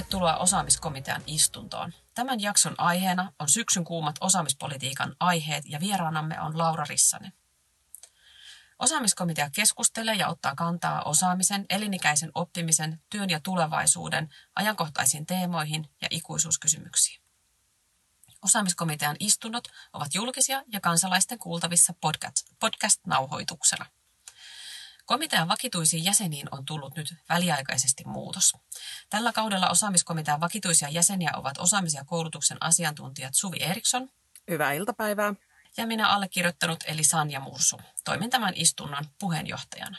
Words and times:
Tervetuloa 0.00 0.36
osaamiskomitean 0.36 1.22
istuntoon. 1.26 1.92
Tämän 2.14 2.40
jakson 2.40 2.74
aiheena 2.78 3.32
on 3.38 3.48
syksyn 3.48 3.84
kuumat 3.84 4.16
osaamispolitiikan 4.20 5.16
aiheet 5.20 5.64
ja 5.66 5.80
vieraanamme 5.80 6.40
on 6.40 6.58
Laura 6.58 6.84
Rissanen. 6.88 7.32
Osaamiskomitea 8.78 9.50
keskustelee 9.50 10.14
ja 10.14 10.28
ottaa 10.28 10.54
kantaa 10.54 11.02
osaamisen, 11.02 11.66
elinikäisen 11.70 12.30
oppimisen, 12.34 13.02
työn 13.10 13.30
ja 13.30 13.40
tulevaisuuden 13.40 14.28
ajankohtaisiin 14.54 15.26
teemoihin 15.26 15.88
ja 16.02 16.08
ikuisuuskysymyksiin. 16.10 17.22
Osaamiskomitean 18.42 19.16
istunnot 19.18 19.68
ovat 19.92 20.14
julkisia 20.14 20.62
ja 20.72 20.80
kansalaisten 20.80 21.38
kuultavissa 21.38 21.94
podcast-nauhoituksena. 22.60 23.86
Komitean 25.10 25.48
vakituisiin 25.48 26.04
jäseniin 26.04 26.48
on 26.50 26.64
tullut 26.64 26.96
nyt 26.96 27.14
väliaikaisesti 27.28 28.04
muutos. 28.06 28.52
Tällä 29.08 29.32
kaudella 29.32 29.70
osaamiskomitean 29.70 30.40
vakituisia 30.40 30.88
jäseniä 30.88 31.30
ovat 31.36 31.58
osaamis- 31.58 31.94
ja 31.94 32.04
koulutuksen 32.04 32.56
asiantuntijat 32.60 33.34
Suvi 33.34 33.62
Eriksson. 33.62 34.08
Hyvää 34.50 34.72
iltapäivää. 34.72 35.34
Ja 35.76 35.86
minä 35.86 36.08
allekirjoittanut 36.08 36.84
eli 36.86 37.04
Sanja 37.04 37.40
Mursu. 37.40 37.80
Toimin 38.04 38.30
tämän 38.30 38.52
istunnon 38.56 39.04
puheenjohtajana. 39.18 39.96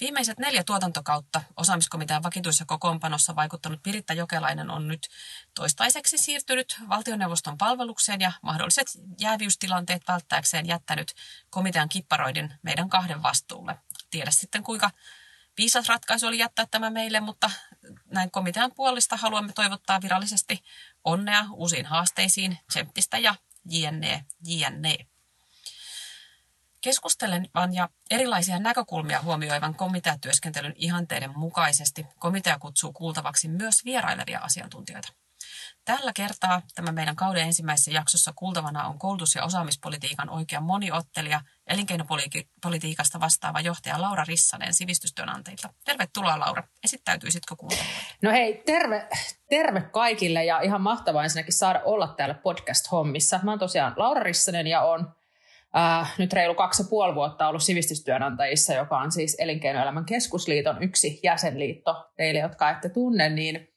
Viimeiset 0.00 0.38
neljä 0.38 0.64
tuotantokautta 0.64 1.42
osaamiskomitean 1.56 2.22
vakituisessa 2.22 2.64
kokoonpanossa 2.64 3.36
vaikuttanut 3.36 3.82
Piritta 3.82 4.12
Jokelainen 4.12 4.70
on 4.70 4.88
nyt 4.88 5.08
toistaiseksi 5.54 6.18
siirtynyt 6.18 6.76
valtioneuvoston 6.88 7.58
palvelukseen 7.58 8.20
ja 8.20 8.32
mahdolliset 8.42 8.86
jäävyystilanteet 9.20 10.02
välttääkseen 10.08 10.66
jättänyt 10.66 11.14
komitean 11.50 11.88
kipparoiden 11.88 12.54
meidän 12.62 12.88
kahden 12.88 13.22
vastuulle. 13.22 13.76
Tiedä 14.14 14.30
sitten 14.30 14.62
kuinka 14.62 14.90
viisas 15.58 15.88
ratkaisu 15.88 16.26
oli 16.26 16.38
jättää 16.38 16.66
tämä 16.70 16.90
meille, 16.90 17.20
mutta 17.20 17.50
näin 18.06 18.30
komitean 18.30 18.72
puolesta 18.74 19.16
haluamme 19.16 19.52
toivottaa 19.52 20.02
virallisesti 20.02 20.64
onnea 21.04 21.46
uusiin 21.52 21.86
haasteisiin, 21.86 22.58
tsemppistä 22.68 23.18
ja 23.18 23.34
jne, 23.70 24.24
jne. 24.46 24.96
Keskustelevan 26.80 27.74
ja 27.74 27.88
erilaisia 28.10 28.58
näkökulmia 28.58 29.22
huomioivan 29.22 29.74
komiteatyöskentelyn 29.74 30.74
ihanteiden 30.76 31.38
mukaisesti 31.38 32.06
komitea 32.18 32.58
kutsuu 32.58 32.92
kuultavaksi 32.92 33.48
myös 33.48 33.84
vierailevia 33.84 34.40
asiantuntijoita. 34.40 35.12
Tällä 35.84 36.12
kertaa 36.16 36.62
tämä 36.74 36.92
meidän 36.92 37.16
kauden 37.16 37.42
ensimmäisessä 37.42 37.90
jaksossa 37.90 38.32
kuultavana 38.36 38.86
on 38.86 38.98
koulutus- 38.98 39.34
ja 39.34 39.44
osaamispolitiikan 39.44 40.30
oikea 40.30 40.60
moniottelija, 40.60 41.40
elinkeinopolitiikasta 41.66 43.20
vastaava 43.20 43.60
johtaja 43.60 44.00
Laura 44.00 44.24
Rissanen 44.28 44.74
sivistystyönantajilta. 44.74 45.68
Tervetuloa 45.84 46.40
Laura. 46.40 46.62
Esittäytyisitkö 46.84 47.56
kuuntelemaan? 47.56 47.94
No 48.22 48.30
hei, 48.30 48.62
terve, 48.66 49.08
terve 49.48 49.80
kaikille 49.80 50.44
ja 50.44 50.60
ihan 50.60 50.80
mahtavaa 50.80 51.22
ensinnäkin 51.22 51.52
saada 51.52 51.80
olla 51.84 52.14
täällä 52.16 52.34
podcast-hommissa. 52.34 53.40
Mä 53.42 53.50
oon 53.50 53.58
tosiaan 53.58 53.94
Laura 53.96 54.22
Rissanen 54.22 54.66
ja 54.66 54.82
on 54.82 55.14
äh, 55.76 56.14
nyt 56.18 56.32
reilu 56.32 56.54
kaksi 56.54 56.82
ja 56.82 56.88
puoli 56.88 57.14
vuotta 57.14 57.48
ollut 57.48 57.62
sivistystyönantajissa, 57.62 58.74
joka 58.74 58.98
on 58.98 59.12
siis 59.12 59.36
Elinkeinoelämän 59.38 60.04
keskusliiton 60.04 60.82
yksi 60.82 61.20
jäsenliitto. 61.22 62.10
Teille, 62.16 62.40
jotka 62.40 62.70
ette 62.70 62.88
tunne, 62.88 63.28
niin 63.28 63.73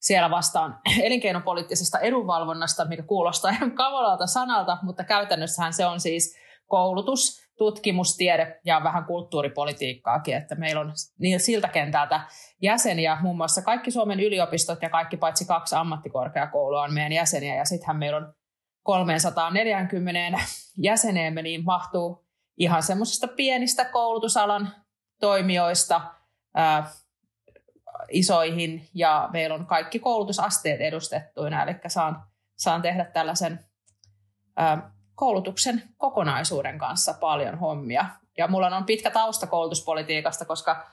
siellä 0.00 0.30
vastaan 0.30 0.78
elinkeinopoliittisesta 1.02 1.98
edunvalvonnasta, 1.98 2.84
mikä 2.84 3.02
kuulostaa 3.02 3.50
ihan 3.50 3.74
kavalalta 3.74 4.26
sanalta, 4.26 4.78
mutta 4.82 5.04
käytännössähän 5.04 5.72
se 5.72 5.86
on 5.86 6.00
siis 6.00 6.36
koulutus, 6.66 7.40
tutkimustiede 7.58 8.60
ja 8.64 8.80
vähän 8.84 9.04
kulttuuripolitiikkaakin, 9.04 10.36
että 10.36 10.54
meillä 10.54 10.80
on 10.80 10.92
niin 11.18 11.40
siltä 11.40 11.68
kentältä 11.68 12.20
jäseniä, 12.62 13.18
muun 13.22 13.36
muassa 13.36 13.62
kaikki 13.62 13.90
Suomen 13.90 14.20
yliopistot 14.20 14.82
ja 14.82 14.90
kaikki 14.90 15.16
paitsi 15.16 15.44
kaksi 15.44 15.74
ammattikorkeakoulua 15.74 16.82
on 16.82 16.94
meidän 16.94 17.12
jäseniä, 17.12 17.54
ja 17.54 17.64
sittenhän 17.64 17.96
meillä 17.96 18.16
on 18.16 18.34
340 18.82 20.38
jäseneemme, 20.78 21.42
niin 21.42 21.64
mahtuu 21.64 22.26
ihan 22.58 22.82
semmoisista 22.82 23.28
pienistä 23.28 23.84
koulutusalan 23.84 24.74
toimijoista 25.20 26.00
isoihin, 28.08 28.88
ja 28.94 29.28
meillä 29.32 29.54
on 29.54 29.66
kaikki 29.66 29.98
koulutusasteet 29.98 30.80
edustettuina, 30.80 31.62
eli 31.62 31.76
saan, 31.86 32.22
saan 32.56 32.82
tehdä 32.82 33.04
tällaisen 33.04 33.60
ää, 34.56 34.90
koulutuksen 35.14 35.82
kokonaisuuden 35.98 36.78
kanssa 36.78 37.14
paljon 37.20 37.58
hommia. 37.58 38.06
Ja 38.38 38.48
mulla 38.48 38.76
on 38.76 38.84
pitkä 38.84 39.10
tausta 39.10 39.46
koulutuspolitiikasta, 39.46 40.44
koska 40.44 40.86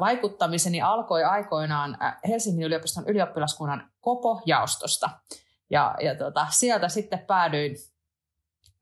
vaikuttamiseni 0.00 0.82
alkoi 0.82 1.24
aikoinaan 1.24 1.98
Helsingin 2.28 2.66
yliopiston 2.66 3.04
ylioppilaskunnan 3.06 3.90
kopo-jaostosta. 4.00 5.10
Ja, 5.70 5.94
ja 6.02 6.14
tota, 6.14 6.46
sieltä 6.50 6.88
sitten 6.88 7.18
päädyin 7.18 7.76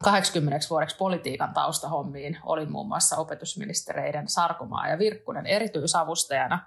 80 0.04 0.66
vuodeksi 0.70 0.96
politiikan 0.96 1.54
taustahommiin. 1.54 2.38
Olin 2.42 2.72
muun 2.72 2.88
muassa 2.88 3.16
opetusministereiden 3.16 4.28
Sarkomaa 4.28 4.88
ja 4.88 4.98
Virkkunen 4.98 5.46
erityisavustajana. 5.46 6.66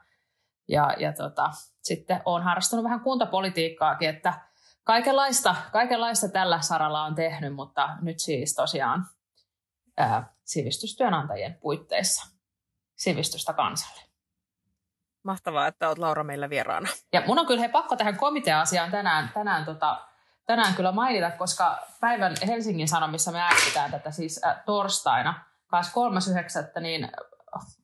Ja, 0.67 0.93
ja 0.99 1.13
tota, 1.13 1.49
sitten 1.81 2.21
olen 2.25 2.43
harrastanut 2.43 2.83
vähän 2.83 2.99
kuntapolitiikkaakin, 2.99 4.09
että 4.09 4.33
kaikenlaista, 4.83 5.55
kaikenlaista 5.71 6.29
tällä 6.29 6.61
saralla 6.61 7.03
on 7.03 7.15
tehnyt, 7.15 7.55
mutta 7.55 7.89
nyt 8.01 8.19
siis 8.19 8.55
tosiaan 8.55 9.05
ää, 9.97 10.33
sivistystyönantajien 10.43 11.57
puitteissa 11.61 12.37
sivistystä 12.95 13.53
kansalle. 13.53 14.01
Mahtavaa, 15.23 15.67
että 15.67 15.87
olet 15.87 15.97
Laura 15.97 16.23
meillä 16.23 16.49
vieraana. 16.49 16.89
Ja 17.13 17.23
mun 17.27 17.39
on 17.39 17.45
kyllä 17.45 17.61
he 17.61 17.67
pakko 17.67 17.95
tähän 17.95 18.17
komitea-asiaan 18.17 18.91
tänään, 18.91 19.29
tänään, 19.33 19.65
tota, 19.65 20.01
tänään 20.45 20.73
kyllä 20.73 20.91
mainita, 20.91 21.31
koska 21.31 21.87
päivän 21.99 22.35
Helsingin 22.47 22.87
Sanomissa 22.87 23.31
me 23.31 23.41
äänestetään 23.41 23.91
tätä 23.91 24.11
siis 24.11 24.41
äh, 24.45 24.63
torstaina 24.65 25.45
23.9. 26.75 26.81
niin 26.81 27.11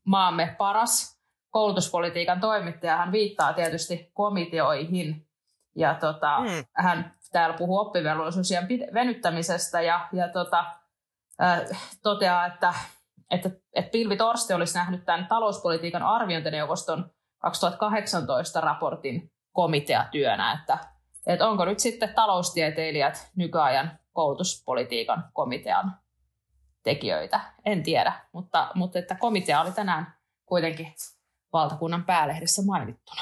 maamme 0.04 0.56
paras 0.58 1.17
koulutuspolitiikan 1.50 2.40
toimittaja, 2.40 2.98
hän 2.98 3.12
viittaa 3.12 3.54
tietysti 3.54 4.12
komiteoihin 4.14 5.28
ja 5.76 5.94
tota, 5.94 6.40
mm. 6.40 6.66
hän 6.74 7.14
täällä 7.32 7.58
puhuu 7.58 7.78
oppivelvollisuusien 7.78 8.68
venyttämisestä 8.94 9.82
ja, 9.82 10.08
ja 10.14 10.30
tota, 10.30 10.66
äh, 11.42 11.62
toteaa, 12.04 12.46
että, 12.46 12.74
että, 13.32 13.50
että 13.74 13.92
Pilvi 13.92 14.18
Torsti 14.18 14.54
olisi 14.54 14.78
nähnyt 14.78 15.06
tämän 15.06 15.28
talouspolitiikan 15.28 16.04
arviointineuvoston 16.04 17.12
2018 17.38 18.62
raportin 18.62 19.32
komiteatyönä, 19.52 20.54
että, 20.54 20.78
että 21.28 21.48
onko 21.48 21.66
nyt 21.66 21.80
sitten 21.80 22.14
taloustieteilijät 22.16 23.32
nykyajan 23.36 24.00
koulutuspolitiikan 24.14 25.24
komitean 25.34 25.98
tekijöitä, 26.84 27.40
en 27.66 27.84
tiedä, 27.84 28.14
mutta, 28.32 28.72
mutta 28.76 29.00
että 29.00 29.16
komitea 29.16 29.62
oli 29.62 29.72
tänään 29.72 30.14
kuitenkin 30.46 30.94
valtakunnan 31.58 32.06
päälehdessä 32.06 32.62
mainittuna. 32.62 33.22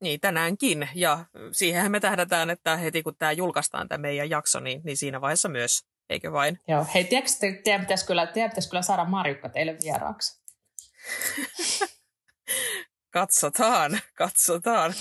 Niin, 0.00 0.20
tänäänkin. 0.20 0.88
Ja 0.94 1.24
siihenhän 1.52 1.92
me 1.92 2.00
tähdätään, 2.00 2.50
että 2.50 2.76
heti 2.76 3.02
kun 3.02 3.16
tämä 3.18 3.32
julkaistaan 3.32 3.88
tämä 3.88 4.02
meidän 4.02 4.30
jakso, 4.30 4.60
niin, 4.60 4.80
niin 4.84 4.96
siinä 4.96 5.20
vaiheessa 5.20 5.48
myös, 5.48 5.84
eikö 6.08 6.32
vain? 6.32 6.60
Joo, 6.68 6.86
hei, 6.94 7.04
tiedätkö, 7.04 7.32
te, 7.40 7.60
teidän, 7.64 7.80
pitäisi 7.80 8.06
kyllä, 8.06 8.26
teidän 8.26 8.50
pitäisi 8.50 8.68
kyllä 8.68 8.82
saada 8.82 9.04
Marjukka 9.04 9.48
teille 9.48 9.76
vieraaksi. 9.84 10.42
katsotaan, 13.10 14.00
katsotaan. 14.14 14.94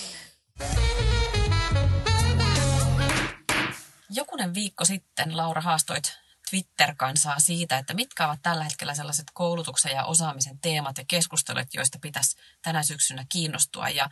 Jokunen 4.09 4.53
viikko 4.53 4.85
sitten, 4.85 5.37
Laura, 5.37 5.61
haastoit 5.61 6.26
Twitter-kansaa 6.49 7.39
siitä, 7.39 7.77
että 7.77 7.93
mitkä 7.93 8.27
ovat 8.27 8.39
tällä 8.43 8.63
hetkellä 8.63 8.95
sellaiset 8.95 9.25
koulutuksen 9.33 9.91
ja 9.91 10.05
osaamisen 10.05 10.59
teemat 10.59 10.97
ja 10.97 11.03
keskustelut, 11.07 11.73
joista 11.73 11.99
pitäisi 12.01 12.37
tänä 12.61 12.83
syksynä 12.83 13.25
kiinnostua. 13.29 13.89
Ja 13.89 14.09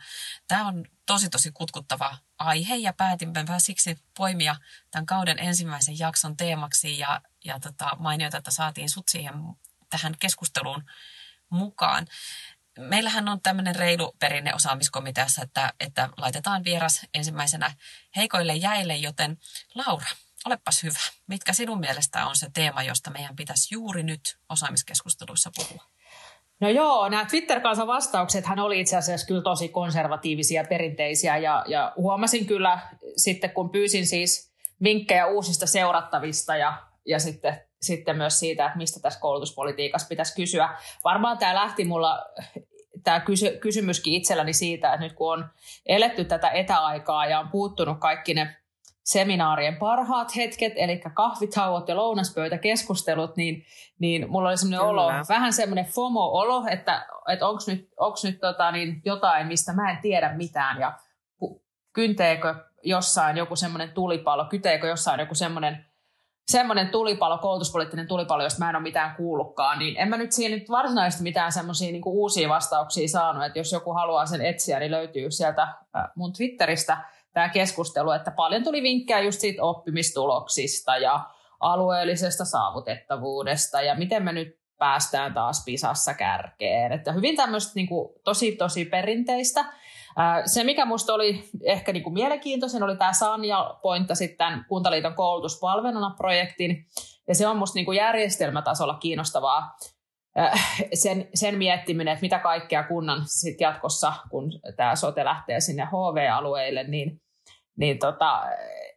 tämä 0.48 0.66
on 0.66 0.84
tosi 1.06 1.28
tosi 1.28 1.52
kutkuttava 1.52 2.18
aihe 2.38 2.76
ja 2.76 2.92
päätimme 2.92 3.44
siksi 3.58 3.98
poimia 4.16 4.56
tämän 4.90 5.06
kauden 5.06 5.38
ensimmäisen 5.38 5.98
jakson 5.98 6.36
teemaksi 6.36 6.98
ja, 6.98 7.20
ja 7.44 7.60
tota, 7.60 7.90
mainioita, 7.98 8.38
että 8.38 8.50
saatiin 8.50 8.90
sut 8.90 9.08
siihen 9.08 9.34
tähän 9.90 10.14
keskusteluun 10.18 10.84
mukaan. 11.50 12.06
Meillähän 12.78 13.28
on 13.28 13.40
tämmöinen 13.40 13.76
reilu 13.76 14.16
perinne 14.18 14.54
osaamiskomiteassa, 14.54 15.42
että, 15.42 15.72
että 15.80 16.08
laitetaan 16.16 16.64
vieras 16.64 17.00
ensimmäisenä 17.14 17.74
heikoille 18.16 18.54
jäille, 18.54 18.96
joten 18.96 19.38
Laura, 19.74 20.06
olepas 20.46 20.82
hyvä. 20.82 20.98
Mitkä 21.26 21.52
sinun 21.52 21.80
mielestä 21.80 22.26
on 22.26 22.36
se 22.36 22.46
teema, 22.54 22.82
josta 22.82 23.10
meidän 23.10 23.36
pitäisi 23.36 23.74
juuri 23.74 24.02
nyt 24.02 24.20
osaamiskeskusteluissa 24.48 25.50
puhua? 25.56 25.84
No 26.60 26.68
joo, 26.68 27.08
nämä 27.08 27.24
Twitter-kansan 27.24 27.86
vastaukset 27.86 28.46
hän 28.46 28.58
oli 28.58 28.80
itse 28.80 28.96
asiassa 28.96 29.26
kyllä 29.26 29.42
tosi 29.42 29.68
konservatiivisia 29.68 30.62
ja 30.62 30.68
perinteisiä 30.68 31.36
ja, 31.36 31.64
ja 31.68 31.92
huomasin 31.96 32.46
kyllä 32.46 32.78
sitten, 33.16 33.50
kun 33.50 33.70
pyysin 33.70 34.06
siis 34.06 34.52
vinkkejä 34.82 35.26
uusista 35.26 35.66
seurattavista 35.66 36.56
ja, 36.56 36.82
ja 37.06 37.18
sitten, 37.18 37.60
sitten 37.80 38.16
myös 38.16 38.38
siitä, 38.38 38.66
että 38.66 38.78
mistä 38.78 39.00
tässä 39.00 39.20
koulutuspolitiikassa 39.20 40.08
pitäisi 40.08 40.34
kysyä. 40.34 40.78
Varmaan 41.04 41.38
tämä 41.38 41.54
lähti 41.54 41.84
mulla 41.84 42.24
tämä 43.04 43.20
kysy- 43.20 43.58
kysymyskin 43.60 44.12
itselläni 44.12 44.52
siitä, 44.52 44.94
että 44.94 45.06
nyt 45.06 45.12
kun 45.12 45.32
on 45.32 45.48
eletty 45.86 46.24
tätä 46.24 46.50
etäaikaa 46.50 47.26
ja 47.26 47.40
on 47.40 47.48
puuttunut 47.48 47.98
kaikki 48.00 48.34
ne 48.34 48.56
seminaarien 49.06 49.76
parhaat 49.76 50.36
hetket, 50.36 50.72
eli 50.76 51.00
kahvitauot 51.14 51.88
ja 51.88 51.96
lounaspöytäkeskustelut, 51.96 53.36
niin, 53.36 53.64
niin 53.98 54.30
mulla 54.30 54.48
oli 54.48 54.56
semmoinen 54.56 54.80
olo, 54.80 55.10
vähän 55.28 55.52
semmoinen 55.52 55.84
FOMO-olo, 55.84 56.64
että, 56.70 57.06
että 57.28 57.48
onko 57.48 57.62
nyt, 57.66 57.88
onks 57.96 58.24
nyt 58.24 58.40
tota, 58.40 58.72
niin 58.72 59.02
jotain, 59.04 59.46
mistä 59.46 59.72
mä 59.72 59.90
en 59.90 59.98
tiedä 60.02 60.34
mitään, 60.36 60.80
ja 60.80 60.98
kynteekö 61.92 62.54
jossain 62.82 63.36
joku 63.36 63.56
semmoinen 63.56 63.92
tulipalo, 63.92 64.44
kyteekö 64.44 64.86
jossain 64.86 65.20
joku 65.20 65.34
semmoinen 65.34 65.86
semmoinen 66.48 66.88
tulipalo, 66.88 67.38
koulutuspoliittinen 67.38 68.08
tulipalo, 68.08 68.42
josta 68.42 68.58
mä 68.58 68.70
en 68.70 68.76
ole 68.76 68.82
mitään 68.82 69.16
kuullutkaan, 69.16 69.78
niin 69.78 69.96
en 69.96 70.08
mä 70.08 70.16
nyt 70.16 70.32
siinä 70.32 70.56
nyt 70.56 70.70
varsinaisesti 70.70 71.22
mitään 71.22 71.52
semmoisia 71.52 71.92
niin 71.92 72.02
uusia 72.06 72.48
vastauksia 72.48 73.08
saanut, 73.08 73.44
että 73.44 73.58
jos 73.58 73.72
joku 73.72 73.92
haluaa 73.92 74.26
sen 74.26 74.40
etsiä, 74.40 74.78
niin 74.78 74.90
löytyy 74.90 75.30
sieltä 75.30 75.68
mun 76.16 76.32
Twitteristä 76.32 76.96
tämä 77.36 77.48
keskustelu, 77.48 78.10
että 78.10 78.30
paljon 78.30 78.64
tuli 78.64 78.82
vinkkejä 78.82 79.20
just 79.20 79.40
siitä 79.40 79.62
oppimistuloksista 79.62 80.96
ja 80.96 81.20
alueellisesta 81.60 82.44
saavutettavuudesta 82.44 83.82
ja 83.82 83.94
miten 83.94 84.22
me 84.22 84.32
nyt 84.32 84.58
päästään 84.78 85.34
taas 85.34 85.64
pisassa 85.64 86.14
kärkeen. 86.14 86.92
Että 86.92 87.12
hyvin 87.12 87.36
tämmöistä 87.36 87.72
niin 87.74 87.86
kuin, 87.86 88.14
tosi 88.24 88.52
tosi 88.52 88.84
perinteistä. 88.84 89.64
Se, 90.44 90.64
mikä 90.64 90.84
minusta 90.84 91.14
oli 91.14 91.44
ehkä 91.62 91.92
niin 91.92 92.02
kuin 92.02 92.14
mielenkiintoisen, 92.14 92.82
oli 92.82 92.96
tämä 92.96 93.12
Sanja 93.12 93.78
pointta 93.82 94.14
sitten 94.14 94.64
Kuntaliiton 94.68 95.14
koulutuspalveluna 95.14 96.14
projektin. 96.16 96.86
Ja 97.28 97.34
se 97.34 97.46
on 97.46 97.56
minusta 97.56 97.74
niin 97.74 97.86
kuin 97.86 97.96
järjestelmätasolla 97.96 98.94
kiinnostavaa 98.94 99.76
sen, 100.94 101.28
sen 101.34 101.58
miettiminen, 101.58 102.12
että 102.12 102.22
mitä 102.22 102.38
kaikkea 102.38 102.82
kunnan 102.82 103.22
sit 103.26 103.60
jatkossa, 103.60 104.12
kun 104.30 104.52
tämä 104.76 104.96
sote 104.96 105.24
lähtee 105.24 105.60
sinne 105.60 105.84
HV-alueille, 105.84 106.84
niin, 106.84 107.20
niin 107.76 107.98
tota, 107.98 108.42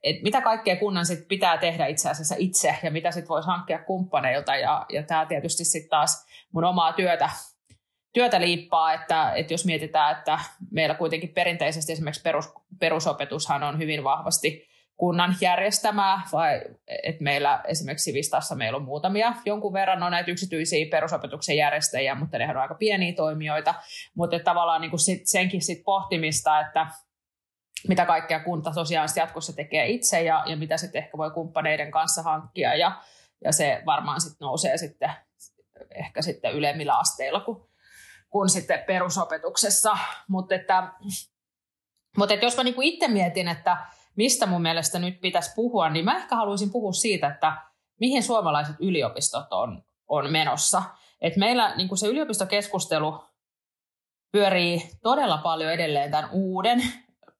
et 0.03 0.21
mitä 0.23 0.41
kaikkea 0.41 0.75
kunnan 0.75 1.05
sit 1.05 1.27
pitää 1.27 1.57
tehdä 1.57 1.85
itse 1.85 2.09
asiassa 2.09 2.35
itse 2.37 2.75
ja 2.83 2.91
mitä 2.91 3.11
sitten 3.11 3.29
voisi 3.29 3.47
hankkia 3.47 3.83
kumppaneilta. 3.83 4.55
Ja, 4.55 4.85
ja 4.89 5.03
tämä 5.03 5.25
tietysti 5.25 5.65
sitten 5.65 5.89
taas 5.89 6.25
mun 6.53 6.63
omaa 6.63 6.93
työtä 6.93 7.29
työtä 8.13 8.41
liippaa, 8.41 8.93
että, 8.93 9.33
että 9.35 9.53
jos 9.53 9.65
mietitään, 9.65 10.17
että 10.17 10.39
meillä 10.71 10.95
kuitenkin 10.95 11.29
perinteisesti 11.29 11.91
esimerkiksi 11.91 12.21
perus, 12.21 12.53
perusopetushan 12.79 13.63
on 13.63 13.77
hyvin 13.79 14.03
vahvasti 14.03 14.69
kunnan 14.97 15.35
järjestämää, 15.41 16.21
vai 16.31 16.61
että 17.03 17.23
meillä 17.23 17.61
esimerkiksi 17.67 18.03
Sivistassa 18.03 18.55
meillä 18.55 18.77
on 18.77 18.83
muutamia, 18.83 19.33
jonkun 19.45 19.73
verran 19.73 20.03
on 20.03 20.11
näitä 20.11 20.31
yksityisiä 20.31 20.85
perusopetuksen 20.91 21.57
järjestäjiä, 21.57 22.15
mutta 22.15 22.37
ne 22.37 22.49
on 22.49 22.57
aika 22.57 22.75
pieniä 22.75 23.13
toimijoita, 23.13 23.73
mutta 24.15 24.39
tavallaan 24.39 24.81
niin 24.81 24.89
kuin 24.89 24.99
sit, 24.99 25.21
senkin 25.25 25.61
sit 25.61 25.83
pohtimista, 25.83 26.59
että 26.59 26.87
mitä 27.87 28.05
kaikkea 28.05 28.39
kunta 28.39 28.71
tosiaan 28.71 29.09
jatkossa 29.15 29.53
tekee 29.53 29.87
itse 29.87 30.21
ja, 30.21 30.43
ja 30.45 30.57
mitä 30.57 30.77
sitten 30.77 31.03
ehkä 31.03 31.17
voi 31.17 31.31
kumppaneiden 31.31 31.91
kanssa 31.91 32.21
hankkia 32.21 32.75
ja, 32.75 33.01
ja 33.43 33.51
se 33.51 33.81
varmaan 33.85 34.21
sitten 34.21 34.45
nousee 34.45 34.77
sitten 34.77 35.11
ehkä 35.95 36.21
sitten 36.21 36.53
ylemmillä 36.53 36.97
asteilla, 36.97 37.39
kun 37.39 37.69
kuin 38.29 38.49
sitten 38.49 38.83
perusopetuksessa. 38.87 39.97
Mutta 40.27 40.55
että, 40.55 40.93
mutta 42.17 42.33
että 42.33 42.45
jos 42.45 42.57
mä 42.57 42.63
niinku 42.63 42.81
itse 42.81 43.07
mietin, 43.07 43.47
että 43.47 43.77
mistä 44.15 44.45
mun 44.45 44.61
mielestä 44.61 44.99
nyt 44.99 45.21
pitäisi 45.21 45.51
puhua, 45.55 45.89
niin 45.89 46.05
mä 46.05 46.17
ehkä 46.17 46.35
haluaisin 46.35 46.71
puhua 46.71 46.91
siitä, 46.91 47.27
että 47.27 47.57
mihin 47.99 48.23
suomalaiset 48.23 48.75
yliopistot 48.79 49.47
on, 49.51 49.83
on 50.07 50.31
menossa. 50.31 50.83
Et 51.21 51.37
meillä 51.37 51.75
niin 51.75 51.97
se 51.97 52.07
yliopistokeskustelu 52.07 53.23
pyörii 54.31 54.89
todella 55.03 55.37
paljon 55.37 55.71
edelleen 55.71 56.11
tämän 56.11 56.29
uuden, 56.31 56.83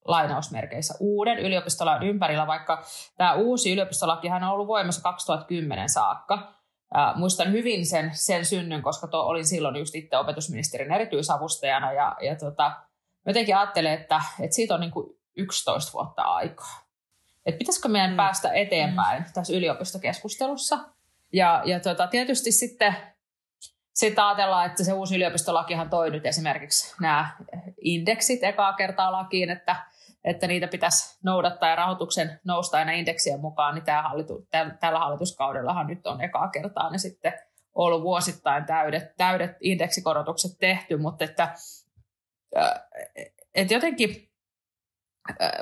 lainausmerkeissä, 0.09 0.93
uuden 0.99 1.39
yliopistolain 1.39 2.03
ympärillä, 2.03 2.47
vaikka 2.47 2.83
tämä 3.17 3.33
uusi 3.33 3.73
yliopistolakihan 3.73 4.43
on 4.43 4.49
ollut 4.49 4.67
voimassa 4.67 5.01
2010 5.01 5.89
saakka. 5.89 6.53
Ää, 6.93 7.13
muistan 7.15 7.51
hyvin 7.51 7.85
sen, 7.85 8.11
sen 8.13 8.45
synnyn, 8.45 8.81
koska 8.81 9.07
to, 9.07 9.21
olin 9.21 9.45
silloin 9.45 9.75
just 9.75 9.95
itse 9.95 10.17
opetusministerin 10.17 10.91
erityisavustajana 10.91 11.93
ja, 11.93 12.15
ja 12.21 12.35
tota, 12.35 12.71
jotenkin 13.25 13.57
ajattelen, 13.57 13.93
että, 13.93 14.21
että 14.39 14.55
siitä 14.55 14.73
on 14.73 14.81
niin 14.81 14.91
kuin 14.91 15.17
11 15.37 15.93
vuotta 15.93 16.21
aikaa. 16.21 16.79
Että 17.45 17.59
pitäisikö 17.59 17.87
meidän 17.87 18.11
mm. 18.11 18.17
päästä 18.17 18.53
eteenpäin 18.53 19.23
mm. 19.23 19.29
tässä 19.33 19.53
yliopistokeskustelussa. 19.53 20.79
Ja, 21.33 21.61
ja 21.65 21.79
tota, 21.79 22.07
tietysti 22.07 22.51
sitten 22.51 22.95
sitten 23.99 24.23
ajatellaan, 24.23 24.65
että 24.65 24.83
se 24.83 24.93
uusi 24.93 25.15
yliopistolakihan 25.15 25.89
toi 25.89 26.11
nyt 26.11 26.25
esimerkiksi 26.25 26.95
nämä 27.01 27.35
indeksit 27.81 28.43
ekaa 28.43 28.73
kertaa 28.73 29.11
lakiin, 29.11 29.49
että 29.49 29.75
että 30.23 30.47
niitä 30.47 30.67
pitäisi 30.67 31.19
noudattaa 31.23 31.69
ja 31.69 31.75
rahoituksen 31.75 32.39
nousta 32.43 32.77
aina 32.77 32.91
indeksien 32.91 33.39
mukaan, 33.39 33.75
niin 33.75 33.85
tämä 33.85 34.01
hallitu, 34.01 34.47
tällä 34.79 34.99
hallituskaudellahan 34.99 35.87
nyt 35.87 36.07
on 36.07 36.21
ekaa 36.21 36.47
kertaa 36.47 36.89
ne 36.89 36.97
sitten 36.97 37.33
ollut 37.75 38.03
vuosittain 38.03 38.65
täydet, 38.65 39.15
täydet 39.17 39.51
indeksikorotukset 39.61 40.51
tehty, 40.59 40.97
mutta 40.97 41.25
että, 41.25 41.55
että 43.55 43.73
jotenkin 43.73 44.29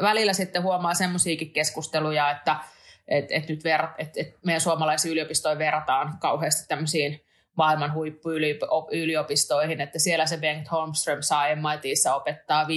välillä 0.01 0.33
sitten 0.33 0.63
huomaa 0.63 0.94
semmoisiakin 0.94 1.54
keskusteluja, 1.54 2.31
että 2.31 2.56
että 3.07 3.36
että 3.36 3.54
nyt 3.54 3.63
ver, 3.63 3.88
että 3.98 4.21
että 4.21 4.39
meidän 4.45 4.62
suomalaisiin 4.62 5.12
yliopistoihin 5.12 5.59
verrataan 5.59 6.19
kauheasti 6.19 6.68
tämmöisiin 6.68 7.27
maailman 7.57 7.94
huippuyliopistoihin, 7.94 9.81
että 9.81 10.00
siellä 10.00 10.25
se 10.25 10.38
Bengt 10.38 10.71
Holmström 10.71 11.21
saa 11.21 11.45
MITissä 11.56 12.15
opettaa 12.15 12.63
15-20 12.63 12.68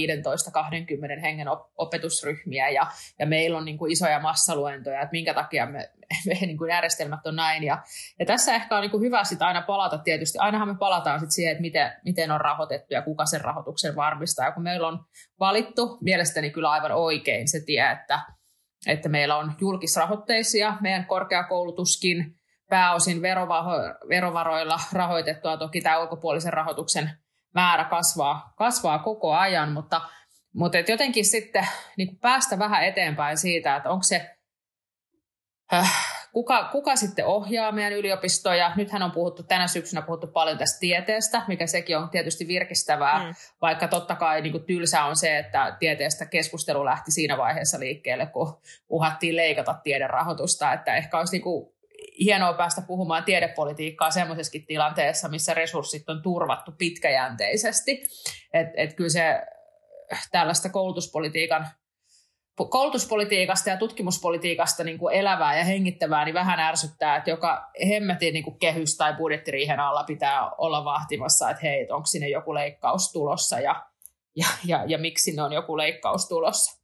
hengen 1.21 1.47
opetusryhmiä 1.77 2.69
ja, 2.69 2.87
ja 3.19 3.25
meillä 3.25 3.57
on 3.57 3.65
niin 3.65 3.77
kuin 3.77 3.91
isoja 3.91 4.19
massaluentoja, 4.19 5.01
että 5.01 5.11
minkä 5.11 5.33
takia 5.33 5.65
me, 5.65 5.89
me 6.27 6.33
niin 6.33 6.57
kuin 6.57 6.69
järjestelmät 6.69 7.27
on 7.27 7.35
näin. 7.35 7.63
Ja, 7.63 7.83
ja 8.19 8.25
tässä 8.25 8.55
ehkä 8.55 8.75
on 8.75 8.81
niin 8.81 8.91
kuin 8.91 9.03
hyvä 9.03 9.23
sit 9.23 9.41
aina 9.41 9.61
palata 9.61 9.97
tietysti, 9.97 10.37
ainahan 10.37 10.67
me 10.67 10.75
palataan 10.79 11.19
sit 11.19 11.31
siihen, 11.31 11.51
että 11.51 11.61
miten, 11.61 11.91
miten 12.05 12.31
on 12.31 12.41
rahoitettu 12.41 12.93
ja 12.93 13.01
kuka 13.01 13.25
sen 13.25 13.41
rahoituksen 13.41 13.95
varmistaa. 13.95 14.45
Ja 14.45 14.51
kun 14.51 14.63
meillä 14.63 14.87
on 14.87 14.99
valittu 15.39 15.97
mielestäni 16.01 16.49
kyllä 16.49 16.71
aivan 16.71 16.91
oikein 16.91 17.47
se 17.47 17.59
tie, 17.65 17.91
että, 17.91 18.21
että 18.87 19.09
meillä 19.09 19.37
on 19.37 19.53
julkisrahoitteisia 19.61 20.77
meidän 20.81 21.05
korkeakoulutuskin, 21.05 22.40
pääosin 22.71 23.21
verovaroilla 24.09 24.79
rahoitettua. 24.93 25.57
Toki 25.57 25.81
tämä 25.81 25.99
ulkopuolisen 25.99 26.53
rahoituksen 26.53 27.11
määrä 27.55 27.85
kasvaa, 27.85 28.53
kasvaa 28.57 28.99
koko 28.99 29.33
ajan, 29.33 29.71
mutta, 29.71 30.01
mutta 30.53 30.77
et 30.77 30.89
jotenkin 30.89 31.25
sitten 31.25 31.67
niin 31.97 32.19
päästä 32.19 32.59
vähän 32.59 32.83
eteenpäin 32.83 33.37
siitä, 33.37 33.75
että 33.75 33.89
onko 33.89 34.03
se, 34.03 34.35
äh, 35.73 36.21
kuka, 36.33 36.63
kuka 36.71 36.95
sitten 36.95 37.25
ohjaa 37.25 37.71
meidän 37.71 37.93
yliopistoja. 37.93 38.71
Nythän 38.75 39.03
on 39.03 39.11
puhuttu, 39.11 39.43
tänä 39.43 39.67
syksynä 39.67 40.01
puhuttu 40.01 40.27
paljon 40.27 40.57
tästä 40.57 40.79
tieteestä, 40.79 41.41
mikä 41.47 41.67
sekin 41.67 41.97
on 41.97 42.09
tietysti 42.09 42.47
virkistävää, 42.47 43.23
mm. 43.23 43.35
vaikka 43.61 43.87
totta 43.87 44.15
kai 44.15 44.41
niin 44.41 44.51
kuin 44.51 44.65
tylsä 44.65 45.03
on 45.03 45.15
se, 45.15 45.37
että 45.37 45.75
tieteestä 45.79 46.25
keskustelu 46.25 46.85
lähti 46.85 47.11
siinä 47.11 47.37
vaiheessa 47.37 47.79
liikkeelle, 47.79 48.25
kun 48.25 48.61
uhattiin 48.89 49.35
leikata 49.35 49.73
tiederahoitusta, 49.83 50.73
että 50.73 50.95
ehkä 50.95 51.19
olisi 51.19 51.31
niin 51.31 51.43
kuin 51.43 51.80
hienoa 52.23 52.53
päästä 52.53 52.81
puhumaan 52.87 53.23
tiedepolitiikkaa 53.23 54.11
semmoisessakin 54.11 54.65
tilanteessa, 54.65 55.29
missä 55.29 55.53
resurssit 55.53 56.09
on 56.09 56.21
turvattu 56.21 56.71
pitkäjänteisesti. 56.77 58.03
Että 58.53 58.73
et 58.77 58.93
kyllä 58.93 59.09
se 59.09 59.41
tällaista 60.31 60.69
koulutuspolitiikan 60.69 61.67
koulutuspolitiikasta 62.69 63.69
ja 63.69 63.77
tutkimuspolitiikasta 63.77 64.83
niin 64.83 64.99
kuin 64.99 65.15
elävää 65.15 65.57
ja 65.57 65.63
hengittävää, 65.63 66.25
niin 66.25 66.33
vähän 66.33 66.59
ärsyttää, 66.59 67.15
että 67.15 67.29
joka 67.29 67.71
hemmetin 67.87 68.33
niin 68.33 68.43
kuin 68.43 68.59
kehys- 68.59 68.97
tai 68.97 69.13
budjettiriihen 69.13 69.79
alla 69.79 70.03
pitää 70.03 70.51
olla 70.57 70.85
vahtimassa, 70.85 71.49
että 71.49 71.61
hei, 71.63 71.91
onko 71.91 72.05
sinne 72.05 72.29
joku 72.29 72.53
leikkaus 72.53 73.11
tulossa 73.11 73.59
ja, 73.59 73.85
ja, 74.35 74.47
ja, 74.65 74.83
ja 74.87 74.97
miksi 74.97 75.23
sinne 75.23 75.43
on 75.43 75.53
joku 75.53 75.77
leikkaus 75.77 76.27
tulossa. 76.27 76.80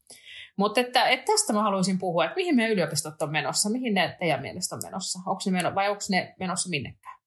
Mutta 0.58 0.82
että, 0.82 1.10
että 1.10 1.32
tästä 1.32 1.54
mä 1.54 1.64
haluaisin 1.64 2.00
puhua, 2.00 2.26
että 2.26 2.36
mihin 2.36 2.56
meidän 2.56 2.72
yliopistot 2.72 3.22
on 3.22 3.32
menossa, 3.32 3.70
mihin 3.70 3.94
ne 3.94 4.16
teidän 4.20 4.42
mielestä 4.42 4.76
on 4.76 4.82
menossa, 4.84 5.20
onko 5.26 5.42
ne 5.46 5.76
vai 5.76 5.90
onko 5.90 6.02
ne 6.10 6.36
menossa 6.40 6.70
minnekään? 6.70 7.18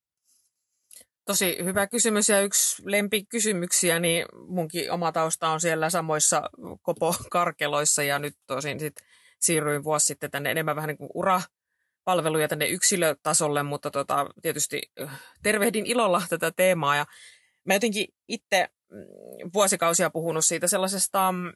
Tosi 1.24 1.58
hyvä 1.64 1.86
kysymys 1.86 2.28
ja 2.28 2.40
yksi 2.40 2.82
lempikysymyksiä, 2.86 4.00
niin 4.00 4.26
munkin 4.48 4.92
oma 4.92 5.12
tausta 5.12 5.48
on 5.48 5.60
siellä 5.60 5.90
samoissa 5.90 6.42
kopo-karkeloissa 6.82 8.02
ja 8.02 8.18
nyt 8.18 8.34
tosin 8.46 8.80
sit 8.80 8.94
siirryin 9.40 9.84
vuosi 9.84 10.06
sitten 10.06 10.30
tänne 10.30 10.50
enemmän 10.50 10.76
vähän 10.76 10.88
niin 10.88 10.98
kuin 10.98 11.10
ura 11.14 11.42
palveluja 12.04 12.48
tänne 12.48 12.66
yksilötasolle, 12.66 13.62
mutta 13.62 13.90
tota, 13.90 14.26
tietysti 14.42 14.80
tervehdin 15.42 15.86
ilolla 15.86 16.22
tätä 16.28 16.50
teemaa 16.50 16.96
ja 16.96 17.06
mä 17.64 17.74
jotenkin 17.74 18.06
itse 18.28 18.68
mm, 18.90 19.50
vuosikausia 19.54 20.10
puhunut 20.10 20.44
siitä 20.44 20.68
sellaisesta 20.68 21.32
mm, 21.32 21.52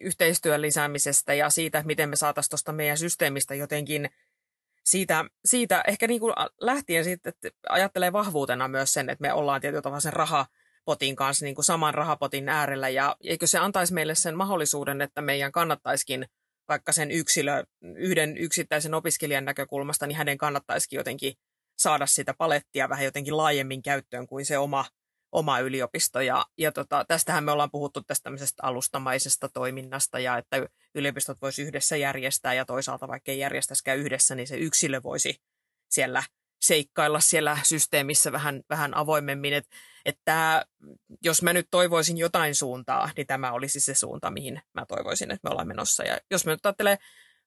yhteistyön 0.00 0.62
lisäämisestä 0.62 1.34
ja 1.34 1.50
siitä, 1.50 1.82
miten 1.86 2.08
me 2.08 2.16
saataisiin 2.16 2.50
tuosta 2.50 2.72
meidän 2.72 2.98
systeemistä 2.98 3.54
jotenkin 3.54 4.10
siitä, 4.84 5.24
siitä 5.44 5.84
ehkä 5.86 6.06
niin 6.06 6.20
kuin 6.20 6.34
lähtien 6.60 7.04
siitä, 7.04 7.28
että 7.28 7.48
ajattelee 7.68 8.12
vahvuutena 8.12 8.68
myös 8.68 8.92
sen, 8.92 9.10
että 9.10 9.22
me 9.22 9.32
ollaan 9.32 9.60
tietyllä 9.60 9.82
tavalla 9.82 10.00
sen 10.00 10.12
raha, 10.12 10.46
potin 10.84 11.16
kanssa 11.16 11.44
niin 11.44 11.54
kuin 11.54 11.64
saman 11.64 11.94
rahapotin 11.94 12.48
äärellä. 12.48 12.88
Ja 12.88 13.16
eikö 13.24 13.46
se 13.46 13.58
antaisi 13.58 13.94
meille 13.94 14.14
sen 14.14 14.36
mahdollisuuden, 14.36 15.00
että 15.00 15.22
meidän 15.22 15.52
kannattaisikin 15.52 16.26
vaikka 16.68 16.92
sen 16.92 17.10
yksilö, 17.10 17.64
yhden 17.96 18.38
yksittäisen 18.38 18.94
opiskelijan 18.94 19.44
näkökulmasta, 19.44 20.06
niin 20.06 20.16
hänen 20.16 20.38
kannattaisikin 20.38 20.96
jotenkin 20.96 21.34
saada 21.78 22.06
sitä 22.06 22.34
palettia 22.34 22.88
vähän 22.88 23.04
jotenkin 23.04 23.36
laajemmin 23.36 23.82
käyttöön 23.82 24.26
kuin 24.26 24.46
se 24.46 24.58
oma, 24.58 24.84
oma 25.32 25.58
yliopisto. 25.58 26.20
Ja, 26.20 26.44
ja 26.58 26.72
tota, 26.72 27.04
tästähän 27.08 27.44
me 27.44 27.52
ollaan 27.52 27.70
puhuttu 27.70 28.02
tästä 28.02 28.22
tämmöisestä 28.22 28.62
alustamaisesta 28.62 29.48
toiminnasta 29.48 30.18
ja 30.18 30.38
että 30.38 30.66
yliopistot 30.94 31.42
voisi 31.42 31.62
yhdessä 31.62 31.96
järjestää 31.96 32.54
ja 32.54 32.64
toisaalta 32.64 33.08
vaikka 33.08 33.32
ei 33.32 33.38
järjestäisikään 33.38 33.98
yhdessä, 33.98 34.34
niin 34.34 34.46
se 34.46 34.56
yksilö 34.56 35.02
voisi 35.02 35.42
siellä 35.88 36.22
seikkailla 36.60 37.20
siellä 37.20 37.58
systeemissä 37.62 38.32
vähän, 38.32 38.62
vähän 38.70 38.96
avoimemmin. 38.96 39.52
Että 39.52 39.76
että 40.04 40.66
jos 41.22 41.42
mä 41.42 41.52
nyt 41.52 41.66
toivoisin 41.70 42.18
jotain 42.18 42.54
suuntaa, 42.54 43.10
niin 43.16 43.26
tämä 43.26 43.52
olisi 43.52 43.80
se 43.80 43.94
suunta, 43.94 44.30
mihin 44.30 44.62
mä 44.72 44.86
toivoisin, 44.86 45.30
että 45.30 45.48
me 45.48 45.50
ollaan 45.50 45.68
menossa. 45.68 46.04
Ja 46.04 46.18
jos 46.30 46.46
mä 46.46 46.52
nyt 46.52 46.66
ajattelen 46.66 46.98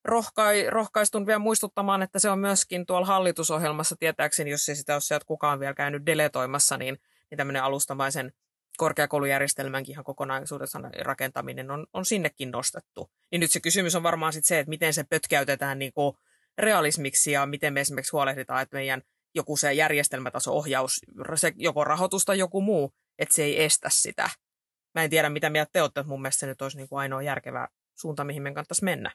rohkai, 0.04 0.70
rohkaistun 0.70 1.26
vielä 1.26 1.38
muistuttamaan, 1.38 2.02
että 2.02 2.18
se 2.18 2.30
on 2.30 2.38
myöskin 2.38 2.86
tuolla 2.86 3.06
hallitusohjelmassa, 3.06 3.96
tietääkseni, 3.98 4.50
jos 4.50 4.68
ei 4.68 4.76
sitä 4.76 4.94
ole 4.94 5.00
sieltä 5.00 5.26
kukaan 5.26 5.60
vielä 5.60 5.74
käynyt 5.74 6.06
deletoimassa, 6.06 6.76
niin, 6.76 6.98
niin 7.34 7.38
tämmöinen 7.38 7.62
alustamaisen 7.62 8.32
korkeakoulujärjestelmänkin 8.76 9.92
ihan 9.92 10.04
kokonaisuudessaan 10.04 10.90
rakentaminen 11.00 11.70
on, 11.70 11.86
on 11.92 12.04
sinnekin 12.04 12.50
nostettu. 12.50 13.10
Niin 13.30 13.40
nyt 13.40 13.50
se 13.50 13.60
kysymys 13.60 13.94
on 13.94 14.02
varmaan 14.02 14.32
sitten 14.32 14.48
se, 14.48 14.58
että 14.58 14.68
miten 14.68 14.94
se 14.94 15.04
pötkäytetään 15.10 15.78
niin 15.78 15.92
kuin 15.92 16.16
realismiksi 16.58 17.32
ja 17.32 17.46
miten 17.46 17.72
me 17.72 17.80
esimerkiksi 17.80 18.12
huolehditaan, 18.12 18.62
että 18.62 18.76
meidän 18.76 19.02
joku 19.34 19.56
se 19.56 19.72
järjestelmätaso-ohjaus, 19.72 21.00
se 21.34 21.52
joko 21.56 21.84
rahoitus 21.84 22.24
tai 22.24 22.38
joku 22.38 22.60
muu, 22.60 22.94
että 23.18 23.34
se 23.34 23.42
ei 23.42 23.64
estä 23.64 23.88
sitä. 23.90 24.30
Mä 24.94 25.02
en 25.02 25.10
tiedä, 25.10 25.28
mitä 25.28 25.50
mieltä 25.50 25.70
te 25.72 25.82
olette, 25.82 26.00
että 26.00 26.08
mun 26.08 26.22
mielestä 26.22 26.40
se 26.40 26.46
nyt 26.46 26.62
olisi 26.62 26.76
niin 26.76 26.88
kuin 26.88 27.00
ainoa 27.00 27.22
järkevä 27.22 27.68
suunta, 27.94 28.24
mihin 28.24 28.42
meidän 28.42 28.54
kannattaisi 28.54 28.84
mennä. 28.84 29.10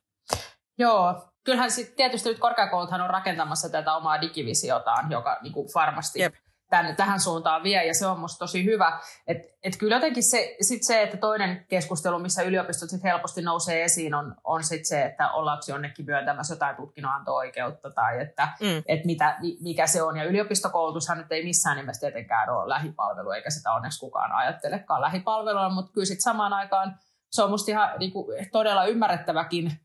Joo, 0.78 1.32
kyllähän 1.44 1.72
sitten 1.72 1.96
tietysti 1.96 2.30
nyt 2.30 2.40
korkeakouluthan 2.40 3.02
on 3.02 3.10
rakentamassa 3.10 3.70
tätä 3.70 3.94
omaa 3.94 4.22
digivisiotaan, 4.22 5.12
joka 5.12 5.38
niin 5.42 5.54
kuin 5.54 5.70
varmasti 5.76 6.20
Jep 6.20 6.36
tänne, 6.70 6.96
tähän 6.96 7.20
suuntaan 7.20 7.64
vie, 7.64 7.86
ja 7.86 7.94
se 7.94 8.08
on 8.08 8.20
musta 8.20 8.40
tosi 8.40 8.66
hyvä. 8.66 9.00
Että 9.28 9.60
et 9.64 9.78
kyllä 9.78 9.96
jotenkin 9.96 10.24
se, 10.24 10.56
sit 10.62 10.84
se, 10.84 11.02
että 11.02 11.18
toinen 11.18 11.66
keskustelu, 11.70 12.20
missä 12.20 12.42
yliopistot 12.42 12.90
sit 12.90 13.04
helposti 13.04 13.42
nousee 13.42 13.84
esiin, 13.84 14.14
on, 14.14 14.36
on 14.44 14.64
sit 14.64 14.86
se, 14.86 15.06
että 15.06 15.32
ollaanko 15.32 15.64
jonnekin 15.68 16.06
myöntämässä 16.06 16.54
jotain 16.54 16.76
tutkinnonanto-oikeutta, 16.76 17.92
tai 17.92 18.22
että 18.22 18.48
mm. 18.62 18.84
et 18.88 19.06
mitä, 19.06 19.38
mikä 19.62 19.88
se 19.88 20.04
on. 20.04 20.18
Ja 20.18 20.24
yliopistokoulutushan 20.24 21.18
nyt 21.18 21.32
ei 21.32 21.44
missään 21.44 21.78
nimessä 21.78 22.00
tietenkään 22.00 22.50
ole 22.50 22.70
lähipalvelu, 22.70 23.32
eikä 23.32 23.50
sitä 23.50 23.72
onneksi 23.72 24.00
kukaan 24.00 24.32
ajattelekaan 24.32 25.02
lähipalvelua, 25.02 25.70
mutta 25.70 25.92
kyllä 25.92 26.06
sitten 26.06 26.24
samaan 26.24 26.54
aikaan 26.54 27.00
se 27.32 27.44
on 27.44 27.50
musta 27.50 27.72
ihan 27.72 28.00
niin 28.00 28.12
kuin, 28.12 28.50
todella 28.52 28.86
ymmärrettäväkin 28.86 29.80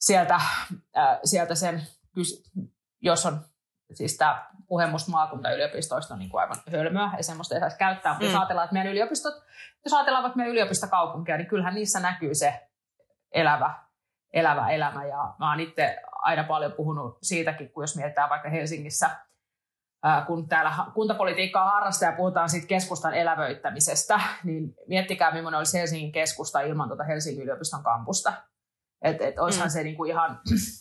sieltä, 0.00 0.34
äh, 0.34 1.18
sieltä 1.24 1.54
sen, 1.54 1.82
jos 3.02 3.26
on 3.26 3.40
siis 3.92 4.16
tämä 4.16 4.46
puhe 4.66 4.86
musta 4.86 5.10
maakuntayliopistoista 5.10 6.14
on 6.14 6.20
niin 6.20 6.30
kuin 6.30 6.40
aivan 6.40 6.56
hölmöä, 6.72 7.10
ja 7.16 7.22
semmoista 7.22 7.54
ei 7.54 7.60
saisi 7.60 7.78
käyttää. 7.78 8.12
Mutta 8.12 8.24
mm. 8.24 8.30
jos 8.30 8.40
ajatellaan, 8.40 8.64
että 8.64 8.72
meidän 8.72 8.92
yliopistot, 8.92 9.34
jos 9.84 9.94
ajatellaan 9.94 10.22
vaikka 10.22 10.36
meidän 10.36 10.52
yliopistokaupunkia, 10.52 11.36
niin 11.36 11.46
kyllähän 11.46 11.74
niissä 11.74 12.00
näkyy 12.00 12.34
se 12.34 12.68
elävä, 13.32 13.74
elävä 14.32 14.68
elämä. 14.68 15.04
Ja 15.04 15.34
mä 15.38 15.50
oon 15.50 15.60
itse 15.60 16.02
aina 16.12 16.44
paljon 16.44 16.72
puhunut 16.72 17.18
siitäkin, 17.22 17.72
kun 17.72 17.82
jos 17.82 17.96
mietitään 17.96 18.30
vaikka 18.30 18.48
Helsingissä, 18.48 19.10
kun 20.26 20.48
täällä 20.48 20.72
kuntapolitiikkaa 20.94 21.70
harrastaa 21.70 22.10
ja 22.10 22.16
puhutaan 22.16 22.48
siitä 22.48 22.66
keskustan 22.66 23.14
elävöittämisestä, 23.14 24.20
niin 24.44 24.74
miettikää, 24.88 25.32
millainen 25.32 25.58
olisi 25.58 25.78
Helsingin 25.78 26.12
keskusta 26.12 26.60
ilman 26.60 26.88
tuota 26.88 27.04
Helsingin 27.04 27.42
yliopiston 27.42 27.82
kampusta. 27.82 28.32
Että 29.04 29.26
et 29.26 29.38
olisihan 29.38 29.68
mm. 29.68 29.72
se 29.72 29.82
niinku 29.82 30.04
ihan 30.04 30.40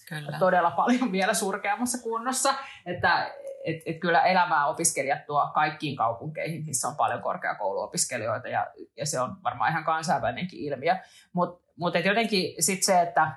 kyllä. 0.09 0.37
todella 0.39 0.71
paljon 0.71 1.11
vielä 1.11 1.33
surkeammassa 1.33 2.03
kunnossa. 2.03 2.53
Että 2.85 3.31
et, 3.63 3.81
et 3.85 3.99
kyllä 3.99 4.21
elämää 4.21 4.67
opiskelijat 4.67 5.25
tuo 5.25 5.51
kaikkiin 5.53 5.95
kaupunkeihin, 5.95 6.65
missä 6.65 6.87
on 6.87 6.95
paljon 6.95 7.21
korkeakouluopiskelijoita 7.21 8.47
ja, 8.47 8.67
ja 8.97 9.05
se 9.05 9.19
on 9.19 9.43
varmaan 9.43 9.71
ihan 9.71 9.83
kansainvälinenkin 9.83 10.59
ilmiö. 10.59 10.95
Mutta 11.33 11.71
mut 11.77 11.93
jotenkin 12.05 12.63
sitten 12.63 12.85
se, 12.85 13.01
että 13.01 13.31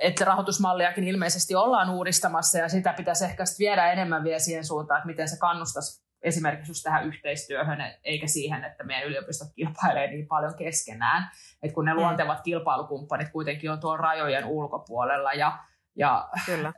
että 0.00 0.24
rahoitusmalliakin 0.24 1.04
ilmeisesti 1.04 1.54
ollaan 1.54 1.90
uudistamassa 1.90 2.58
ja 2.58 2.68
sitä 2.68 2.92
pitäisi 2.92 3.24
ehkä 3.24 3.44
viedä 3.58 3.92
enemmän 3.92 4.24
vielä 4.24 4.38
siihen 4.38 4.64
suuntaan, 4.64 4.98
että 4.98 5.06
miten 5.06 5.28
se 5.28 5.38
kannustaisi 5.38 6.07
esimerkiksi 6.22 6.70
just 6.70 6.82
tähän 6.82 7.06
yhteistyöhön, 7.06 7.78
eikä 8.04 8.26
siihen, 8.26 8.64
että 8.64 8.84
meidän 8.84 9.08
yliopistot 9.08 9.48
kilpailee 9.56 10.06
niin 10.06 10.26
paljon 10.26 10.54
keskenään. 10.54 11.30
Että 11.62 11.74
kun 11.74 11.84
ne 11.84 11.92
mm. 11.92 11.98
luontevat 11.98 12.40
kilpailukumppanit 12.40 13.28
kuitenkin 13.28 13.70
on 13.70 13.80
tuon 13.80 14.00
rajojen 14.00 14.44
ulkopuolella 14.44 15.32
ja, 15.32 15.58
ja, 15.96 16.28
Kyllä. 16.46 16.72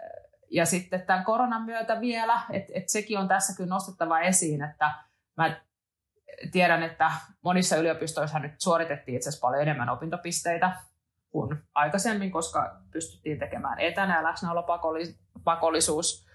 ja 0.50 0.66
sitten 0.66 1.06
tämän 1.06 1.24
koronan 1.24 1.62
myötä 1.62 2.00
vielä, 2.00 2.40
että 2.50 2.72
et 2.74 2.88
sekin 2.88 3.18
on 3.18 3.28
tässä 3.28 3.56
kyllä 3.56 3.70
nostettava 3.70 4.20
esiin, 4.20 4.62
että 4.62 4.90
mä 5.36 5.60
tiedän, 6.52 6.82
että 6.82 7.10
monissa 7.42 7.76
yliopistoissa 7.76 8.38
nyt 8.38 8.52
suoritettiin 8.58 9.16
itse 9.16 9.28
asiassa 9.28 9.46
paljon 9.46 9.62
enemmän 9.62 9.88
opintopisteitä 9.88 10.72
kuin 11.30 11.58
aikaisemmin, 11.74 12.30
koska 12.30 12.80
pystyttiin 12.90 13.38
tekemään 13.38 13.78
etänä 13.78 14.16
ja 14.16 14.22
läsnäolopakollisuus 14.22 16.29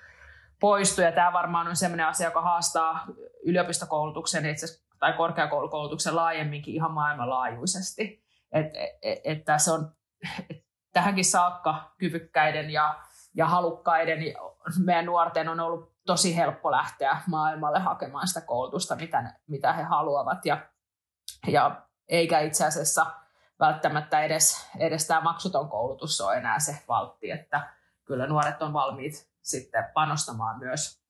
poistui. 0.65 1.05
Ja 1.05 1.11
tämä 1.11 1.33
varmaan 1.33 1.67
on 1.67 1.75
sellainen 1.75 2.05
asia, 2.05 2.27
joka 2.27 2.41
haastaa 2.41 3.05
yliopistokoulutuksen 3.43 4.45
itse 4.45 4.67
tai 4.99 5.13
korkeakoulukoulutuksen 5.13 6.15
laajemminkin 6.15 6.73
ihan 6.73 6.91
maailmanlaajuisesti. 6.91 8.23
Et, 8.51 8.65
et, 9.01 9.19
että 9.23 9.57
se 9.57 9.71
on 9.71 9.91
et 10.49 10.65
tähänkin 10.93 11.25
saakka 11.25 11.91
kyvykkäiden 11.97 12.69
ja, 12.69 12.99
ja 13.35 13.45
halukkaiden 13.45 14.19
meidän 14.85 15.05
nuorten 15.05 15.49
on 15.49 15.59
ollut 15.59 15.95
tosi 16.05 16.37
helppo 16.37 16.71
lähteä 16.71 17.21
maailmalle 17.27 17.79
hakemaan 17.79 18.27
sitä 18.27 18.41
koulutusta, 18.41 18.95
mitä, 18.95 19.33
mitä 19.47 19.73
he 19.73 19.83
haluavat. 19.83 20.45
Ja, 20.45 20.57
ja 21.47 21.81
eikä 22.07 22.39
itse 22.39 22.65
asiassa 22.65 23.05
välttämättä 23.59 24.23
edes, 24.23 24.69
edes 24.79 25.07
tämä 25.07 25.21
maksuton 25.21 25.69
koulutus 25.69 26.21
ole 26.21 26.35
enää 26.35 26.59
se 26.59 26.83
valtti, 26.87 27.31
että 27.31 27.69
kyllä 28.05 28.27
nuoret 28.27 28.61
on 28.61 28.73
valmiit 28.73 29.34
sitten 29.45 29.85
panostamaan 29.93 30.59
myös 30.59 31.01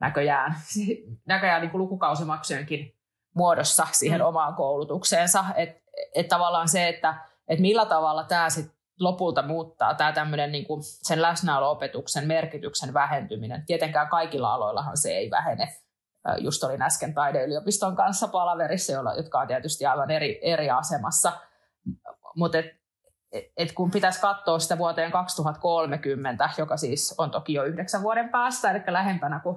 näköjään, 0.00 0.54
näköjään 1.26 1.60
niin 1.60 1.70
kuin 1.70 1.82
lukukausimaksujenkin 1.82 2.96
muodossa 3.34 3.86
siihen 3.92 4.20
mm. 4.20 4.26
omaan 4.26 4.54
koulutukseensa. 4.54 5.44
Että 5.56 5.80
et 6.14 6.28
tavallaan 6.28 6.68
se, 6.68 6.88
että 6.88 7.14
et 7.48 7.58
millä 7.58 7.86
tavalla 7.86 8.24
tämä 8.24 8.50
sitten 8.50 8.80
lopulta 9.00 9.42
muuttaa 9.42 9.94
tämä 9.94 10.12
tämmöinen 10.12 10.52
niin 10.52 10.66
kuin 10.66 10.80
sen 10.82 11.22
läsnäolo-opetuksen 11.22 12.26
merkityksen 12.26 12.94
vähentyminen. 12.94 13.66
Tietenkään 13.66 14.08
kaikilla 14.08 14.54
aloillahan 14.54 14.96
se 14.96 15.10
ei 15.10 15.30
vähene. 15.30 15.74
Just 16.38 16.64
olin 16.64 16.82
äsken 16.82 17.14
taideyliopiston 17.14 17.96
kanssa 17.96 18.28
palaverissa, 18.28 18.92
jotka 19.16 19.40
on 19.40 19.46
tietysti 19.46 19.86
aivan 19.86 20.10
eri, 20.10 20.40
eri 20.42 20.70
asemassa. 20.70 21.32
Mutta 22.36 22.58
et 23.56 23.72
kun 23.72 23.90
pitäisi 23.90 24.20
katsoa 24.20 24.58
sitä 24.58 24.78
vuoteen 24.78 25.10
2030, 25.10 26.50
joka 26.58 26.76
siis 26.76 27.14
on 27.18 27.30
toki 27.30 27.52
jo 27.52 27.64
yhdeksän 27.64 28.02
vuoden 28.02 28.28
päästä, 28.28 28.70
eli 28.70 28.82
lähempänä 28.86 29.40
kuin, 29.40 29.56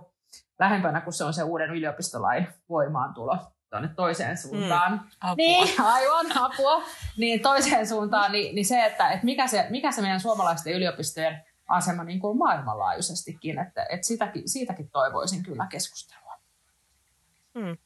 lähempänä 0.59 1.01
kuin 1.01 1.13
se 1.13 1.23
on 1.23 1.33
se 1.33 1.43
uuden 1.43 1.69
yliopistolain 1.69 2.47
voimaantulo 2.69 3.37
tuonne 3.69 3.89
toiseen 3.95 4.37
suuntaan. 4.37 4.91
Mm, 4.91 4.99
apua. 5.21 5.35
Niin, 5.35 5.81
aivan, 5.81 6.25
apua. 6.37 6.83
Niin 7.17 7.39
toiseen 7.41 7.87
suuntaan, 7.87 8.31
niin, 8.31 8.55
niin 8.55 8.65
se, 8.65 8.85
että, 8.85 9.09
että 9.09 9.25
mikä, 9.25 9.47
se, 9.47 9.67
mikä 9.69 9.91
se 9.91 10.01
meidän 10.01 10.19
suomalaisten 10.19 10.73
yliopistojen 10.73 11.43
asema 11.67 12.03
niin 12.03 12.19
kuin 12.19 12.37
maailmanlaajuisestikin, 12.37 13.59
että, 13.59 13.85
että 13.89 14.07
siitäkin, 14.07 14.49
siitäkin 14.49 14.89
toivoisin 14.89 15.43
kyllä 15.43 15.67
keskustelua. 15.67 16.37
Mm. 17.53 17.77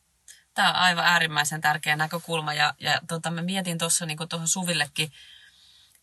Tämä 0.53 0.69
on 0.69 0.75
aivan 0.75 1.05
äärimmäisen 1.05 1.61
tärkeä 1.61 1.95
näkökulma 1.95 2.53
ja, 2.53 2.73
ja 2.79 3.01
tota, 3.07 3.31
mä 3.31 3.41
mietin 3.41 3.77
tuossa 3.77 4.05
niin 4.05 4.17
tuohon 4.29 4.47
Suvillekin 4.47 5.11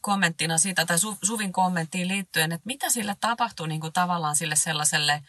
kommenttina 0.05 0.59
siitä, 0.59 0.87
tai 0.87 0.99
Suvin 1.23 1.53
kommenttiin 1.53 2.09
liittyen, 2.09 2.53
että 2.53 2.67
mitä 2.67 2.91
sille 2.91 3.17
tapahtui 3.21 3.69
niin 3.69 3.81
kuin 3.81 3.93
tavallaan 3.93 4.37
sille 4.37 4.57
sellaiselle, 4.57 5.23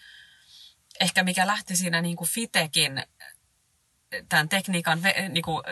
ehkä 1.00 1.24
mikä 1.24 1.48
lähti 1.48 1.75
siinä 1.75 2.01
niin 2.01 2.15
kuin 2.15 2.29
Fitekin 2.29 3.03
tämän 4.29 4.50
tekniikan 4.50 5.01
niin 5.29 5.44
kuin 5.44 5.63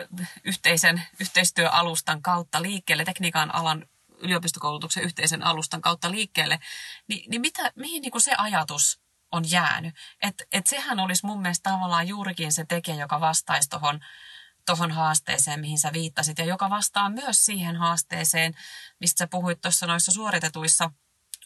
yhteisen 0.44 1.02
yhteistyöalustan 1.20 2.22
kautta 2.22 2.62
liikkeelle, 2.62 3.04
tekniikan 3.04 3.54
alan 3.54 3.86
yliopistokoulutuksen 4.18 5.02
yhteisen 5.02 5.42
alustan 5.42 5.80
kautta 5.80 6.10
liikkeelle, 6.10 6.58
niin, 7.08 7.30
niin 7.30 7.40
mitä, 7.40 7.72
mihin 7.76 8.02
niin 8.02 8.12
kuin 8.12 8.22
se 8.22 8.34
ajatus 8.38 9.00
on 9.32 9.50
jäänyt? 9.50 9.94
Että 10.22 10.44
et 10.52 10.66
sehän 10.66 11.00
olisi 11.00 11.26
mun 11.26 11.42
mielestä 11.42 11.70
tavallaan 11.70 12.08
juurikin 12.08 12.52
se 12.52 12.64
tekijä, 12.68 12.96
joka 12.96 13.20
vastaisi 13.20 13.70
tuohon 13.70 14.00
tuohon 14.66 14.90
haasteeseen, 14.90 15.60
mihin 15.60 15.78
sä 15.78 15.92
viittasit, 15.92 16.38
ja 16.38 16.44
joka 16.44 16.70
vastaa 16.70 17.10
myös 17.10 17.44
siihen 17.44 17.76
haasteeseen, 17.76 18.54
mistä 19.00 19.18
sä 19.18 19.26
puhuit 19.26 19.60
tuossa 19.60 19.86
noissa 19.86 20.12
suoritetuissa 20.12 20.90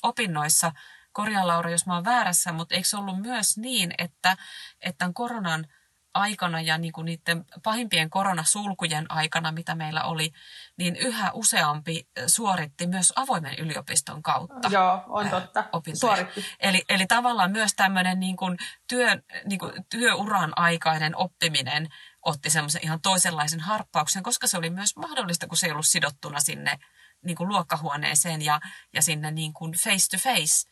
opinnoissa. 0.03 0.73
Korjaa 1.13 1.47
Laura, 1.47 1.71
jos 1.71 1.87
mä 1.87 1.95
oon 1.95 2.05
väärässä, 2.05 2.53
mutta 2.53 2.75
eikö 2.75 2.89
se 2.89 2.97
ollut 2.97 3.23
myös 3.23 3.59
niin, 3.59 3.95
että, 3.99 4.37
että 4.81 4.99
tämän 4.99 5.15
koronan 5.15 5.67
aikana 6.15 6.61
ja 6.61 6.79
niin 6.79 6.93
kuin 6.93 7.05
niiden 7.05 7.45
pahimpien 7.63 8.11
koronasulkujen 8.11 9.07
aikana, 9.09 9.53
mitä 9.53 9.75
meillä 9.75 10.03
oli, 10.03 10.33
niin 10.77 10.97
yhä 10.97 11.31
useampi 11.33 12.09
suoritti 12.27 12.87
myös 12.87 13.13
avoimen 13.17 13.59
yliopiston 13.59 14.23
kautta. 14.23 14.69
Joo, 14.69 15.03
on 15.09 15.31
totta. 15.31 15.65
Suoritti. 15.95 16.45
Eli, 16.61 16.83
eli 16.89 17.07
tavallaan 17.07 17.51
myös 17.51 17.73
tämmöinen 17.77 18.21
niin 18.21 18.37
kuin 18.37 18.57
työ, 18.89 19.23
niin 19.45 19.59
kuin 19.59 19.73
työuran 19.91 20.53
aikainen 20.57 21.17
oppiminen 21.17 21.89
otti 22.29 22.51
semmoisen 22.51 22.85
ihan 22.85 23.01
toisenlaisen 23.01 23.61
harppauksen, 23.61 24.23
koska 24.23 24.47
se 24.47 24.59
oli 24.59 24.71
myös 24.71 24.97
mahdollista, 24.97 25.47
kun 25.47 25.57
se 25.59 25.67
ei 25.67 25.73
ollut 25.73 25.87
sidottuna 25.87 26.41
sinne 26.41 26.79
niin 27.25 27.37
kuin 27.37 27.49
luokkahuoneeseen 27.49 28.43
ja, 28.43 28.61
ja 28.93 29.03
sinne 29.03 29.31
niin 29.31 29.53
kuin 29.53 29.73
face 29.73 30.09
to 30.11 30.17
face 30.19 30.69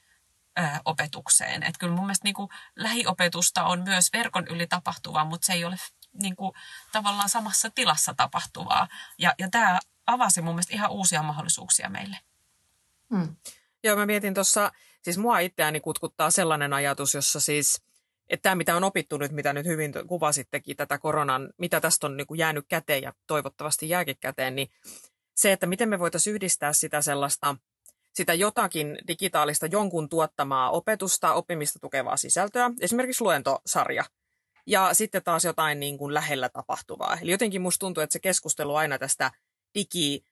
opetukseen. 0.85 1.63
Että 1.63 1.79
kyllä 1.79 1.95
mun 1.95 2.05
mielestä 2.05 2.25
niin 2.25 2.35
kuin 2.35 2.49
lähiopetusta 2.77 3.65
on 3.65 3.83
myös 3.83 4.09
verkon 4.13 4.47
yli 4.47 4.67
tapahtuvaa, 4.67 5.25
mutta 5.25 5.47
se 5.47 5.53
ei 5.53 5.65
ole 5.65 5.77
niin 6.23 6.37
kuin, 6.37 6.53
tavallaan 6.93 7.29
samassa 7.29 7.71
tilassa 7.71 8.15
tapahtuvaa. 8.15 8.89
Ja, 9.19 9.35
ja 9.39 9.51
tämä 9.51 9.79
avasi 10.07 10.43
mun 10.43 10.55
mielestä 10.55 10.75
ihan 10.75 10.91
uusia 10.91 11.23
mahdollisuuksia 11.23 11.89
meille. 11.89 12.19
Hmm. 13.15 13.37
Joo, 13.85 13.97
mä 13.97 14.07
mietin 14.07 14.35
tuossa, 14.35 14.73
siis 15.03 15.19
mua 15.19 15.39
itseäni 15.39 15.81
kutkuttaa 15.81 16.31
sellainen 16.31 16.73
ajatus, 16.73 17.15
jossa 17.15 17.41
siis, 17.41 17.83
että 18.29 18.43
tämä 18.43 18.55
mitä 18.55 18.77
on 18.77 18.85
opittu 18.85 19.17
nyt, 19.17 19.33
mitä 19.33 19.53
nyt 19.53 19.67
hyvin 19.67 19.93
kuvasittekin 20.07 20.77
tätä 20.77 20.99
koronan, 20.99 21.53
mitä 21.59 21.81
tästä 21.81 22.07
on 22.07 22.17
niin 22.17 22.27
kuin 22.27 22.39
jäänyt 22.39 22.65
käteen 22.69 23.03
ja 23.03 23.13
toivottavasti 23.27 23.89
jääkin 23.89 24.17
käteen, 24.21 24.57
niin 24.57 24.69
se, 25.37 25.53
että 25.53 25.67
miten 25.67 25.89
me 25.89 25.99
voitaisiin 25.99 26.35
yhdistää 26.35 26.73
sitä 26.73 27.03
sellaista, 27.03 27.57
sitä 28.15 28.35
jotakin 28.35 28.99
digitaalista 29.09 29.67
jonkun 29.67 30.09
tuottamaa 30.09 30.71
opetusta, 30.71 31.33
oppimista 31.33 31.79
tukevaa 31.79 32.17
sisältöä, 32.17 32.71
esimerkiksi 32.81 33.25
luentosarja, 33.25 34.05
ja 34.67 34.95
sitten 34.95 35.23
taas 35.25 35.45
jotain 35.45 35.81
niin 35.81 35.99
kuin 35.99 36.15
lähellä 36.15 36.49
tapahtuvaa. 36.49 37.19
Eli 37.23 37.31
jotenkin 37.31 37.63
musta 37.63 37.79
tuntuu, 37.79 38.03
että 38.03 38.13
se 38.13 38.19
keskustelu 38.19 38.75
aina 38.75 38.99
tästä 38.99 39.31
digi, 39.75 40.25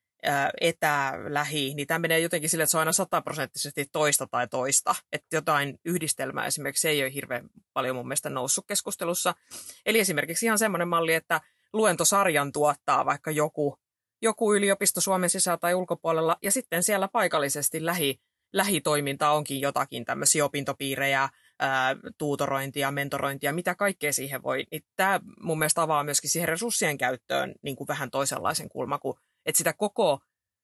etä, 0.61 1.12
lähi, 1.28 1.75
niin 1.75 1.87
tämä 1.87 1.99
menee 1.99 2.21
jotenkin 2.21 2.50
sille, 2.50 2.62
että 2.62 2.71
se 2.71 2.76
on 2.76 2.81
aina 2.81 2.93
sataprosenttisesti 2.93 3.87
toista 3.93 4.26
tai 4.26 4.49
toista. 4.49 4.95
Että 5.12 5.37
jotain 5.37 5.78
yhdistelmää 5.85 6.47
esimerkiksi 6.47 6.88
ei 6.88 7.02
ole 7.02 7.14
hirveän 7.14 7.49
paljon 7.73 7.97
mun 7.97 8.09
mielestä 8.09 8.31
noussut 8.31 8.64
keskustelussa. 8.69 9.35
Eli 9.87 9.99
esimerkiksi 9.99 10.47
ihan 10.47 10.59
semmoinen 10.59 10.88
malli, 10.88 11.14
että 11.14 11.40
luentosarjan 11.73 12.52
tuottaa 12.52 13.07
vaikka 13.07 13.31
joku 13.31 13.78
joku 14.23 14.54
yliopisto 14.54 15.00
Suomen 15.00 15.31
sisällä 15.31 15.59
tai 15.59 15.75
ulkopuolella, 15.75 16.37
ja 16.43 16.52
sitten 16.52 16.83
siellä 16.83 17.09
paikallisesti 17.09 17.87
lähi, 17.87 18.21
lähitoiminta 18.52 19.31
onkin 19.31 19.61
jotakin 19.61 20.04
tämmöisiä 20.04 20.45
opintopiirejä, 20.45 21.28
ää, 21.59 21.97
tuutorointia, 22.19 22.90
mentorointia, 22.90 23.52
mitä 23.52 23.75
kaikkea 23.75 24.12
siihen 24.12 24.43
voi. 24.43 24.64
Niin 24.71 24.83
tämä 24.97 25.21
mun 25.40 25.59
mielestä 25.59 25.83
avaa 25.83 26.04
myöskin 26.04 26.31
siihen 26.31 26.49
resurssien 26.49 26.99
käyttöön 26.99 27.54
niin 27.62 27.76
kuin 27.76 27.88
vähän 27.88 28.11
toisenlaisen 28.11 28.69
kulma, 28.69 28.99
kuin, 28.99 29.16
että 29.47 29.59
sitä 29.59 29.73
koko 29.73 30.21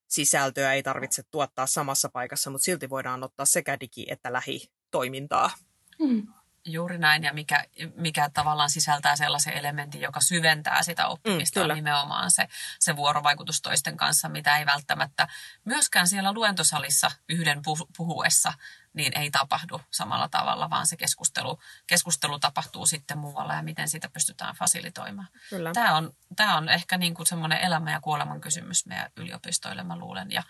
sisältöä 0.08 0.72
ei 0.74 0.82
tarvitse 0.82 1.22
tuottaa 1.30 1.66
samassa 1.66 2.08
paikassa, 2.08 2.50
mutta 2.50 2.64
silti 2.64 2.90
voidaan 2.90 3.22
ottaa 3.22 3.46
sekä 3.46 3.76
digi- 3.76 4.12
että 4.12 4.32
lähitoimintaa. 4.32 5.50
Hmm. 5.98 6.26
Juuri 6.64 6.98
näin, 6.98 7.24
ja 7.24 7.32
mikä, 7.32 7.64
mikä 7.94 8.30
tavallaan 8.30 8.70
sisältää 8.70 9.16
sellaisen 9.16 9.52
elementin, 9.52 10.00
joka 10.00 10.20
syventää 10.20 10.82
sitä 10.82 11.08
oppimista, 11.08 11.60
mm, 11.60 11.70
on 11.70 11.76
nimenomaan 11.76 12.30
se, 12.30 12.48
se 12.78 12.96
vuorovaikutus 12.96 13.62
toisten 13.62 13.96
kanssa, 13.96 14.28
mitä 14.28 14.58
ei 14.58 14.66
välttämättä 14.66 15.28
myöskään 15.64 16.08
siellä 16.08 16.32
luentosalissa 16.32 17.10
yhden 17.28 17.62
puhuessa 17.96 18.52
niin 18.92 19.18
ei 19.18 19.30
tapahdu 19.30 19.80
samalla 19.90 20.28
tavalla, 20.28 20.70
vaan 20.70 20.86
se 20.86 20.96
keskustelu, 20.96 21.58
keskustelu 21.86 22.38
tapahtuu 22.38 22.86
sitten 22.86 23.18
muualla 23.18 23.54
ja 23.54 23.62
miten 23.62 23.88
sitä 23.88 24.08
pystytään 24.08 24.54
fasilitoimaan. 24.54 25.28
Kyllä. 25.50 25.72
Tämä, 25.72 25.96
on, 25.96 26.12
tämä 26.36 26.56
on 26.56 26.68
ehkä 26.68 26.98
niin 26.98 27.14
kuin 27.14 27.26
semmoinen 27.26 27.60
elämä- 27.60 27.92
ja 27.92 28.00
kuoleman 28.00 28.40
kysymys 28.40 28.86
meidän 28.86 29.10
yliopistoille, 29.16 29.82
mä 29.82 29.98
luulen. 29.98 30.32
Ja, 30.32 30.42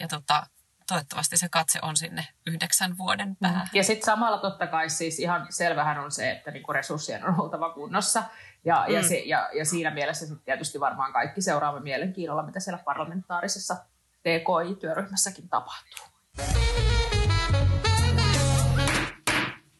ja 0.00 0.08
tota, 0.08 0.46
toivottavasti 0.86 1.36
se 1.36 1.48
katse 1.48 1.78
on 1.82 1.96
sinne 1.96 2.28
yhdeksän 2.46 2.98
vuoden 2.98 3.28
mm. 3.28 3.36
päähän. 3.40 3.68
Ja 3.72 3.84
sitten 3.84 4.06
samalla 4.06 4.38
totta 4.38 4.66
kai 4.66 4.90
siis 4.90 5.18
ihan 5.18 5.46
selvähän 5.50 5.98
on 5.98 6.10
se, 6.10 6.30
että 6.30 6.50
niinku 6.50 6.72
resurssien 6.72 7.28
on 7.28 7.40
oltava 7.40 7.70
kunnossa. 7.70 8.22
Ja, 8.64 8.84
mm. 8.88 8.94
ja, 8.94 9.02
se, 9.02 9.16
ja, 9.18 9.48
ja 9.58 9.64
siinä 9.64 9.90
mielessä 9.90 10.26
tietysti 10.44 10.80
varmaan 10.80 11.12
kaikki 11.12 11.42
seuraamme 11.42 11.80
mielenkiinnolla, 11.80 12.42
mitä 12.42 12.60
siellä 12.60 12.82
parlamentaarisessa 12.84 13.76
TKI-työryhmässäkin 14.22 15.48
tapahtuu. 15.48 16.06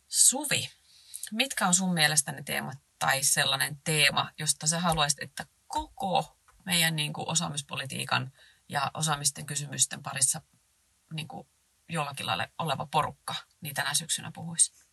Suvi, 0.09 0.69
mitkä 1.33 1.67
on 1.67 1.75
sun 1.75 1.95
mielestä 1.95 2.33
ne 2.33 2.43
teemat 2.43 2.79
tai 2.99 3.23
sellainen 3.23 3.77
teema, 3.85 4.31
josta 4.39 4.67
sä 4.67 4.81
haluaisit, 4.81 5.23
että 5.23 5.47
koko 5.67 6.37
meidän 6.65 6.97
niin 6.97 7.13
kuin 7.13 7.29
osaamispolitiikan 7.29 8.33
ja 8.69 8.91
osaamisten 8.95 9.47
kysymysten 9.47 10.03
parissa 10.03 10.41
niin 11.13 11.29
kuin 11.29 11.49
jollakin 11.89 12.27
lailla 12.27 12.49
oleva 12.59 12.89
porukka 12.91 13.35
niin 13.61 13.75
tänä 13.75 13.95
syksynä 13.95 14.31
puhuisi? 14.35 14.87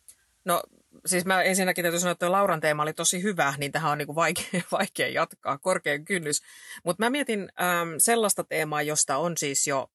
No 0.44 0.62
siis 1.06 1.24
mä 1.24 1.42
ensinnäkin 1.42 1.82
täytyy 1.84 2.00
sanoa, 2.00 2.12
että 2.12 2.32
Lauran 2.32 2.60
teema 2.60 2.82
oli 2.82 2.92
tosi 2.92 3.22
hyvä, 3.22 3.54
niin 3.58 3.72
tähän 3.72 3.92
on 3.92 3.98
niin 3.98 4.06
kuin 4.06 4.16
vaikea, 4.16 4.60
vaikea 4.78 5.08
jatkaa, 5.08 5.58
korkean 5.58 6.04
kynnys. 6.04 6.42
Mutta 6.84 7.04
mä 7.04 7.10
mietin 7.10 7.40
äm, 7.40 7.94
sellaista 7.98 8.44
teemaa, 8.44 8.82
josta 8.82 9.16
on 9.16 9.36
siis 9.36 9.66
jo, 9.66 9.90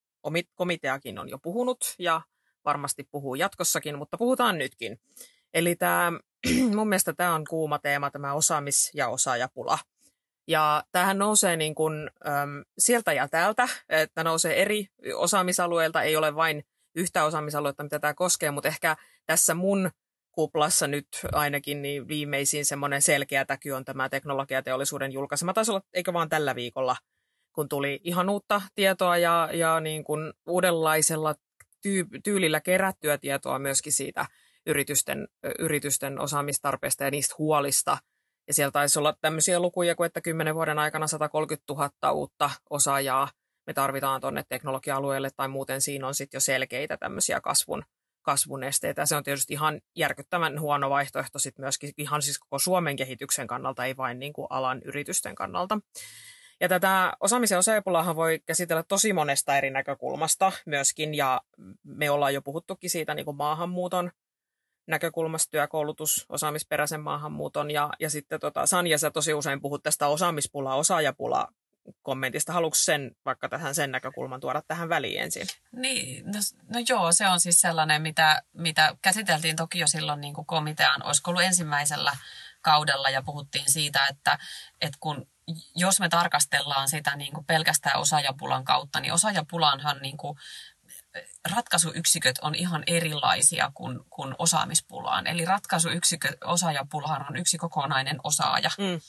komiteakin 0.56 1.20
on 1.20 1.30
jo 1.30 1.40
puhunut 1.40 1.96
ja 2.00 2.22
varmasti 2.66 3.08
puhuu 3.12 3.36
jatkossakin, 3.36 3.98
mutta 3.98 4.18
puhutaan 4.18 4.58
nytkin. 4.58 5.00
Eli 5.54 5.76
tämä, 5.76 6.12
mun 6.76 6.90
mielestä 6.90 7.14
tämä 7.14 7.36
on 7.36 7.44
kuuma 7.50 7.80
teema, 7.80 8.12
tämä 8.12 8.34
osaamis- 8.34 8.92
ja 8.94 9.08
osaajapula. 9.08 9.80
Ja 10.50 10.84
tämähän 10.92 11.18
nousee 11.18 11.56
niin 11.56 11.76
kuin, 11.76 12.10
äm, 12.28 12.64
sieltä 12.78 13.14
ja 13.14 13.28
täältä, 13.28 13.68
että 13.90 14.24
nousee 14.24 14.62
eri 14.62 14.88
osaamisalueilta, 15.14 16.02
ei 16.02 16.16
ole 16.16 16.36
vain 16.36 16.64
yhtä 16.96 17.24
osaamisaluetta, 17.24 17.84
mitä 17.84 18.00
tämä 18.00 18.14
koskee, 18.14 18.52
mutta 18.52 18.68
ehkä 18.68 18.98
tässä 19.26 19.54
mun 19.54 19.92
kuplassa 20.32 20.88
nyt 20.88 21.08
ainakin 21.32 21.82
niin 21.82 22.08
viimeisin 22.08 22.66
semmoinen 22.66 23.02
selkeä 23.02 23.46
täky 23.46 23.72
on 23.72 23.86
tämä 23.86 24.10
teknologiateollisuuden 24.10 25.12
julkaisema. 25.12 25.54
Taisi 25.54 25.72
olla, 25.72 25.82
eikö 25.94 26.14
vaan 26.14 26.30
tällä 26.30 26.56
viikolla, 26.56 26.96
kun 27.54 27.70
tuli 27.70 28.00
ihan 28.04 28.30
uutta 28.30 28.62
tietoa 28.76 29.18
ja, 29.18 29.50
ja 29.54 29.80
niin 29.80 30.04
kuin 30.04 30.34
uudenlaisella 30.48 31.36
tyy- 31.82 32.22
tyylillä 32.24 32.62
kerättyä 32.62 33.18
tietoa 33.18 33.60
myöskin 33.60 33.94
siitä 33.94 34.26
yritysten, 34.66 35.28
yritysten 35.60 36.20
osaamistarpeesta 36.20 37.04
ja 37.04 37.12
niistä 37.12 37.36
huolista– 37.38 37.98
ja 38.50 38.54
siellä 38.54 38.72
taisi 38.72 39.00
olla 39.00 39.16
tämmöisiä 39.22 39.60
lukuja 39.60 39.96
kuin, 39.96 40.08
että 40.08 40.22
10 40.22 40.56
vuoden 40.56 40.80
aikana 40.80 41.08
130 41.08 41.74
000 41.74 42.12
uutta 42.12 42.50
osaajaa 42.70 43.30
me 43.68 43.74
tarvitaan 43.74 44.22
tuonne 44.22 44.44
teknologia-alueelle 44.50 45.30
tai 45.38 45.48
muuten 45.48 45.82
siinä 45.82 46.08
on 46.08 46.16
sitten 46.16 46.38
jo 46.38 46.42
selkeitä 46.42 46.98
tämmöisiä 46.98 47.42
kasvun, 47.42 47.84
kasvun 48.22 48.64
esteitä. 48.64 49.06
Se 49.06 49.16
on 49.16 49.24
tietysti 49.24 49.54
ihan 49.54 49.82
järkyttävän 49.96 50.60
huono 50.60 50.90
vaihtoehto 50.90 51.40
sitten 51.40 51.64
myöskin 51.64 51.94
ihan 51.98 52.22
siis 52.22 52.40
koko 52.40 52.60
Suomen 52.60 52.96
kehityksen 52.96 53.48
kannalta, 53.48 53.86
ei 53.86 53.98
vain 53.98 54.20
niin 54.20 54.34
kuin 54.34 54.48
alan 54.50 54.82
yritysten 54.86 55.36
kannalta. 55.36 55.80
Ja 56.62 56.70
tätä 56.70 57.14
osaamisen 57.20 57.58
osaajapulahan 57.58 58.16
voi 58.16 58.40
käsitellä 58.46 58.84
tosi 58.84 59.14
monesta 59.14 59.58
eri 59.58 59.70
näkökulmasta 59.70 60.52
myöskin, 60.66 61.16
ja 61.16 61.42
me 61.84 62.10
ollaan 62.10 62.34
jo 62.34 62.42
puhuttukin 62.42 62.90
siitä 62.90 63.14
niin 63.14 63.26
kuin 63.26 63.38
maahanmuuton 63.38 64.12
näkökulmasta 64.90 65.52
työkoulutus, 65.52 66.26
osaamisperäisen 66.30 67.02
maahanmuuton 67.02 67.72
ja, 67.72 67.90
ja 68.00 68.10
sitten 68.10 68.40
tota, 68.40 68.66
Sanja, 68.66 68.98
sä 68.98 69.12
tosi 69.12 69.34
usein 69.34 69.62
puhut 69.62 69.84
tästä 69.84 70.08
osaamispula, 70.08 70.76
osaajapula 70.76 71.48
kommentista. 72.02 72.54
Haluatko 72.54 72.76
sen 72.76 73.16
vaikka 73.26 73.50
tähän 73.50 73.76
sen 73.76 73.92
näkökulman 73.92 74.40
tuoda 74.40 74.62
tähän 74.68 74.90
väliin 74.90 75.22
ensin? 75.22 75.48
Niin, 75.72 76.26
no, 76.26 76.40
no 76.74 76.80
joo, 76.90 77.12
se 77.12 77.28
on 77.28 77.40
siis 77.40 77.62
sellainen, 77.62 78.02
mitä, 78.02 78.42
mitä 78.54 78.96
käsiteltiin 79.02 79.56
toki 79.56 79.80
jo 79.80 79.88
silloin 79.88 80.22
niin 80.22 80.34
kuin 80.34 80.46
komitean, 80.46 81.06
olisiko 81.06 81.32
ollut 81.32 81.44
ensimmäisellä 81.44 82.18
kaudella 82.62 83.10
ja 83.10 83.22
puhuttiin 83.22 83.72
siitä, 83.72 84.08
että, 84.08 84.38
että 84.82 84.98
kun 85.00 85.28
jos 85.76 86.00
me 86.00 86.10
tarkastellaan 86.10 86.90
sitä 86.90 87.16
niin 87.16 87.34
kuin 87.34 87.46
pelkästään 87.46 88.00
osaajapulan 88.00 88.64
kautta, 88.64 89.00
niin 89.00 89.14
osaajapulaanhan 89.14 90.00
niin 90.02 90.18
kuin 90.18 90.38
ratkaisuyksiköt 91.52 92.40
on 92.42 92.56
ihan 92.56 92.84
erilaisia 92.88 93.72
kuin, 93.74 94.00
kuin 94.10 94.36
osaamispulaan. 94.38 95.28
Eli 95.28 95.46
ratkaisuyksiköt, 95.46 96.36
osaajapulaan 96.44 97.26
on 97.30 97.36
yksi 97.36 97.58
kokonainen 97.58 98.20
osaaja. 98.24 98.70
Mm. 98.78 99.02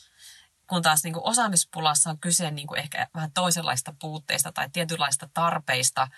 Kun 0.66 0.82
taas 0.82 1.04
niin 1.04 1.12
kuin 1.12 1.24
osaamispulassa 1.24 2.10
on 2.10 2.18
kyse 2.18 2.50
niin 2.50 2.66
kuin 2.66 2.80
ehkä 2.80 3.08
vähän 3.14 3.32
toisenlaista 3.32 3.94
puutteista 4.00 4.52
tai 4.52 4.70
tietynlaista 4.72 5.28
tarpeista 5.34 6.08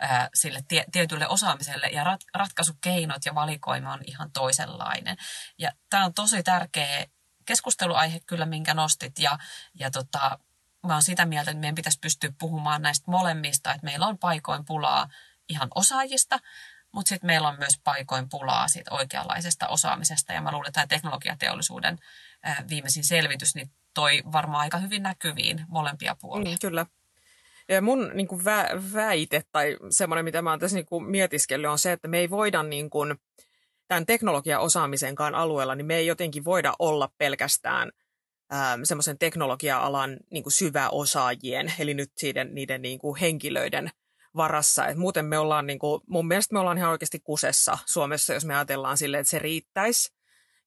ää, 0.00 0.28
sille 0.34 0.64
tie, 0.68 0.84
tietylle 0.92 1.28
osaamiselle. 1.28 1.86
Ja 1.86 2.04
rat, 2.04 2.20
ratkaisukeinot 2.34 3.24
ja 3.24 3.34
valikoima 3.34 3.92
on 3.92 4.00
ihan 4.06 4.32
toisenlainen. 4.32 5.16
Ja 5.58 5.72
tämä 5.90 6.04
on 6.04 6.14
tosi 6.14 6.42
tärkeä 6.42 7.06
keskusteluaihe 7.46 8.20
kyllä, 8.26 8.46
minkä 8.46 8.74
nostit. 8.74 9.18
Ja, 9.18 9.38
ja 9.74 9.90
tota, 9.90 10.38
mä 10.86 10.92
oon 10.92 11.02
sitä 11.02 11.26
mieltä, 11.26 11.50
että 11.50 11.60
meidän 11.60 11.74
pitäisi 11.74 11.98
pystyä 11.98 12.32
puhumaan 12.38 12.82
näistä 12.82 13.10
molemmista, 13.10 13.74
että 13.74 13.84
meillä 13.84 14.06
on 14.06 14.18
paikoin 14.18 14.64
pulaa 14.64 15.08
ihan 15.48 15.68
osaajista, 15.74 16.38
mutta 16.92 17.08
sitten 17.08 17.26
meillä 17.26 17.48
on 17.48 17.58
myös 17.58 17.80
paikoin 17.84 18.28
pulaa 18.28 18.68
siitä 18.68 18.94
oikeanlaisesta 18.94 19.68
osaamisesta. 19.68 20.32
Ja 20.32 20.40
mä 20.40 20.52
luulen, 20.52 20.68
että 20.68 20.80
tämä 20.80 20.86
teknologiateollisuuden 20.86 21.98
viimeisin 22.68 23.04
selvitys, 23.04 23.54
niin 23.54 23.70
toi 23.94 24.22
varmaan 24.32 24.60
aika 24.60 24.78
hyvin 24.78 25.02
näkyviin 25.02 25.64
molempia 25.68 26.16
puolia. 26.20 26.52
Mm, 26.52 26.58
kyllä. 26.60 26.86
Ja 27.68 27.82
mun 27.82 28.10
niin 28.14 28.28
kuin 28.28 28.40
vä- 28.40 28.94
väite 28.94 29.42
tai 29.52 29.76
semmoinen, 29.90 30.24
mitä 30.24 30.42
mä 30.42 30.50
oon 30.50 30.58
tässä 30.58 30.76
niin 30.76 30.86
kuin 30.86 31.04
mietiskellyt, 31.04 31.70
on 31.70 31.78
se, 31.78 31.92
että 31.92 32.08
me 32.08 32.18
ei 32.18 32.30
voida 32.30 32.62
niin 32.62 32.90
kuin, 32.90 33.16
tämän 33.88 34.06
teknologiaosaamisenkaan 34.06 35.34
alueella, 35.34 35.74
niin 35.74 35.86
me 35.86 35.94
ei 35.94 36.06
jotenkin 36.06 36.44
voida 36.44 36.74
olla 36.78 37.10
pelkästään 37.18 37.90
ähm, 38.52 38.80
semmoisen 38.84 39.18
teknologia-alan 39.18 40.16
niin 40.30 40.42
kuin 40.42 40.52
syväosaajien, 40.52 41.72
eli 41.78 41.94
nyt 41.94 42.12
niiden, 42.22 42.54
niiden 42.54 42.82
niin 42.82 42.98
kuin 42.98 43.20
henkilöiden 43.20 43.90
varassa. 44.36 44.86
Et 44.86 44.96
muuten 44.96 45.24
me 45.24 45.38
ollaan, 45.38 45.66
niin 45.66 45.78
kuin, 45.78 46.00
mun 46.06 46.28
mielestä 46.28 46.54
me 46.54 46.58
ollaan 46.58 46.78
ihan 46.78 46.90
oikeasti 46.90 47.20
kusessa 47.20 47.78
Suomessa, 47.86 48.34
jos 48.34 48.44
me 48.44 48.54
ajatellaan 48.54 48.96
silleen, 48.96 49.20
että 49.20 49.30
se 49.30 49.38
riittäisi. 49.38 50.12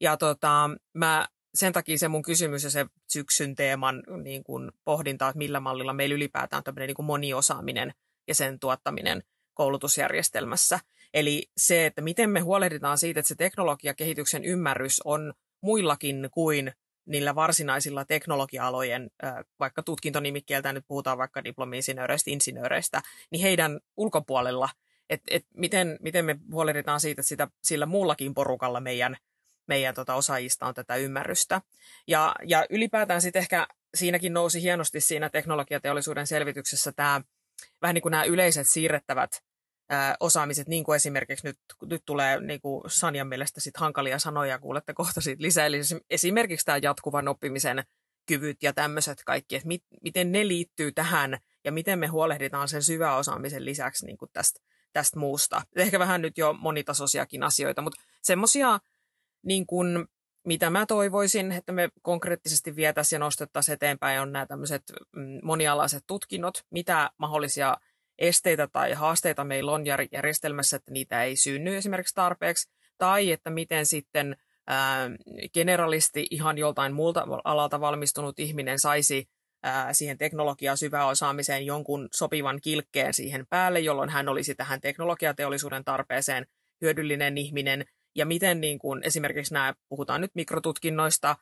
Ja 0.02 0.18
tota, 0.18 0.70
mä, 0.94 1.28
sen 1.54 1.74
takia 1.74 1.98
se 1.98 2.08
mun 2.08 2.22
kysymys 2.22 2.64
ja 2.64 2.70
se 2.70 2.86
syksyn 3.08 3.56
teeman 3.56 4.04
niin 4.24 4.44
kuin 4.44 4.72
pohdinta, 4.86 5.28
että 5.28 5.38
millä 5.38 5.60
mallilla 5.60 5.94
meillä 5.94 6.16
ylipäätään 6.16 6.64
tämmöinen 6.64 6.88
niin 6.88 6.96
kuin 6.96 7.06
moniosaaminen 7.06 7.94
ja 8.28 8.36
sen 8.36 8.60
tuottaminen 8.60 9.24
koulutusjärjestelmässä. 9.54 10.80
Eli 11.14 11.52
se, 11.58 11.86
että 11.86 12.02
miten 12.02 12.30
me 12.30 12.40
huolehditaan 12.40 12.98
siitä, 12.98 13.20
että 13.20 13.28
se 13.28 13.36
teknologiakehityksen 13.36 14.44
ymmärrys 14.44 15.02
on 15.06 15.34
muillakin 15.62 16.30
kuin 16.32 16.74
niillä 17.06 17.36
varsinaisilla 17.36 18.06
teknologia-alojen, 18.06 19.12
vaikka 19.60 19.84
tutkintonimikkeeltä 19.84 20.74
nyt 20.74 20.86
puhutaan 20.88 21.18
vaikka 21.18 21.44
diplomi-insinööreistä, 21.44 22.32
insinööreistä, 22.32 23.02
niin 23.32 23.42
heidän 23.42 23.80
ulkopuolella, 23.98 24.70
että 25.10 25.36
et 25.36 25.46
miten, 25.58 25.98
miten 26.02 26.26
me 26.26 26.36
huolehditaan 26.52 27.00
siitä, 27.00 27.22
että 27.22 27.30
sitä, 27.30 27.48
sillä 27.64 27.86
muullakin 27.86 28.34
porukalla 28.34 28.80
meidän, 28.80 29.18
meidän 29.68 29.96
tota 29.96 30.16
osaajista 30.16 30.66
on 30.66 30.74
tätä 30.74 30.96
ymmärrystä. 30.96 31.62
Ja, 32.08 32.36
ja 32.46 32.66
ylipäätään 32.70 33.22
sitten 33.22 33.40
ehkä 33.40 33.68
siinäkin 33.96 34.34
nousi 34.34 34.62
hienosti 34.62 35.02
siinä 35.02 35.30
teknologiateollisuuden 35.30 36.28
selvityksessä 36.28 36.92
tämä 36.92 37.22
vähän 37.82 37.94
niin 37.94 38.02
kuin 38.02 38.12
nämä 38.12 38.24
yleiset 38.24 38.70
siirrettävät 38.70 39.44
osaamiset, 40.20 40.68
niin 40.68 40.84
kuin 40.84 40.96
esimerkiksi 40.96 41.48
nyt, 41.48 41.60
nyt 41.86 42.02
tulee 42.06 42.40
niin 42.40 42.62
kuin 42.62 42.84
Sanjan 42.88 43.28
mielestä 43.28 43.62
sit 43.62 43.78
hankalia 43.78 44.20
sanoja, 44.20 44.60
kuulette 44.60 44.94
kohta 44.94 45.22
siitä 45.22 45.42
lisää, 45.42 45.66
eli 45.66 45.80
esimerkiksi 46.10 46.66
tämä 46.66 46.78
jatkuvan 46.82 47.28
oppimisen 47.28 47.84
kyvyt 48.26 48.64
ja 48.64 48.74
tämmöiset 48.74 49.24
kaikki, 49.26 49.56
että 49.56 49.68
mit, 49.68 49.84
miten 50.02 50.32
ne 50.32 50.48
liittyy 50.48 50.92
tähän 50.92 51.38
ja 51.64 51.72
miten 51.72 52.00
me 52.00 52.08
huolehditaan 52.08 52.68
sen 52.68 52.84
syväosaamisen 52.84 53.66
lisäksi 53.66 54.06
niin 54.06 54.18
kuin 54.18 54.30
tästä, 54.34 54.60
tästä 54.94 55.20
muusta. 55.20 55.62
Ehkä 55.76 56.00
vähän 56.00 56.22
nyt 56.22 56.38
jo 56.38 56.54
monitasoisiakin 56.54 57.44
asioita, 57.44 57.82
mutta 57.82 58.02
semmoisia, 58.22 58.80
niin 59.46 59.68
kuin, 59.68 60.06
mitä 60.46 60.70
mä 60.70 60.86
toivoisin, 60.86 61.52
että 61.52 61.72
me 61.72 61.90
konkreettisesti 62.02 62.76
vietäisiin 62.76 63.18
ja 63.18 63.20
nostettaisiin 63.20 63.74
eteenpäin, 63.74 64.22
on 64.22 64.32
nämä 64.32 64.46
tämmöiset 64.46 64.84
mm, 65.16 65.40
monialaiset 65.44 66.04
tutkinnot, 66.08 66.66
mitä 66.72 67.12
mahdollisia 67.18 67.78
esteitä 68.20 68.68
tai 68.68 68.94
haasteita 68.94 69.44
meillä 69.44 69.72
on 69.72 69.84
järjestelmässä, 70.12 70.78
että 70.78 70.92
niitä 70.92 71.24
ei 71.24 71.36
synny 71.36 71.76
esimerkiksi 71.76 72.16
tarpeeksi, 72.16 72.70
tai 72.98 73.32
että 73.32 73.50
miten 73.50 73.86
sitten 73.86 74.38
ää, 74.68 75.10
generalisti 75.54 76.28
ihan 76.30 76.58
joltain 76.58 76.94
muulta 76.94 77.28
alalta 77.44 77.80
valmistunut 77.80 78.40
ihminen 78.40 78.80
saisi 78.80 79.30
ää, 79.64 79.94
siihen 79.94 80.18
teknologiaa 80.18 80.76
syväosaamiseen 80.76 81.66
jonkun 81.66 82.10
sopivan 82.14 82.60
kilkkeen 82.62 83.14
siihen 83.14 83.46
päälle, 83.50 83.80
jolloin 83.80 84.10
hän 84.10 84.30
olisi 84.30 84.56
tähän 84.56 84.82
teknologiateollisuuden 84.82 85.84
tarpeeseen 85.84 86.46
hyödyllinen 86.82 87.38
ihminen, 87.38 87.86
ja 88.16 88.26
miten 88.26 88.62
niin 88.62 88.80
kuin, 88.80 89.04
esimerkiksi 89.04 89.54
nämä, 89.54 89.74
puhutaan 89.90 90.22
nyt 90.22 90.32
mikrotutkinnoista, 90.36 91.36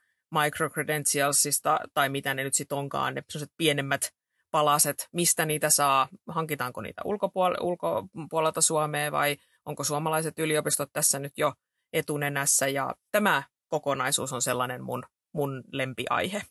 microcredentialsista, 0.43 1.79
tai 1.93 2.09
mitä 2.09 2.33
ne 2.33 2.43
nyt 2.43 2.53
sitten 2.53 2.77
onkaan, 2.77 3.15
ne 3.15 3.23
pienemmät 3.57 4.11
palaset, 4.51 5.07
mistä 5.13 5.45
niitä 5.45 5.69
saa, 5.69 6.07
hankitaanko 6.27 6.81
niitä 6.81 7.01
ulkopuol- 7.05 7.61
ulkopuolelta 7.61 8.61
Suomeen 8.61 9.11
vai 9.11 9.37
onko 9.65 9.83
suomalaiset 9.83 10.39
yliopistot 10.39 10.89
tässä 10.93 11.19
nyt 11.19 11.33
jo 11.37 11.53
etunenässä 11.93 12.67
ja 12.67 12.93
tämä 13.11 13.43
kokonaisuus 13.67 14.33
on 14.33 14.41
sellainen 14.41 14.83
mun, 14.83 15.03
mun 15.33 15.63
lempiaihe. 15.71 16.41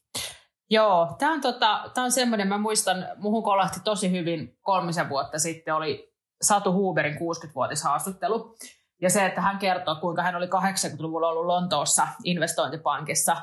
Joo, 0.71 1.17
tämä 1.19 1.33
on, 1.33 1.41
tota, 1.41 1.91
on 1.97 2.13
semmoinen, 2.13 2.49
mä 2.49 2.59
muistan, 2.59 3.07
muhun 3.17 3.43
kolahti 3.43 3.81
tosi 3.85 4.11
hyvin 4.11 4.59
kolmisen 4.61 5.09
vuotta 5.09 5.39
sitten, 5.39 5.75
oli 5.75 6.15
Satu 6.43 6.73
Huberin 6.73 7.15
60-vuotishaastattelu. 7.15 8.57
Ja 9.03 9.11
se, 9.11 9.27
että 9.27 9.41
hän 9.41 9.59
kertoo, 9.59 9.97
kuinka 9.97 10.23
hän 10.23 10.37
oli 10.37 10.47
80-luvulla 10.47 11.29
ollut 11.29 11.47
Lontoossa 11.47 12.09
investointipankissa 12.25 13.37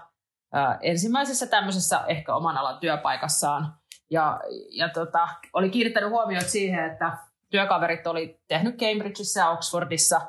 ensimmäisessä 0.81 1.47
tämmöisessä 1.47 2.03
ehkä 2.07 2.35
oman 2.35 2.57
alan 2.57 2.79
työpaikassaan. 2.79 3.73
Ja, 4.09 4.39
ja 4.71 4.89
tota, 4.89 5.27
oli 5.53 5.69
kiinnittänyt 5.69 6.09
huomioon 6.09 6.45
siihen, 6.45 6.91
että 6.91 7.17
työkaverit 7.49 8.07
oli 8.07 8.39
tehnyt 8.47 8.77
Cambridgeissa 8.77 9.39
ja 9.39 9.49
Oxfordissa 9.49 10.21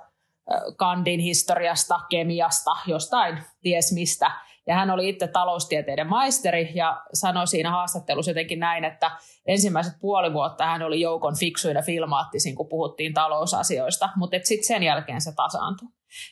kandin 0.77 1.21
historiasta, 1.21 2.01
kemiasta, 2.11 2.71
jostain 2.87 3.43
ties 3.63 3.93
mistä. 3.93 4.31
Ja 4.67 4.75
hän 4.75 4.91
oli 4.91 5.09
itse 5.09 5.29
taloustieteiden 5.29 6.07
maisteri 6.07 6.73
ja 6.75 7.03
sanoi 7.13 7.47
siinä 7.47 7.71
haastattelussa 7.71 8.31
jotenkin 8.31 8.61
näin, 8.61 8.85
että 8.85 9.11
ensimmäiset 9.47 9.93
puoli 10.01 10.33
vuotta 10.33 10.67
hän 10.67 10.83
oli 10.83 11.01
joukon 11.01 11.37
fiksuin 11.39 11.77
ja 11.77 11.83
filmaattisin, 11.83 12.55
kun 12.55 12.69
puhuttiin 12.69 13.15
talousasioista, 13.15 14.09
mutta 14.17 14.37
sitten 14.43 14.67
sen 14.67 14.83
jälkeen 14.83 15.21
se 15.21 15.33
tasaantui. 15.37 15.89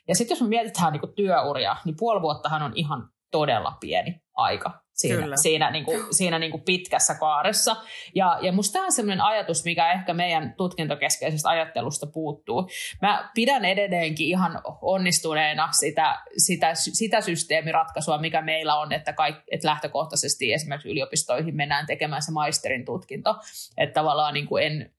Ja 0.09 0.15
sitten 0.15 0.35
jos 0.35 0.43
me 0.43 0.49
mietitään 0.49 0.93
niin 0.93 1.15
työuria, 1.17 1.77
niin 1.85 1.97
puoli 1.99 2.23
vuottahan 2.23 2.63
on 2.63 2.73
ihan 2.75 3.09
todella 3.31 3.77
pieni 3.81 4.23
aika 4.35 4.86
siinä, 4.97 5.23
Kyllä. 5.23 5.37
siinä, 5.37 5.71
niin 5.71 5.85
kuin, 5.85 6.15
siinä 6.15 6.39
niin 6.39 6.51
kuin 6.51 6.63
pitkässä 6.63 7.15
kaaressa. 7.15 7.77
Ja, 8.15 8.39
ja 8.43 8.53
musta 8.53 8.73
tämä 8.73 8.85
on 8.85 8.93
sellainen 8.93 9.25
ajatus, 9.25 9.65
mikä 9.65 9.93
ehkä 9.93 10.15
meidän 10.15 10.55
tutkintokeskeisestä 10.57 11.49
ajattelusta 11.49 12.07
puuttuu. 12.07 12.69
Mä 13.03 13.31
pidän 13.35 13.65
edelleenkin 13.65 14.27
ihan 14.27 14.61
onnistuneena 14.83 15.69
sitä, 15.73 16.19
sitä, 16.37 16.71
sitä 16.75 17.21
systeemiratkaisua, 17.21 18.19
mikä 18.19 18.43
meillä 18.43 18.79
on, 18.79 18.93
että, 18.93 19.13
kaik, 19.13 19.37
että 19.51 19.69
lähtökohtaisesti 19.69 20.53
esimerkiksi 20.53 20.89
yliopistoihin 20.89 21.57
mennään 21.57 21.87
tekemään 21.87 22.23
se 22.23 22.33
maisterin 22.33 22.85
tutkinto. 22.85 23.35
Että 23.77 23.95
tavallaan 23.95 24.35
niin 24.35 24.47
kuin 24.47 24.65
en, 24.65 24.91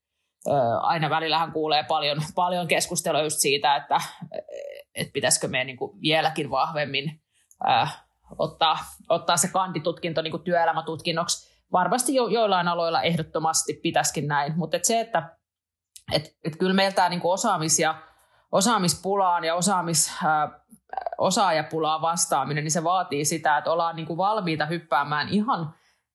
aina 0.81 1.09
välillähän 1.09 1.51
kuulee 1.51 1.83
paljon, 1.83 2.21
paljon 2.35 2.67
keskustelua 2.67 3.21
just 3.21 3.39
siitä, 3.39 3.75
että, 3.75 4.01
että 4.95 5.13
pitäisikö 5.13 5.47
meidän 5.47 5.67
niin 5.67 5.77
kuin 5.77 6.01
vieläkin 6.01 6.49
vahvemmin 6.49 7.21
ottaa, 8.37 8.77
ottaa 9.09 9.37
se 9.37 9.47
kanditutkinto 9.47 10.21
niin 10.21 10.31
kuin 10.31 10.43
työelämätutkinnoksi. 10.43 11.57
Varmasti 11.71 12.15
jo, 12.15 12.27
joillain 12.27 12.67
aloilla 12.67 13.01
ehdottomasti 13.01 13.73
pitäisikin 13.83 14.27
näin, 14.27 14.53
mutta 14.57 14.77
et 14.77 14.85
se, 14.85 14.99
että 14.99 15.37
et, 16.11 16.37
et 16.43 16.55
kyllä 16.59 16.73
meillä 16.73 16.95
tämä 16.95 17.09
niin 17.09 17.21
osaamis- 17.23 17.79
ja 17.79 17.95
osaamispulaan 18.51 19.43
ja 19.43 19.55
osaamis, 19.55 20.11
ää, 20.25 20.59
osaajapulaan 21.17 22.01
vastaaminen, 22.01 22.63
niin 22.63 22.71
se 22.71 22.83
vaatii 22.83 23.25
sitä, 23.25 23.57
että 23.57 23.71
ollaan 23.71 23.95
niin 23.95 24.05
kuin 24.05 24.17
valmiita 24.17 24.65
hyppäämään 24.65 25.29
ihan, 25.29 25.73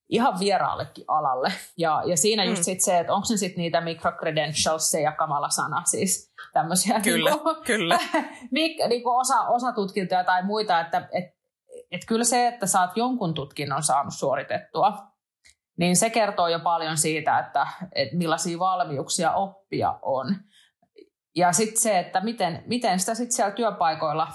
ihan 0.09 0.41
vieraallekin 0.41 1.05
alalle. 1.09 1.53
Ja, 1.77 2.03
ja 2.07 2.17
siinä 2.17 2.45
just 2.45 2.61
mm. 2.61 2.65
sit 2.65 2.81
se, 2.81 2.99
että 2.99 3.13
onko 3.13 3.25
se 3.25 3.37
sitten 3.37 3.63
niitä 3.63 3.81
microcredentialsia 3.81 5.13
kamala 5.13 5.49
sana, 5.49 5.83
siis 5.85 6.33
tämmöisiä 6.53 7.01
kyllä, 7.01 7.31
niin 7.31 7.41
kuin, 7.41 7.57
kyllä. 7.67 7.99
niin 8.51 9.03
kuin 9.03 9.21
osa, 9.21 9.41
osatutkintoja 9.41 10.25
tai 10.25 10.43
muita, 10.43 10.81
että 10.81 11.09
et, 11.13 11.42
että 11.93 12.07
kyllä 12.07 12.25
se, 12.25 12.47
että 12.47 12.67
oot 12.81 12.97
jonkun 12.97 13.35
tutkinnon 13.35 13.83
saanut 13.83 14.15
suoritettua, 14.15 14.99
niin 15.79 15.97
se 15.97 16.11
kertoo 16.11 16.49
jo 16.49 16.61
paljon 16.61 16.97
siitä, 16.97 17.39
että, 17.39 17.67
että 17.95 18.17
millaisia 18.17 18.59
valmiuksia 18.59 19.33
oppia 19.33 19.99
on. 20.03 20.37
Ja 21.37 21.53
sitten 21.53 21.83
se, 21.83 21.99
että 21.99 22.21
miten, 22.21 22.63
miten 22.67 23.01
sitä 23.01 23.15
sitten 23.15 23.33
siellä 23.33 23.55
työpaikoilla 23.55 24.29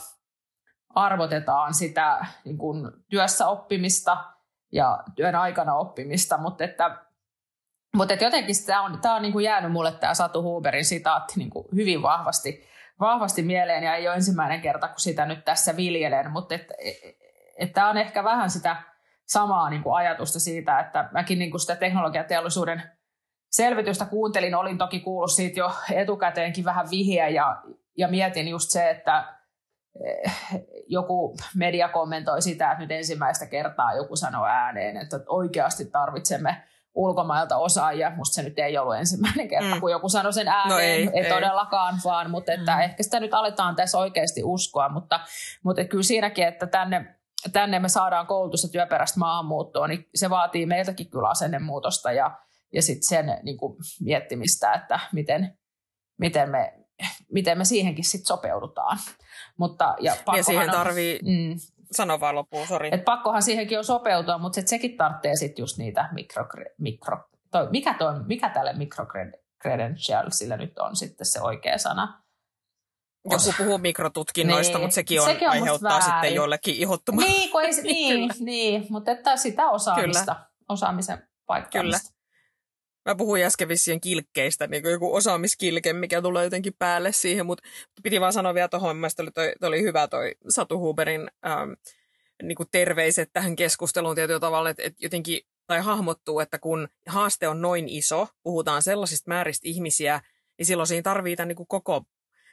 arvotetaan 0.89 1.73
sitä 1.73 2.25
niin 2.45 2.57
kun 2.57 3.03
työssä 3.09 3.47
oppimista 3.47 4.17
ja 4.71 5.03
työn 5.15 5.35
aikana 5.35 5.75
oppimista, 5.75 6.37
mutta 6.37 6.63
että, 6.63 6.97
mutta 7.95 8.13
jotenkin 8.13 8.55
tämä 8.65 8.81
on, 8.81 8.99
tämä 9.01 9.15
on 9.15 9.21
niin 9.21 9.31
kuin 9.31 9.45
jäänyt 9.45 9.71
mulle 9.71 9.91
tämä 9.91 10.13
Satu 10.13 10.43
Huberin 10.43 10.85
sitaatti 10.85 11.33
niin 11.37 11.49
kuin 11.49 11.67
hyvin 11.75 12.01
vahvasti, 12.01 12.63
vahvasti 12.99 13.43
mieleen. 13.43 13.83
Ja 13.83 13.95
ei 13.95 14.07
ole 14.07 14.15
ensimmäinen 14.15 14.61
kerta, 14.61 14.87
kun 14.87 14.99
sitä 14.99 15.25
nyt 15.25 15.45
tässä 15.45 15.75
viljelen, 15.77 16.31
mutta 16.31 16.55
että 16.55 16.73
tämä 17.73 17.89
on 17.89 17.97
ehkä 17.97 18.23
vähän 18.23 18.49
sitä 18.49 18.75
samaa 19.27 19.69
niin 19.69 19.83
kuin 19.83 19.95
ajatusta 19.95 20.39
siitä, 20.39 20.79
että 20.79 21.09
mäkin 21.11 21.39
niin 21.39 21.51
kuin 21.51 21.61
sitä 21.61 21.75
teknologiateollisuuden 21.75 22.83
selvitystä 23.51 24.05
kuuntelin, 24.05 24.55
olin 24.55 24.77
toki 24.77 24.99
kuullut 24.99 25.31
siitä 25.31 25.59
jo 25.59 25.71
etukäteenkin 25.91 26.65
vähän 26.65 26.89
vihiä 26.89 27.29
ja, 27.29 27.61
ja 27.97 28.07
mietin 28.07 28.47
just 28.47 28.69
se, 28.69 28.89
että 28.89 29.33
eh, 30.05 30.33
joku 30.87 31.37
media 31.55 31.89
kommentoi 31.89 32.41
sitä, 32.41 32.71
että 32.71 32.83
nyt 32.83 32.91
ensimmäistä 32.91 33.45
kertaa 33.45 33.95
joku 33.95 34.15
sanoi 34.15 34.49
ääneen, 34.49 34.97
että 34.97 35.19
oikeasti 35.27 35.85
tarvitsemme 35.85 36.63
ulkomailta 36.97 37.57
osaajia. 37.57 38.11
Musta 38.15 38.33
se 38.33 38.43
nyt 38.43 38.59
ei 38.59 38.77
ollut 38.77 38.95
ensimmäinen 38.95 39.47
kerta, 39.47 39.75
mm. 39.75 39.81
kun 39.81 39.91
joku 39.91 40.09
sanoi 40.09 40.33
sen 40.33 40.47
ääneen. 40.47 40.69
No 40.69 40.79
ei, 40.79 41.09
ei, 41.13 41.23
ei 41.23 41.29
todellakaan, 41.29 41.99
vaan 42.05 42.31
mutta 42.31 42.51
että 42.51 42.75
mm. 42.75 42.81
ehkä 42.81 43.03
sitä 43.03 43.19
nyt 43.19 43.33
aletaan 43.33 43.75
tässä 43.75 43.97
oikeasti 43.97 44.41
uskoa, 44.43 44.89
mutta, 44.89 45.19
mutta 45.63 45.85
kyllä 45.85 46.03
siinäkin, 46.03 46.47
että 46.47 46.67
tänne 46.67 47.16
tänne 47.53 47.79
me 47.79 47.89
saadaan 47.89 48.27
koulutus- 48.27 48.63
ja 48.63 48.69
työperäistä 48.69 49.19
maahanmuuttoa, 49.19 49.87
niin 49.87 50.09
se 50.15 50.29
vaatii 50.29 50.65
meiltäkin 50.65 51.09
kyllä 51.09 51.29
asennemuutosta 51.29 52.11
ja, 52.11 52.37
ja 52.73 52.81
sitten 52.81 53.07
sen 53.07 53.39
niin 53.43 53.57
kuin 53.57 53.77
miettimistä, 54.01 54.73
että 54.73 54.99
miten, 55.13 55.57
miten, 56.17 56.49
me, 56.49 56.73
miten 57.31 57.57
me 57.57 57.65
siihenkin 57.65 58.05
sitten 58.05 58.27
sopeudutaan. 58.27 58.97
Mutta, 59.57 59.95
ja, 59.99 60.15
ja 60.35 60.43
siihen 60.43 60.71
tarvii, 60.71 61.19
mm, 61.23 61.59
sano 61.91 62.19
vaan 62.19 62.35
loppuun, 62.35 62.67
sori. 62.67 62.89
Et 62.91 63.05
pakkohan 63.05 63.41
siihenkin 63.41 63.77
on 63.77 63.83
sopeutua, 63.83 64.37
mutta 64.37 64.55
sit 64.55 64.67
sekin 64.67 64.97
tarvitsee 64.97 65.35
sitten 65.35 65.63
just 65.63 65.77
niitä 65.77 66.09
mikro, 66.13 66.45
mikro 66.77 67.17
toi, 67.51 67.67
mikä, 67.71 67.93
toi, 67.93 68.23
mikä 68.25 68.49
tälle 68.49 68.73
microcredentialsille 68.73 70.57
nyt 70.57 70.79
on 70.79 70.95
sitten 70.95 71.25
se 71.25 71.41
oikea 71.41 71.77
sana? 71.77 72.23
Joku 73.31 73.53
puhuu 73.57 73.77
mikrotutkinnoista, 73.77 74.73
niin. 74.73 74.81
mutta 74.81 74.95
sekin, 74.95 75.21
on, 75.21 75.27
sekin 75.27 75.47
on 75.47 75.51
aiheuttaa 75.51 76.01
sitten 76.01 76.35
joillekin 76.35 76.75
ihottumaa. 76.75 77.25
Niin, 77.25 77.51
kun 77.51 77.61
ei, 77.63 77.71
niin, 77.93 78.29
niin, 78.39 78.85
mutta 78.89 79.11
että 79.11 79.37
sitä 79.37 79.69
osaamista, 79.69 80.35
Kyllä. 80.35 80.49
osaamisen 80.69 81.27
paikkaamista. 81.45 82.01
Kyllä. 82.01 82.17
Mä 83.05 83.15
puhuin 83.15 83.43
äsken 83.43 83.67
vissien 83.67 84.01
kilkkeistä, 84.01 84.67
niin 84.67 84.83
kuin 84.83 84.91
joku 84.91 85.15
osaamiskilke, 85.15 85.93
mikä 85.93 86.21
tulee 86.21 86.43
jotenkin 86.43 86.73
päälle 86.79 87.11
siihen, 87.11 87.45
mutta 87.45 87.63
piti 88.03 88.21
vaan 88.21 88.33
sanoa 88.33 88.53
vielä 88.53 88.67
tuohon, 88.67 88.97
mielestäni 88.97 89.25
oli, 89.25 89.31
toi, 89.31 89.67
oli 89.67 89.81
hyvä 89.81 90.07
toi 90.07 90.35
Satu 90.49 90.79
Huberin 90.79 91.31
ähm, 91.45 91.71
niin 92.43 92.55
kuin 92.55 92.69
terveiset 92.71 93.29
tähän 93.33 93.55
keskusteluun 93.55 94.15
tietyllä 94.15 94.39
tavalla, 94.39 94.69
että, 94.69 94.83
että 94.83 95.05
jotenkin 95.05 95.41
tai 95.67 95.79
hahmottuu, 95.79 96.39
että 96.39 96.59
kun 96.59 96.87
haaste 97.07 97.47
on 97.47 97.61
noin 97.61 97.89
iso, 97.89 98.27
puhutaan 98.43 98.81
sellaisista 98.81 99.29
määristä 99.29 99.67
ihmisiä, 99.67 100.21
niin 100.57 100.65
silloin 100.65 100.87
siinä 100.87 101.01
tarvitaan 101.01 101.47
niin 101.47 101.55
kuin 101.55 101.67
koko 101.67 102.03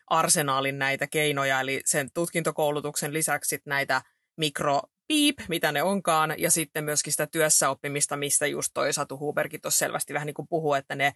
arsenaalin 0.07 0.79
näitä 0.79 1.07
keinoja, 1.07 1.61
eli 1.61 1.81
sen 1.85 2.11
tutkintokoulutuksen 2.15 3.13
lisäksi 3.13 3.59
näitä 3.67 4.03
mikro 4.37 4.83
piip, 5.07 5.39
mitä 5.49 5.73
ne 5.73 5.83
onkaan, 5.83 6.35
ja 6.39 6.51
sitten 6.51 6.85
myöskin 6.85 7.13
sitä 7.13 7.27
työssäoppimista, 7.27 8.17
mistä 8.17 8.47
just 8.47 8.71
toi 8.75 8.93
Satu 8.93 9.19
Huberkin 9.19 9.61
tuossa 9.61 9.79
selvästi 9.79 10.15
vähän 10.15 10.27
niin 10.27 10.35
kuin 10.35 10.49
puhuu, 10.49 10.75
että 10.75 10.95
ne 10.95 11.13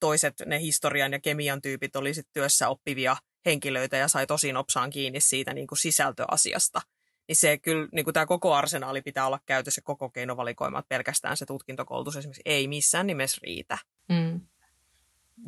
toiset, 0.00 0.34
ne 0.46 0.60
historian 0.60 1.12
ja 1.12 1.20
kemian 1.20 1.62
tyypit 1.62 1.96
oli 1.96 2.14
sitten 2.14 2.32
työssä 2.32 2.68
oppivia 2.68 3.16
henkilöitä 3.46 3.96
ja 3.96 4.08
sai 4.08 4.26
tosi 4.26 4.52
nopsaan 4.52 4.90
kiinni 4.90 5.20
siitä 5.20 5.54
niin 5.54 5.66
kuin 5.66 5.78
sisältöasiasta. 5.78 6.80
Niin 7.28 7.36
se 7.36 7.58
kyllä, 7.58 7.88
niin 7.92 8.04
kuin 8.04 8.14
tämä 8.14 8.26
koko 8.26 8.54
arsenaali 8.54 9.02
pitää 9.02 9.26
olla 9.26 9.40
käytössä, 9.46 9.80
koko 9.84 10.10
keinovalikoima, 10.10 10.78
että 10.78 10.88
pelkästään 10.88 11.36
se 11.36 11.46
tutkintokoulutus 11.46 12.16
esimerkiksi 12.16 12.42
ei 12.44 12.68
missään 12.68 13.06
nimessä 13.06 13.38
riitä. 13.42 13.78
Mm. 14.08 14.40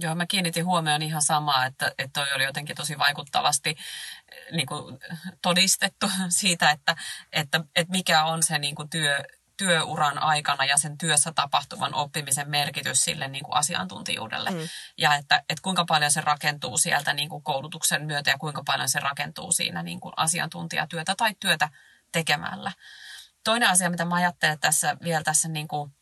Joo, 0.01 0.15
mä 0.15 0.27
kiinnitin 0.27 0.65
huomioon 0.65 1.03
ihan 1.03 1.23
samaa, 1.23 1.67
että, 1.67 1.93
että 1.99 2.21
toi 2.21 2.33
oli 2.35 2.45
jotenkin 2.45 2.77
tosi 2.77 2.99
vaikuttavasti 2.99 3.71
eh, 3.71 4.53
niin 4.53 4.67
kuin, 4.67 4.99
todistettu 5.43 6.11
siitä, 6.29 6.71
että, 6.71 6.97
että, 7.33 7.61
että 7.77 7.91
mikä 7.91 8.25
on 8.25 8.43
se 8.43 8.59
niin 8.59 8.75
kuin 8.75 8.91
työ, 8.91 9.25
työuran 9.57 10.19
aikana 10.19 10.65
ja 10.65 10.77
sen 10.77 10.99
työssä 10.99 11.33
tapahtuvan 11.33 11.95
oppimisen 11.95 12.51
merkitys 12.51 13.05
sille 13.05 13.29
niin 13.29 13.45
kuin 13.45 13.57
asiantuntijuudelle. 13.57 14.51
Mm. 14.51 14.69
Ja 14.99 15.15
että, 15.15 15.37
että 15.37 15.63
kuinka 15.63 15.85
paljon 15.85 16.11
se 16.11 16.21
rakentuu 16.21 16.79
sieltä 16.79 17.13
niin 17.13 17.29
kuin 17.29 17.43
koulutuksen 17.43 18.05
myötä 18.05 18.31
ja 18.31 18.39
kuinka 18.39 18.63
paljon 18.67 18.89
se 18.89 19.01
rakentuu 19.01 19.53
siinä 19.53 19.83
niin 19.83 20.01
kuin 20.01 20.13
asiantuntijatyötä 20.17 21.15
tai 21.17 21.35
työtä 21.41 21.69
tekemällä. 22.13 22.73
Toinen 23.45 23.69
asia, 23.69 23.91
mitä 23.91 24.05
mä 24.05 24.15
ajattelen 24.15 24.59
tässä 24.59 24.97
vielä 25.03 25.23
tässä 25.23 25.49
niin 25.49 25.69
kuin 25.69 25.93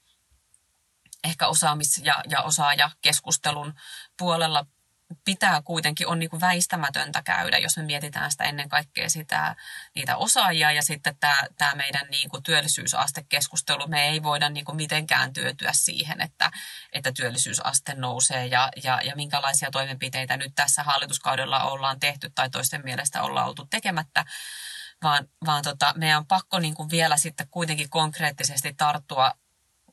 ehkä 1.25 1.47
osaamis- 1.47 2.05
ja, 2.05 2.23
ja 2.29 2.43
osaajakeskustelun 2.43 3.75
puolella 4.19 4.67
pitää 5.25 5.63
kuitenkin, 5.63 6.09
on 6.09 6.19
niin 6.19 6.31
kuin 6.31 6.41
väistämätöntä 6.41 7.23
käydä, 7.23 7.59
jos 7.59 7.77
me 7.77 7.83
mietitään 7.83 8.31
sitä 8.31 8.45
ennen 8.45 8.69
kaikkea 8.69 9.09
sitä, 9.09 9.57
niitä 9.95 10.17
osaajia 10.17 10.73
ja 10.73 10.83
sitten 10.83 11.17
tämä, 11.21 11.43
tämä 11.59 11.75
meidän 11.75 12.07
niin 12.11 12.29
kuin 12.29 12.43
työllisyysastekeskustelu. 12.43 13.89
Me 13.89 14.09
ei 14.09 14.23
voida 14.23 14.49
niin 14.49 14.65
kuin 14.65 14.77
mitenkään 14.77 15.33
työtyä 15.33 15.71
siihen, 15.73 16.21
että, 16.21 16.51
että 16.93 17.13
työllisyysaste 17.13 17.95
nousee 17.95 18.47
ja, 18.47 18.69
ja, 18.85 19.01
ja 19.05 19.17
minkälaisia 19.17 19.71
toimenpiteitä 19.71 20.37
nyt 20.37 20.53
tässä 20.55 20.83
hallituskaudella 20.83 21.63
ollaan 21.63 22.01
tehty 22.01 22.31
tai 22.35 22.51
toisten 22.51 22.85
mielestä 22.85 23.23
ollaan 23.23 23.49
oltu 23.49 23.67
tekemättä 23.71 24.25
vaan, 25.03 25.29
vaan 25.47 25.63
tota, 25.63 25.95
meidän 25.97 26.19
on 26.19 26.27
pakko 26.27 26.59
niin 26.59 26.75
kuin 26.75 26.91
vielä 26.91 27.17
sitten 27.17 27.49
kuitenkin 27.51 27.91
konkreettisesti 27.91 28.75
tarttua 28.75 29.33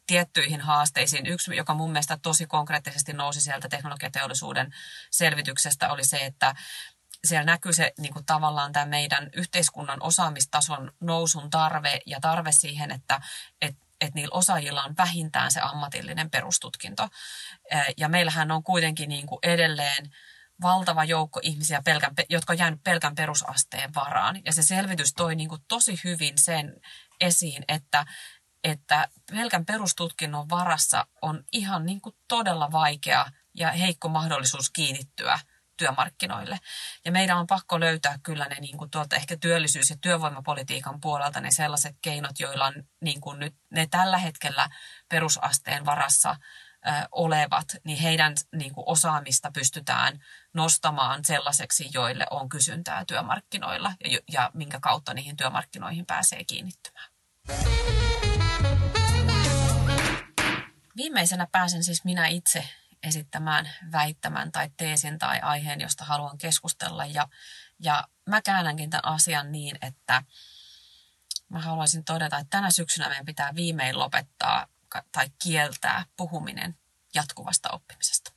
tiettyihin 0.10 0.62
haasteisiin. 0.62 1.28
Yksi, 1.28 1.56
joka 1.56 1.74
mun 1.74 1.92
mielestä 1.92 2.18
tosi 2.22 2.46
konkreettisesti 2.46 3.14
nousi 3.14 3.42
sieltä 3.42 3.70
teknologiateollisuuden 3.70 4.74
selvityksestä, 5.12 5.92
oli 5.92 6.06
se, 6.06 6.18
että 6.18 6.56
siellä 7.24 7.46
näkyy 7.46 7.74
se 7.74 7.94
niin 7.98 8.14
kuin 8.14 8.26
tavallaan 8.26 8.72
tämä 8.72 8.86
meidän 8.86 9.30
yhteiskunnan 9.34 10.04
osaamistason 10.04 10.92
nousun 11.00 11.50
tarve 11.50 12.00
ja 12.06 12.20
tarve 12.20 12.52
siihen, 12.52 12.92
että, 12.92 13.22
että 13.62 13.90
että 14.02 14.16
niillä 14.16 14.38
osaajilla 14.38 14.84
on 14.84 14.98
vähintään 14.98 15.52
se 15.52 15.60
ammatillinen 15.60 16.30
perustutkinto. 16.30 17.10
Ja 17.98 18.10
meillähän 18.10 18.52
on 18.52 18.64
kuitenkin 18.64 19.10
niin 19.10 19.28
kuin 19.28 19.40
edelleen 19.44 20.12
valtava 20.62 21.04
joukko 21.04 21.40
ihmisiä, 21.44 21.82
pelkän, 21.86 22.14
jotka 22.30 22.54
on 22.54 22.60
jäänyt 22.60 22.84
pelkän 22.84 23.16
perusasteen 23.16 23.94
varaan. 23.96 24.42
Ja 24.46 24.54
se 24.54 24.64
selvitys 24.64 25.14
toi 25.14 25.36
niin 25.36 25.50
kuin 25.50 25.62
tosi 25.68 26.00
hyvin 26.04 26.38
sen 26.38 26.82
esiin, 27.22 27.64
että, 27.68 28.06
että 28.64 29.08
pelkän 29.32 29.66
perustutkinnon 29.66 30.50
varassa 30.50 31.08
on 31.22 31.44
ihan 31.52 31.86
niin 31.86 32.02
kuin 32.02 32.16
todella 32.28 32.72
vaikea 32.72 33.26
ja 33.54 33.72
heikko 33.72 34.10
mahdollisuus 34.10 34.70
kiinnittyä 34.70 35.40
työmarkkinoille. 35.78 36.60
Ja 37.06 37.12
meidän 37.12 37.38
on 37.38 37.48
pakko 37.48 37.80
löytää 37.80 38.20
kyllä 38.24 38.46
ne 38.46 38.56
niin 38.60 38.78
kuin 38.78 38.92
tuolta 38.92 39.16
ehkä 39.16 39.38
työllisyys- 39.38 39.90
ja 39.90 39.98
työvoimapolitiikan 40.02 41.02
puolelta 41.02 41.42
ne 41.42 41.52
sellaiset 41.52 41.96
keinot, 42.02 42.40
joilla 42.40 42.66
on 42.66 42.74
niin 43.02 43.22
kuin 43.22 43.40
nyt 43.40 43.56
ne 43.70 43.88
tällä 43.92 44.18
hetkellä 44.18 44.70
perusasteen 45.10 45.86
varassa 45.86 46.30
ö, 46.32 46.92
olevat, 47.12 47.68
niin 47.84 48.00
heidän 48.00 48.34
niin 48.56 48.74
kuin 48.74 48.84
osaamista 48.88 49.52
pystytään 49.52 50.20
nostamaan 50.54 51.26
sellaiseksi, 51.26 51.90
joille 51.94 52.26
on 52.30 52.50
kysyntää 52.50 53.06
työmarkkinoilla 53.06 53.94
ja, 54.06 54.20
ja 54.32 54.52
minkä 54.54 54.80
kautta 54.82 55.14
niihin 55.14 55.38
työmarkkinoihin 55.38 56.06
pääsee 56.06 56.44
kiinnittymään. 56.44 57.10
Viimeisenä 60.96 61.48
pääsen 61.52 61.84
siis 61.84 62.04
minä 62.04 62.28
itse 62.28 62.70
esittämään 63.04 63.70
väittämän 63.92 64.52
tai 64.52 64.70
teesin 64.78 65.20
tai 65.20 65.40
aiheen, 65.40 65.82
josta 65.82 66.06
haluan 66.06 66.38
keskustella. 66.38 67.06
Ja, 67.06 67.28
ja 67.80 68.08
mä 68.26 68.42
käännänkin 68.42 68.90
tämän 68.90 69.06
asian 69.06 69.52
niin, 69.52 69.78
että 69.82 70.24
mä 71.50 71.60
haluaisin 71.60 72.04
todeta, 72.04 72.38
että 72.38 72.58
tänä 72.58 72.72
syksynä 72.72 73.08
meidän 73.08 73.26
pitää 73.26 73.56
viimein 73.56 74.00
lopettaa 74.00 74.68
tai 75.12 75.30
kieltää 75.44 76.06
puhuminen 76.18 76.78
jatkuvasta 77.16 77.70
oppimisesta. 77.72 78.32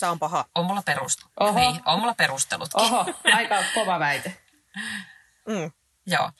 Tämä 0.00 0.12
on 0.12 0.18
paha. 0.18 0.48
On 0.54 0.66
mulla, 0.66 0.82
perust- 0.90 1.28
Oho. 1.40 1.58
Niin, 1.60 1.82
on 1.84 2.00
mulla 2.00 2.14
perustelutkin. 2.14 2.80
Oho, 2.80 3.06
aika 3.34 3.64
kova 3.74 3.98
väite. 3.98 4.42
mm. 5.48 5.72
Joo. 6.06 6.32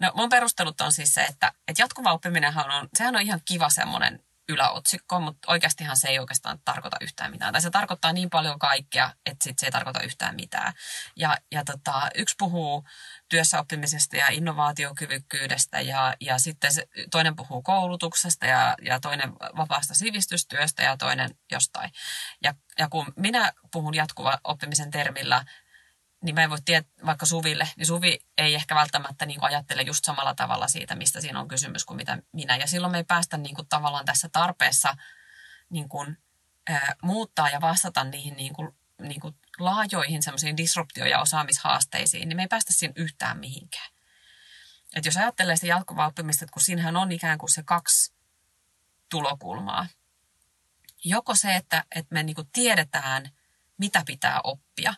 No 0.00 0.12
mun 0.14 0.28
perustelut 0.28 0.80
on 0.80 0.92
siis 0.92 1.14
se, 1.14 1.22
että, 1.22 1.52
että 1.68 1.82
jatkuva 1.82 2.12
oppiminenhan 2.12 2.70
on, 2.70 2.88
sehän 2.98 3.16
on 3.16 3.22
ihan 3.22 3.40
kiva 3.44 3.68
semmoinen 3.68 4.24
yläotsikko, 4.50 5.20
mutta 5.20 5.52
oikeastihan 5.52 5.96
se 5.96 6.08
ei 6.08 6.18
oikeastaan 6.18 6.58
tarkoita 6.64 6.96
yhtään 7.00 7.30
mitään. 7.30 7.52
Tai 7.52 7.62
se 7.62 7.70
tarkoittaa 7.70 8.12
niin 8.12 8.30
paljon 8.30 8.58
kaikkea, 8.58 9.12
että 9.26 9.44
sit 9.44 9.58
se 9.58 9.66
ei 9.66 9.72
tarkoita 9.72 10.02
yhtään 10.02 10.34
mitään. 10.34 10.72
Ja, 11.16 11.36
ja 11.52 11.64
tota, 11.64 12.10
yksi 12.14 12.34
puhuu 12.38 12.84
työssäoppimisesta 13.28 14.16
ja 14.16 14.28
innovaatiokyvykkyydestä 14.28 15.80
ja, 15.80 16.14
ja 16.20 16.38
sitten 16.38 16.74
se, 16.74 16.86
toinen 17.10 17.36
puhuu 17.36 17.62
koulutuksesta 17.62 18.46
ja, 18.46 18.76
ja 18.82 19.00
toinen 19.00 19.32
vapaasta 19.56 19.94
sivistystyöstä 19.94 20.82
ja 20.82 20.96
toinen 20.96 21.30
jostain. 21.52 21.90
Ja, 22.44 22.54
ja 22.78 22.88
kun 22.88 23.12
minä 23.16 23.52
puhun 23.72 23.94
jatkuva 23.94 24.38
oppimisen 24.44 24.90
termillä, 24.90 25.44
niin 26.24 26.34
mä 26.34 26.42
en 26.42 26.50
voi 26.50 26.58
tietää 26.64 27.06
vaikka 27.06 27.26
Suville, 27.26 27.68
niin 27.76 27.86
Suvi 27.86 28.18
ei 28.38 28.54
ehkä 28.54 28.74
välttämättä 28.74 29.26
niin 29.26 29.42
ajattele 29.42 29.82
just 29.82 30.04
samalla 30.04 30.34
tavalla 30.34 30.68
siitä, 30.68 30.94
mistä 30.94 31.20
siinä 31.20 31.40
on 31.40 31.48
kysymys 31.48 31.84
kuin 31.84 31.96
mitä 31.96 32.18
minä. 32.32 32.56
Ja 32.56 32.66
silloin 32.66 32.90
me 32.90 32.98
ei 32.98 33.04
päästä 33.04 33.36
niin 33.36 33.54
kuin 33.54 33.68
tavallaan 33.68 34.04
tässä 34.04 34.28
tarpeessa 34.32 34.96
niin 35.70 35.88
kuin, 35.88 36.18
ää, 36.68 36.94
muuttaa 37.02 37.50
ja 37.50 37.60
vastata 37.60 38.04
niihin 38.04 38.36
niin 38.36 38.52
kuin, 38.52 38.76
niin 38.98 39.20
kuin 39.20 39.34
laajoihin 39.58 40.22
semmoisiin 40.22 40.56
disruptio- 40.56 41.06
ja 41.06 41.20
osaamishaasteisiin, 41.20 42.28
niin 42.28 42.36
me 42.36 42.42
ei 42.42 42.48
päästä 42.48 42.72
siinä 42.72 42.94
yhtään 42.96 43.38
mihinkään. 43.38 43.90
Et 44.96 45.04
jos 45.04 45.16
ajattelee 45.16 45.56
sitä 45.56 45.66
jatkuvaa 45.66 46.06
oppimista, 46.06 46.44
että 46.44 46.52
kun 46.52 46.62
siinähän 46.62 46.96
on 46.96 47.12
ikään 47.12 47.38
kuin 47.38 47.50
se 47.50 47.62
kaksi 47.62 48.14
tulokulmaa. 49.10 49.86
Joko 51.04 51.34
se, 51.34 51.54
että, 51.54 51.84
että 51.94 52.14
me 52.14 52.22
niin 52.22 52.36
kuin 52.36 52.48
tiedetään– 52.52 53.30
mitä 53.80 54.02
pitää 54.06 54.40
oppia. 54.44 54.94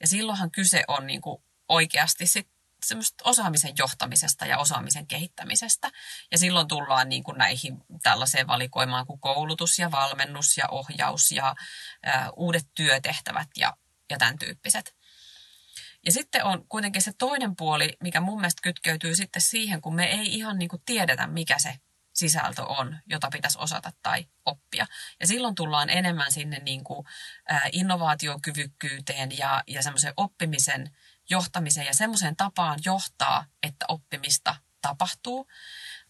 Ja 0.00 0.06
silloinhan 0.06 0.50
kyse 0.50 0.84
on 0.88 1.06
niin 1.06 1.20
kuin 1.20 1.44
oikeasti 1.68 2.26
sit 2.26 2.48
semmoista 2.84 3.24
osaamisen 3.24 3.72
johtamisesta 3.78 4.46
ja 4.46 4.58
osaamisen 4.58 5.06
kehittämisestä. 5.06 5.90
Ja 6.32 6.38
silloin 6.38 6.68
tullaan 6.68 7.08
niin 7.08 7.24
kuin 7.24 7.38
näihin 7.38 7.76
tällaiseen 8.02 8.46
valikoimaan 8.46 9.06
kuin 9.06 9.20
koulutus 9.20 9.78
ja 9.78 9.90
valmennus 9.90 10.56
ja 10.56 10.68
ohjaus 10.68 11.32
ja 11.32 11.54
ä, 12.06 12.30
uudet 12.36 12.66
työtehtävät 12.74 13.48
ja, 13.56 13.76
ja 14.10 14.18
tämän 14.18 14.38
tyyppiset. 14.38 14.94
Ja 16.06 16.12
sitten 16.12 16.44
on 16.44 16.64
kuitenkin 16.68 17.02
se 17.02 17.12
toinen 17.18 17.56
puoli, 17.56 17.96
mikä 18.02 18.20
mun 18.20 18.40
mielestä 18.40 18.62
kytkeytyy 18.62 19.16
sitten 19.16 19.42
siihen, 19.42 19.80
kun 19.80 19.94
me 19.94 20.04
ei 20.04 20.34
ihan 20.34 20.58
niin 20.58 20.68
kuin 20.68 20.82
tiedetä, 20.86 21.26
mikä 21.26 21.58
se 21.58 21.74
sisältö 22.14 22.62
on, 22.62 22.96
jota 23.06 23.28
pitäisi 23.32 23.58
osata 23.58 23.92
tai 24.02 24.26
oppia. 24.44 24.86
Ja 25.20 25.26
silloin 25.26 25.54
tullaan 25.54 25.90
enemmän 25.90 26.32
sinne 26.32 26.58
niin 26.58 26.84
kuin, 26.84 27.06
innovaatiokyvykkyyteen 27.72 29.38
ja, 29.38 29.62
ja 29.66 29.82
semmoisen 29.82 30.12
oppimisen 30.16 30.96
johtamiseen 31.30 31.86
ja 31.86 31.94
semmoiseen 31.94 32.36
tapaan 32.36 32.78
johtaa, 32.84 33.46
että 33.62 33.84
oppimista 33.88 34.56
tapahtuu. 34.82 35.46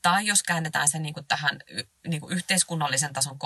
Tai 0.02 0.26
jos 0.26 0.42
käännetään 0.42 0.88
se 0.88 0.98
niin 0.98 1.14
kuin 1.14 1.26
tähän 1.26 1.60
niin 2.06 2.20
kuin 2.20 2.32
yhteiskunnallisen 2.32 3.12
tason 3.12 3.38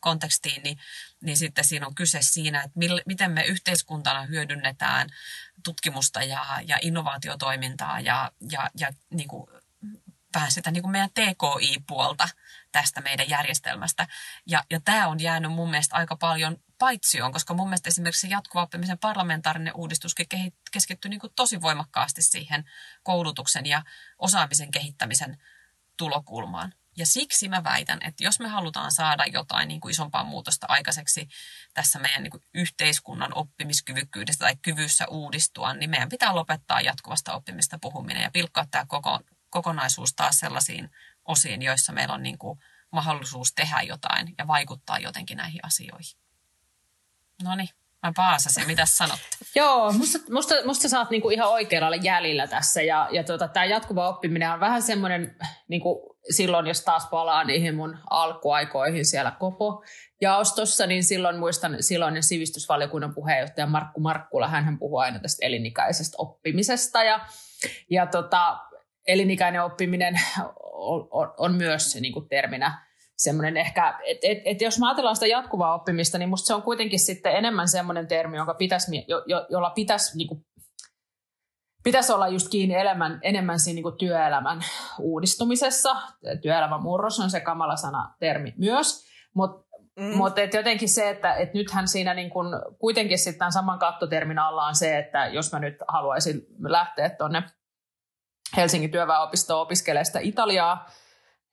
kontekstiin, 0.00 0.62
niin, 0.62 0.78
niin 1.20 1.36
sitten 1.36 1.64
siinä 1.64 1.86
on 1.86 1.94
kyse 1.94 2.18
siinä, 2.22 2.62
että 2.62 2.78
mil, 2.78 3.02
miten 3.06 3.30
me 3.30 3.44
yhteiskuntana 3.44 4.22
hyödynnetään 4.22 5.08
tutkimusta 5.64 6.22
ja, 6.22 6.60
ja 6.66 6.78
innovaatiotoimintaa 6.82 8.00
ja, 8.00 8.32
ja, 8.50 8.70
ja 8.76 8.88
niin 9.10 9.28
kuin 9.28 9.46
vähän 10.34 10.52
sitä 10.52 10.70
niin 10.70 10.82
kuin 10.82 10.92
meidän 10.92 11.10
TKI-puolta 11.10 12.28
tästä 12.72 13.00
meidän 13.00 13.28
järjestelmästä. 13.28 14.06
Ja, 14.46 14.64
ja 14.70 14.80
tämä 14.80 15.08
on 15.08 15.20
jäänyt 15.20 15.52
mun 15.52 15.70
mielestä 15.70 15.96
aika 15.96 16.16
paljon 16.16 16.56
paitsioon, 16.78 17.32
koska 17.32 17.54
mun 17.54 17.68
mielestä 17.68 17.88
esimerkiksi 17.88 18.30
jatkuva 18.30 18.62
oppimisen 18.62 18.98
parlamentaarinen 18.98 19.74
uudistuskin 19.76 20.26
keskittyy 20.72 21.08
niin 21.08 21.20
tosi 21.36 21.62
voimakkaasti 21.62 22.22
siihen 22.22 22.64
koulutuksen 23.02 23.66
ja 23.66 23.82
osaamisen 24.18 24.70
kehittämisen 24.70 25.38
tulokulmaan. 25.96 26.74
Ja 26.96 27.06
siksi 27.06 27.48
mä 27.48 27.64
väitän, 27.64 27.98
että 28.02 28.24
jos 28.24 28.40
me 28.40 28.48
halutaan 28.48 28.92
saada 28.92 29.24
jotain 29.26 29.68
niin 29.68 29.80
kuin 29.80 29.90
isompaa 29.90 30.24
muutosta 30.24 30.66
aikaiseksi 30.68 31.28
tässä 31.74 31.98
meidän 31.98 32.22
niin 32.22 32.30
kuin 32.30 32.42
yhteiskunnan 32.54 33.34
oppimiskyvykkyydestä 33.34 34.44
tai 34.44 34.56
kyvyssä 34.62 35.06
uudistua, 35.08 35.74
niin 35.74 35.90
meidän 35.90 36.08
pitää 36.08 36.34
lopettaa 36.34 36.80
jatkuvasta 36.80 37.34
oppimista 37.34 37.78
puhuminen 37.80 38.22
ja 38.22 38.30
pilkkaa 38.30 38.66
tämä 38.70 38.84
koko, 38.88 39.20
kokonaisuus 39.54 40.14
taas 40.14 40.38
sellaisiin 40.38 40.90
osiin, 41.24 41.62
joissa 41.62 41.92
meillä 41.92 42.14
on 42.14 42.22
niin 42.22 42.38
kuin 42.38 42.58
mahdollisuus 42.92 43.52
tehdä 43.54 43.80
jotain 43.82 44.34
ja 44.38 44.46
vaikuttaa 44.46 44.98
jotenkin 44.98 45.36
näihin 45.36 45.60
asioihin. 45.64 46.16
No 47.42 47.54
niin, 47.54 47.68
mä 48.02 48.12
paasasin. 48.16 48.66
Mitä 48.66 48.86
sanot? 48.86 49.18
Joo, 49.56 49.92
musta, 49.92 50.18
musta, 50.32 50.54
musta 50.64 50.88
sä 50.88 50.98
oot 50.98 51.10
niinku 51.10 51.30
ihan 51.30 51.48
oikealla 51.48 51.96
jäljellä 51.96 52.46
tässä. 52.46 52.82
Ja, 52.82 53.08
ja 53.12 53.24
tota, 53.24 53.48
tämä 53.48 53.64
jatkuva 53.64 54.08
oppiminen 54.08 54.50
on 54.50 54.60
vähän 54.60 54.82
semmoinen, 54.82 55.36
niinku, 55.68 56.16
silloin 56.30 56.66
jos 56.66 56.80
taas 56.80 57.06
palaa 57.10 57.44
niihin 57.44 57.74
mun 57.74 57.98
alkuaikoihin 58.10 59.06
siellä 59.06 59.30
Kopo 59.30 59.84
jaostossa, 60.20 60.86
niin 60.86 61.04
silloin 61.04 61.38
muistan 61.38 61.76
silloinen 61.80 62.22
sivistysvaliokunnan 62.22 63.14
puheenjohtaja 63.14 63.66
Markku 63.66 64.00
Markkula, 64.00 64.48
hän 64.48 64.78
puhuu 64.78 64.98
aina 64.98 65.18
tästä 65.18 65.46
elinikäisestä 65.46 66.16
oppimisesta. 66.18 67.02
Ja, 67.02 67.26
ja 67.90 68.06
tota, 68.06 68.58
elinikäinen 69.06 69.62
oppiminen 69.62 70.14
on, 70.72 71.08
on, 71.10 71.34
on 71.38 71.54
myös 71.54 71.96
niin 72.00 72.12
kuin 72.12 72.28
terminä 72.28 72.86
semmoinen 73.16 73.56
ehkä, 73.56 73.98
että 74.06 74.26
et, 74.28 74.38
et 74.44 74.60
jos 74.60 74.78
mä 74.78 74.88
ajatellaan 74.88 75.16
sitä 75.16 75.26
jatkuvaa 75.26 75.74
oppimista, 75.74 76.18
niin 76.18 76.28
musta 76.28 76.46
se 76.46 76.54
on 76.54 76.62
kuitenkin 76.62 76.98
sitten 76.98 77.36
enemmän 77.36 77.68
semmoinen 77.68 78.06
termi, 78.06 78.36
jonka 78.36 78.54
pitäisi, 78.54 79.04
jo, 79.08 79.22
jo, 79.26 79.46
jolla 79.50 79.70
pitäisi 79.70 80.16
niin 80.16 80.28
kuin, 80.28 80.46
pitäisi 81.84 82.12
olla 82.12 82.28
just 82.28 82.48
kiinni 82.48 82.74
elämän, 82.74 83.18
enemmän 83.22 83.58
siinä 83.60 83.74
niin 83.74 83.82
kuin 83.82 83.98
työelämän 83.98 84.60
uudistumisessa. 84.98 85.96
Työelämän 86.42 86.82
murros 86.82 87.20
on 87.20 87.30
se 87.30 87.40
kamala 87.40 87.76
sana 87.76 88.14
termi 88.18 88.54
myös, 88.58 89.04
mutta 89.34 89.64
Mm. 90.00 90.16
Mutta 90.16 90.40
jotenkin 90.40 90.88
se, 90.88 91.10
että 91.10 91.34
et 91.34 91.54
nythän 91.54 91.88
siinä 91.88 92.14
niin 92.14 92.30
kun, 92.30 92.46
kuitenkin 92.78 93.18
sitten 93.18 93.52
saman 93.52 93.78
kattotermin 93.78 94.38
alla 94.38 94.66
on 94.66 94.74
se, 94.74 94.98
että 94.98 95.26
jos 95.26 95.52
mä 95.52 95.58
nyt 95.58 95.74
haluaisin 95.88 96.46
lähteä 96.58 97.10
tuonne 97.10 97.42
Helsingin 98.56 98.90
työväenopistoon 98.90 99.62
opiskelemaan 99.62 100.06
sitä 100.06 100.18
Italiaa, 100.22 100.86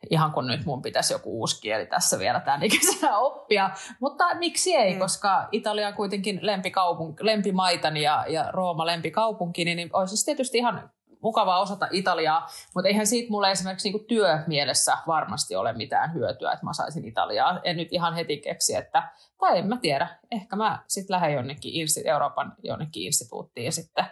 ihan 0.09 0.31
kun 0.31 0.47
nyt 0.47 0.65
mun 0.65 0.81
pitäisi 0.81 1.13
joku 1.13 1.39
uusi 1.39 1.61
kieli 1.61 1.85
tässä 1.85 2.19
vielä 2.19 2.39
tämän 2.39 2.63
ikäisenä 2.63 3.17
oppia. 3.17 3.69
Mutta 3.99 4.35
miksi 4.35 4.75
ei, 4.75 4.93
mm. 4.93 4.99
koska 4.99 5.47
Italia 5.51 5.87
on 5.87 5.93
kuitenkin 5.93 6.39
lempikaupunk- 6.39 7.23
lempimaitani 7.23 8.01
ja, 8.01 8.25
ja 8.27 8.51
Rooma 8.51 8.85
lempikaupunkini, 8.85 9.75
niin 9.75 9.89
olisi 9.93 10.25
tietysti 10.25 10.57
ihan 10.57 10.91
mukavaa 11.21 11.61
osata 11.61 11.87
Italiaa, 11.91 12.47
mutta 12.75 12.87
eihän 12.87 13.07
siitä 13.07 13.31
mulle 13.31 13.51
esimerkiksi 13.51 13.91
niin 13.91 14.05
työmielessä 14.05 14.97
varmasti 15.07 15.55
ole 15.55 15.73
mitään 15.73 16.13
hyötyä, 16.13 16.51
että 16.51 16.65
mä 16.65 16.73
saisin 16.73 17.05
Italiaa. 17.05 17.59
En 17.63 17.77
nyt 17.77 17.87
ihan 17.91 18.15
heti 18.15 18.37
keksi, 18.37 18.75
että, 18.75 19.11
tai 19.39 19.57
en 19.57 19.67
mä 19.67 19.77
tiedä, 19.77 20.07
ehkä 20.31 20.55
mä 20.55 20.83
sitten 20.87 21.13
lähden 21.13 21.33
jonnekin 21.33 21.87
Euroopan 22.05 22.53
jonnekin 22.63 23.03
instituuttiin 23.03 23.65
ja 23.65 23.71
sitten 23.71 24.05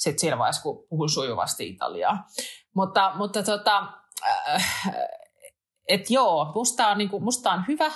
sit 0.00 0.18
siinä 0.18 0.38
vaiheessa, 0.38 0.62
kun 0.62 0.86
puhun 0.88 1.10
sujuvasti 1.10 1.68
Italiaa. 1.68 2.26
Mutta, 2.74 3.12
mutta 3.14 3.42
tota, 3.42 3.92
äh, 4.48 4.84
et 5.88 6.10
joo, 6.10 6.52
musta 6.54 6.88
on, 6.88 6.98
niinku, 6.98 7.20
musta 7.20 7.52
on 7.52 7.64
hyvä 7.68 7.90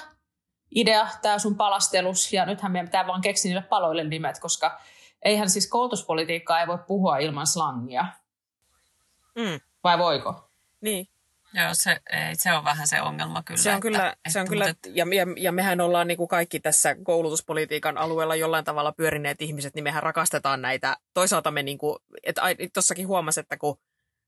idea 0.74 1.08
tämä 1.22 1.38
sun 1.38 1.56
palastelus, 1.56 2.32
ja 2.32 2.46
nythän 2.46 2.72
meidän 2.72 2.86
pitää 2.86 3.06
vaan 3.06 3.20
keksiä 3.20 3.48
niille 3.48 3.68
paloille 3.68 4.04
nimet, 4.04 4.38
koska 4.40 4.80
eihän 5.22 5.50
siis 5.50 5.68
koulutuspolitiikkaa 5.68 6.60
ei 6.60 6.66
voi 6.66 6.78
puhua 6.86 7.18
ilman 7.18 7.46
slangia. 7.46 8.06
Mm. 9.34 9.60
Vai 9.84 9.98
voiko? 9.98 10.50
Niin. 10.80 11.08
Joo, 11.54 11.68
se, 11.72 12.00
se 12.32 12.52
on 12.52 12.64
vähän 12.64 12.88
se 12.88 13.02
ongelma 13.02 13.42
kyllä. 13.42 13.60
Se 13.60 13.74
on 13.74 13.80
kyllä, 13.80 14.08
että, 14.08 14.30
se 14.30 14.38
on 14.38 14.42
että, 14.42 14.50
kyllä 14.50 14.66
mutta... 14.68 14.88
ja, 14.92 15.06
ja, 15.14 15.26
ja 15.36 15.52
mehän 15.52 15.80
ollaan 15.80 16.08
niin 16.08 16.16
kuin 16.16 16.28
kaikki 16.28 16.60
tässä 16.60 16.96
koulutuspolitiikan 17.02 17.98
alueella 17.98 18.36
jollain 18.36 18.64
tavalla 18.64 18.92
pyörineet 18.92 19.42
ihmiset, 19.42 19.74
niin 19.74 19.82
mehän 19.82 20.02
rakastetaan 20.02 20.62
näitä. 20.62 20.96
Toisaalta 21.14 21.50
me, 21.50 21.62
niin 21.62 21.78
kuin, 21.78 21.98
että 22.22 22.42
tuossakin 22.74 23.08
huomasi, 23.08 23.40
että 23.40 23.56
kun 23.56 23.76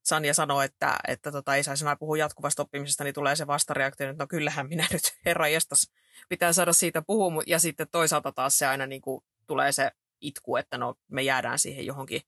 Sanja 0.05 0.35
sanoi, 0.35 0.65
että, 0.65 0.97
että 1.09 1.33
tota, 1.33 1.55
ei 1.55 1.65
saisi 1.65 1.85
enää 1.85 1.97
puhua 1.97 2.17
jatkuvasta 2.17 2.63
oppimisesta, 2.63 3.05
niin 3.05 3.15
tulee 3.15 3.37
se 3.37 3.47
vastareaktio, 3.47 4.11
että 4.11 4.23
no 4.23 4.27
kyllähän 4.27 4.69
minä 4.69 4.87
nyt, 4.93 5.03
herra 5.25 5.49
jestas, 5.49 5.91
pitää 6.29 6.53
saada 6.53 6.73
siitä 6.73 7.03
puhua. 7.03 7.43
Ja 7.47 7.59
sitten 7.59 7.87
toisaalta 7.91 8.33
taas 8.33 8.59
se 8.59 8.67
aina 8.67 8.87
niin 8.87 9.03
kuin, 9.03 9.25
tulee 9.47 9.73
se 9.73 9.91
itku, 10.21 10.57
että 10.57 10.79
no 10.79 10.95
me 11.09 11.23
jäädään 11.23 11.59
siihen 11.59 11.87
johonkin 11.87 12.23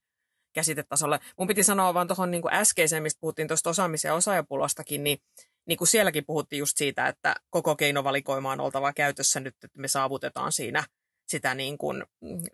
käsitetasolle. 0.53 1.21
Mun 1.39 1.49
piti 1.49 1.63
sanoa 1.63 1.95
vaan 1.95 2.07
tuohon 2.07 2.31
niin 2.31 2.43
äskeiseen, 2.53 3.03
mistä 3.03 3.21
puhuttiin 3.21 3.49
tuosta 3.49 3.71
osaamisen 3.71 4.09
ja 4.09 4.15
osaajapulostakin, 4.15 5.05
niin, 5.05 5.19
niin 5.67 5.79
kuin 5.79 5.89
sielläkin 5.89 6.25
puhuttiin 6.27 6.61
just 6.61 6.77
siitä, 6.77 7.07
että 7.07 7.35
koko 7.51 7.77
keinovalikoima 7.77 8.53
on 8.53 8.61
oltava 8.61 8.93
käytössä 8.93 9.41
nyt, 9.41 9.55
että 9.65 9.81
me 9.81 9.89
saavutetaan 9.89 10.53
siinä 10.53 10.85
sitä 11.29 11.55
niin 11.55 11.79
kuin, 11.79 12.05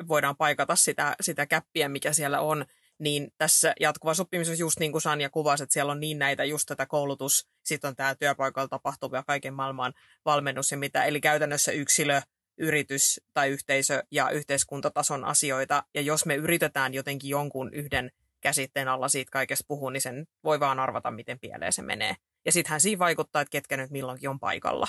voidaan 0.08 0.36
paikata 0.36 0.76
sitä, 0.76 1.14
sitä 1.20 1.46
käppiä, 1.46 1.88
mikä 1.88 2.12
siellä 2.12 2.40
on 2.40 2.64
niin 2.98 3.28
tässä 3.38 3.74
jatkuvassa 3.80 4.22
oppimisessa 4.22 4.60
just 4.60 4.80
niin 4.80 4.92
kuin 4.92 5.02
Sanja 5.02 5.30
kuvasi, 5.30 5.62
että 5.62 5.72
siellä 5.72 5.92
on 5.92 6.00
niin 6.00 6.18
näitä 6.18 6.44
just 6.44 6.66
tätä 6.66 6.86
koulutus, 6.86 7.48
sitten 7.64 7.88
on 7.88 7.96
tämä 7.96 8.14
työpaikalla 8.14 8.68
tapahtuva 8.68 9.22
kaiken 9.22 9.54
maailman 9.54 9.92
valmennus 10.24 10.70
ja 10.70 10.76
mitä, 10.76 11.04
eli 11.04 11.20
käytännössä 11.20 11.72
yksilö, 11.72 12.22
yritys 12.58 13.20
tai 13.34 13.48
yhteisö 13.48 14.02
ja 14.10 14.30
yhteiskuntatason 14.30 15.24
asioita, 15.24 15.82
ja 15.94 16.00
jos 16.00 16.26
me 16.26 16.34
yritetään 16.34 16.94
jotenkin 16.94 17.30
jonkun 17.30 17.74
yhden 17.74 18.10
käsitteen 18.40 18.88
alla 18.88 19.08
siitä 19.08 19.30
kaikesta 19.30 19.64
puhua, 19.68 19.90
niin 19.90 20.00
sen 20.00 20.26
voi 20.44 20.60
vaan 20.60 20.80
arvata, 20.80 21.10
miten 21.10 21.38
pieleen 21.40 21.72
se 21.72 21.82
menee. 21.82 22.14
Ja 22.44 22.52
sittenhän 22.52 22.80
siinä 22.80 22.98
vaikuttaa, 22.98 23.42
että 23.42 23.52
ketkä 23.52 23.76
nyt 23.76 23.90
milloinkin 23.90 24.30
on 24.30 24.40
paikalla. 24.40 24.86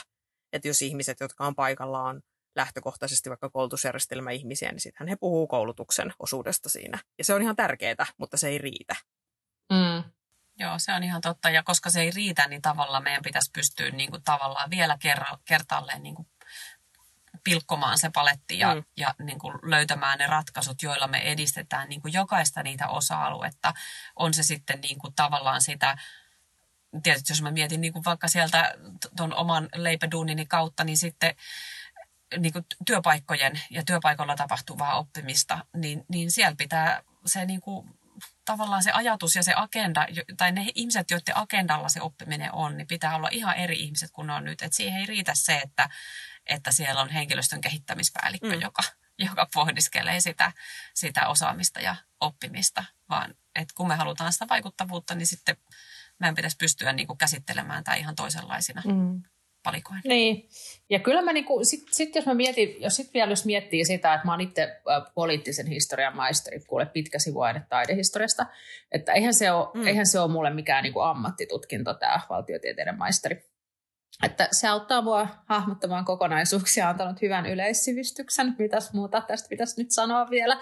Että 0.54 0.67
jos 0.67 0.82
ihmiset, 0.82 1.19
jotka 1.19 1.47
on 1.47 1.56
paikalla, 1.56 2.01
on 2.01 2.21
lähtökohtaisesti 2.56 3.30
vaikka 3.30 3.49
koulutusjärjestelmäihmisiä, 3.49 4.71
niin 4.71 4.80
sittenhän 4.80 5.08
he 5.08 5.15
puhuu 5.15 5.47
koulutuksen 5.47 6.13
osuudesta 6.19 6.69
siinä. 6.69 6.99
Ja 7.17 7.23
se 7.23 7.34
on 7.34 7.41
ihan 7.41 7.56
tärkeää, 7.56 8.06
mutta 8.17 8.38
se 8.38 8.47
ei 8.47 8.58
riitä. 8.58 8.95
Mm. 9.73 10.03
Joo, 10.59 10.74
se 10.78 10.93
on 10.93 11.03
ihan 11.03 11.22
totta. 11.22 11.49
Ja 11.49 11.63
koska 11.63 11.89
se 11.89 12.01
ei 12.01 12.11
riitä, 12.11 12.47
niin 12.47 12.61
tavallaan 12.61 13.03
meidän 13.03 13.24
pitäisi 13.24 13.51
pystyä 13.51 13.89
niin 13.89 14.11
kuin, 14.11 14.24
tavallaan 14.24 14.70
vielä 14.70 14.97
kerra, 15.01 15.38
kertaalleen 15.45 16.03
niin 16.03 16.16
kuin, 16.16 16.28
pilkkomaan 17.45 17.99
se 17.99 18.09
paletti 18.09 18.59
ja, 18.59 18.75
mm. 18.75 18.83
ja 18.97 19.15
niin 19.19 19.39
kuin 19.39 19.59
löytämään 19.63 20.19
ne 20.19 20.27
ratkaisut, 20.27 20.81
joilla 20.81 21.07
me 21.07 21.17
edistetään 21.17 21.89
niin 21.89 22.01
kuin 22.01 22.13
jokaista 22.13 22.63
niitä 22.63 22.87
osa-aluetta. 22.87 23.73
On 24.15 24.33
se 24.33 24.43
sitten 24.43 24.81
niin 24.81 24.99
kuin 24.99 25.13
tavallaan 25.15 25.61
sitä, 25.61 25.97
tietysti 27.03 27.31
jos 27.31 27.41
mä 27.41 27.51
mietin 27.51 27.81
niin 27.81 27.93
kuin 27.93 28.05
vaikka 28.05 28.27
sieltä 28.27 28.73
tuon 29.17 29.33
oman 29.33 29.69
leipäduunini 29.75 30.45
kautta, 30.45 30.83
niin 30.83 30.97
sitten 30.97 31.35
niin 32.37 32.53
kuin 32.53 32.65
työpaikkojen 32.85 33.61
ja 33.69 33.83
työpaikalla 33.85 34.35
tapahtuvaa 34.35 34.97
oppimista, 34.97 35.65
niin, 35.75 36.05
niin 36.07 36.31
siellä 36.31 36.55
pitää 36.55 37.01
se 37.25 37.45
niin 37.45 37.61
kuin, 37.61 37.89
tavallaan 38.45 38.83
se 38.83 38.91
ajatus 38.91 39.35
ja 39.35 39.43
se 39.43 39.53
agenda, 39.55 40.07
tai 40.37 40.51
ne 40.51 40.65
ihmiset, 40.75 41.11
joiden 41.11 41.37
agendalla 41.37 41.89
se 41.89 42.01
oppiminen 42.01 42.53
on, 42.53 42.77
niin 42.77 42.87
pitää 42.87 43.15
olla 43.15 43.29
ihan 43.31 43.55
eri 43.55 43.79
ihmiset 43.79 44.11
kuin 44.11 44.27
ne 44.27 44.33
on 44.33 44.43
nyt. 44.43 44.61
Et 44.61 44.73
siihen 44.73 44.99
ei 44.99 45.05
riitä 45.05 45.31
se, 45.35 45.57
että, 45.57 45.89
että 46.49 46.71
siellä 46.71 47.01
on 47.01 47.09
henkilöstön 47.09 47.61
kehittämispäällikkö, 47.61 48.55
mm. 48.55 48.61
joka, 48.61 48.83
joka 49.19 49.47
pohdiskelee 49.53 50.19
sitä, 50.19 50.51
sitä 50.93 51.27
osaamista 51.27 51.79
ja 51.79 51.95
oppimista, 52.19 52.83
vaan 53.09 53.35
että 53.55 53.73
kun 53.77 53.87
me 53.87 53.95
halutaan 53.95 54.33
sitä 54.33 54.45
vaikuttavuutta, 54.49 55.15
niin 55.15 55.27
sitten 55.27 55.57
meidän 56.19 56.35
pitäisi 56.35 56.57
pystyä 56.57 56.93
niin 56.93 57.07
kuin 57.07 57.17
käsittelemään 57.17 57.83
tämä 57.83 57.95
ihan 57.95 58.15
toisenlaisina. 58.15 58.81
Mm 58.85 59.21
valikoin. 59.65 60.01
Niin, 60.05 60.49
ja 60.89 60.99
kyllä 60.99 61.21
mä 61.21 61.33
niinku, 61.33 61.59
sit, 61.63 61.83
sit 61.91 62.15
jos 62.15 62.25
mä 62.25 62.33
mietin, 62.33 62.81
jos 62.81 62.95
sit 62.95 63.13
vielä 63.13 63.31
jos 63.31 63.45
miettii 63.45 63.85
sitä, 63.85 64.13
että 64.13 64.25
mä 64.25 64.33
oon 64.33 64.41
itse 64.41 64.63
äh, 64.63 65.13
poliittisen 65.13 65.67
historian 65.67 66.15
maisteri, 66.15 66.59
kuule 66.67 66.85
pitkä 66.85 67.19
sivuaine 67.19 67.61
taidehistoriasta, 67.69 68.45
että 68.91 69.13
eihän 69.13 69.33
se 69.33 69.51
ole, 69.51 69.67
mm. 69.73 69.87
eihän 69.87 70.05
se 70.05 70.19
ole 70.19 70.31
mulle 70.31 70.49
mikään 70.49 70.83
niinku 70.83 70.99
ammattitutkinto 70.99 71.93
tämä 71.93 72.19
valtiotieteiden 72.29 72.97
maisteri. 72.97 73.55
Että 74.24 74.47
se 74.51 74.68
auttaa 74.68 75.01
mua 75.01 75.28
hahmottamaan 75.45 76.05
kokonaisuuksia, 76.05 76.89
antanut 76.89 77.22
hyvän 77.22 77.45
yleissivistyksen, 77.45 78.55
mitäs 78.59 78.93
muuta 78.93 79.22
tästä 79.22 79.49
pitäisi 79.49 79.82
nyt 79.82 79.91
sanoa 79.91 80.30
vielä. 80.30 80.57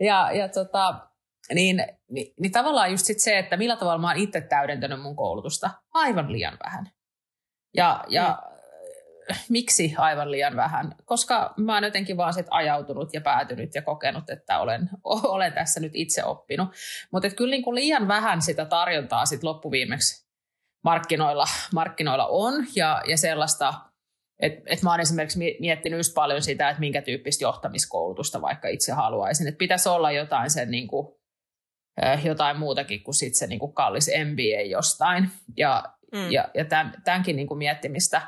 Ja, 0.00 0.32
ja 0.32 0.48
tota, 0.48 1.08
niin, 1.54 1.84
niin, 2.10 2.34
niin 2.40 2.52
tavallaan 2.52 2.90
just 2.90 3.06
sit 3.06 3.20
se, 3.20 3.38
että 3.38 3.56
millä 3.56 3.76
tavalla 3.76 4.00
mä 4.00 4.08
oon 4.08 4.16
itse 4.16 4.40
täydentänyt 4.40 5.02
mun 5.02 5.16
koulutusta, 5.16 5.70
aivan 5.94 6.32
liian 6.32 6.58
vähän. 6.64 6.90
Ja, 7.74 8.04
ja 8.08 8.42
mm. 9.28 9.34
miksi 9.48 9.94
aivan 9.98 10.30
liian 10.30 10.56
vähän? 10.56 10.94
Koska 11.04 11.54
mä 11.56 11.74
oon 11.74 11.84
jotenkin 11.84 12.16
vaan 12.16 12.34
sit 12.34 12.46
ajautunut 12.50 13.14
ja 13.14 13.20
päätynyt 13.20 13.74
ja 13.74 13.82
kokenut, 13.82 14.30
että 14.30 14.58
olen, 14.58 14.90
olen 15.34 15.52
tässä 15.52 15.80
nyt 15.80 15.92
itse 15.94 16.24
oppinut. 16.24 16.68
Mutta 17.12 17.30
kyllä 17.30 17.50
niin 17.50 17.62
kuin 17.62 17.74
liian 17.74 18.08
vähän 18.08 18.42
sitä 18.42 18.64
tarjontaa 18.64 19.26
sit 19.26 19.42
loppuviimeksi 19.42 20.25
markkinoilla, 20.86 21.44
markkinoilla 21.74 22.26
on 22.26 22.54
ja, 22.76 23.02
ja 23.08 23.16
sellaista, 23.16 23.74
että 24.42 24.62
et 24.66 24.82
mä 24.82 24.90
oon 24.90 25.00
esimerkiksi 25.00 25.56
miettinyt 25.60 25.98
just 25.98 26.14
paljon 26.14 26.42
sitä, 26.42 26.68
että 26.68 26.80
minkä 26.80 27.02
tyyppistä 27.02 27.44
johtamiskoulutusta 27.44 28.40
vaikka 28.40 28.68
itse 28.68 28.92
haluaisin. 28.92 29.48
Että 29.48 29.58
pitäisi 29.58 29.88
olla 29.88 30.12
jotain 30.12 30.50
sen 30.50 30.70
niin 30.70 30.88
kuin, 30.88 31.06
jotain 32.24 32.58
muutakin 32.58 33.02
kuin 33.02 33.14
sit 33.14 33.34
se 33.34 33.46
niin 33.46 33.58
kuin 33.58 33.72
kallis 33.72 34.10
MBA 34.24 34.62
jostain. 34.70 35.30
Ja, 35.56 35.84
mm. 36.12 36.30
ja, 36.30 36.48
ja 36.54 36.64
tämän, 36.64 37.02
tämänkin 37.04 37.36
niin 37.36 37.48
kuin 37.48 37.58
miettimistä 37.58 38.22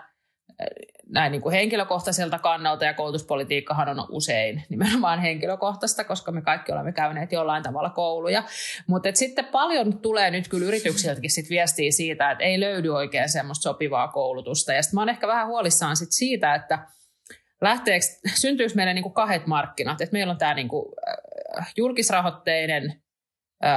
näin 1.09 1.32
niin 1.32 1.42
kuin 1.42 1.52
henkilökohtaiselta 1.52 2.38
kannalta 2.38 2.84
ja 2.84 2.94
koulutuspolitiikkahan 2.94 3.88
on 3.88 4.06
usein 4.09 4.62
nimenomaan 4.68 5.20
henkilökohtaista, 5.20 6.04
koska 6.04 6.32
me 6.32 6.42
kaikki 6.42 6.72
olemme 6.72 6.92
käyneet 6.92 7.32
jollain 7.32 7.62
tavalla 7.62 7.90
kouluja. 7.90 8.42
Mutta 8.86 9.09
sitten 9.14 9.44
paljon 9.44 9.98
tulee 9.98 10.30
nyt 10.30 10.48
kyllä 10.48 10.66
yrityksiltäkin 10.66 11.30
sit 11.30 11.50
viestiä 11.50 11.90
siitä, 11.90 12.30
että 12.30 12.44
ei 12.44 12.61
löydy 12.61 12.88
oikein 12.88 13.28
semmoista 13.28 13.62
sopivaa 13.62 14.09
koulutusta. 14.09 14.72
Ja 14.72 14.82
sitten 14.82 14.96
mä 14.96 15.00
oon 15.00 15.09
ehkä 15.09 15.26
vähän 15.26 15.46
huolissaan 15.46 15.96
sit 15.96 16.12
siitä, 16.12 16.54
että 16.54 16.78
lähteekö, 17.61 18.06
syntyykö 18.34 18.74
meille 18.74 18.94
niin 18.94 19.02
kuin 19.02 19.14
kahdet 19.14 19.46
markkinat, 19.46 20.00
että 20.00 20.12
meillä 20.12 20.30
on 20.30 20.38
tämä 20.38 20.54
niin 20.54 20.68
kuin 20.68 20.94
julkisrahoitteinen 21.76 23.02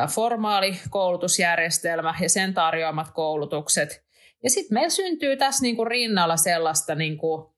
formaali 0.10 0.80
koulutusjärjestelmä 0.90 2.16
ja 2.22 2.30
sen 2.30 2.54
tarjoamat 2.54 3.12
koulutukset– 3.12 3.90
ja 4.44 4.50
sitten 4.50 4.74
meillä 4.74 4.90
syntyy 4.90 5.38
tässä 5.38 5.62
niinku 5.62 5.86
rinnalla 5.86 6.38
sellaista, 6.38 6.96
niinku, 6.96 7.56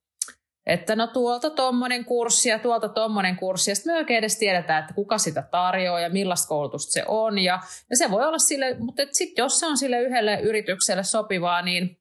että 0.66 0.96
no 0.96 1.08
tuolta 1.08 1.50
tuommoinen 1.50 2.06
kurssi 2.06 2.50
ja 2.50 2.60
tuolta 2.60 2.90
tuommoinen 2.90 3.36
kurssi. 3.36 3.72
Ja 3.72 3.76
sitten 3.76 3.94
me 3.94 3.98
oikein 3.98 4.18
edes 4.18 4.38
tiedetään, 4.38 4.84
että 4.84 4.94
kuka 4.94 5.18
sitä 5.18 5.42
tarjoaa 5.42 6.00
ja 6.00 6.10
millaista 6.10 6.48
koulutusta 6.48 6.92
se 6.92 7.04
on. 7.08 7.40
Ja, 7.40 7.60
ja 7.90 7.98
se 7.98 8.12
voi 8.12 8.26
olla 8.26 8.38
sille, 8.38 8.78
mutta 8.80 9.04
sitten 9.12 9.44
jos 9.44 9.60
se 9.60 9.66
on 9.66 9.78
sille 9.78 10.02
yhdelle 10.02 10.40
yritykselle 10.42 11.04
sopivaa, 11.04 11.62
niin, 11.62 12.00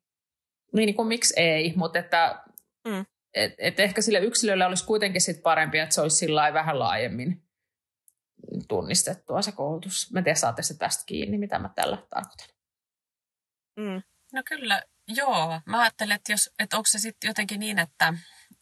niin, 0.73 0.87
niin 0.87 0.97
kuin 0.97 1.09
miksi 1.09 1.35
ei. 1.37 1.73
Mutta 1.77 1.99
että 1.99 2.43
mm. 2.89 3.05
et, 3.35 3.55
et 3.59 3.81
ehkä 3.81 4.03
sille 4.03 4.19
yksilölle 4.19 4.67
olisi 4.67 4.87
kuitenkin 4.87 5.21
sit 5.21 5.43
parempi, 5.43 5.79
että 5.79 5.95
se 5.95 6.01
olisi 6.01 6.17
sillä 6.17 6.53
vähän 6.53 6.79
laajemmin 6.79 7.43
tunnistettua 8.69 9.43
se 9.43 9.53
koulutus. 9.53 10.13
Mä 10.13 10.23
tiedän, 10.23 10.37
saatte 10.37 10.63
se 10.63 10.79
tästä 10.79 11.05
kiinni, 11.07 11.39
mitä 11.39 11.59
mä 11.59 11.71
tällä 11.75 11.97
tarkoitan. 11.97 12.49
Mm. 13.77 14.03
No 14.33 14.43
kyllä, 14.45 14.83
joo. 15.09 15.61
Mä 15.67 15.81
ajattelen, 15.81 16.15
että, 16.15 16.33
jos, 16.33 16.51
että 16.59 16.77
onko 16.77 16.87
se 16.87 16.99
sitten 16.99 17.29
jotenkin 17.29 17.61
niin, 17.61 17.79
että, 17.79 18.15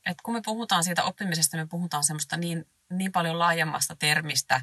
että 0.07 0.23
kun 0.23 0.35
me 0.35 0.41
puhutaan 0.45 0.85
siitä 0.85 1.05
oppimisesta, 1.05 1.57
me 1.57 1.67
puhutaan 1.67 2.05
semmoista 2.05 2.37
niin, 2.37 2.67
niin 2.93 3.13
paljon 3.13 3.39
laajemmasta 3.39 3.97
termistä, 3.97 4.61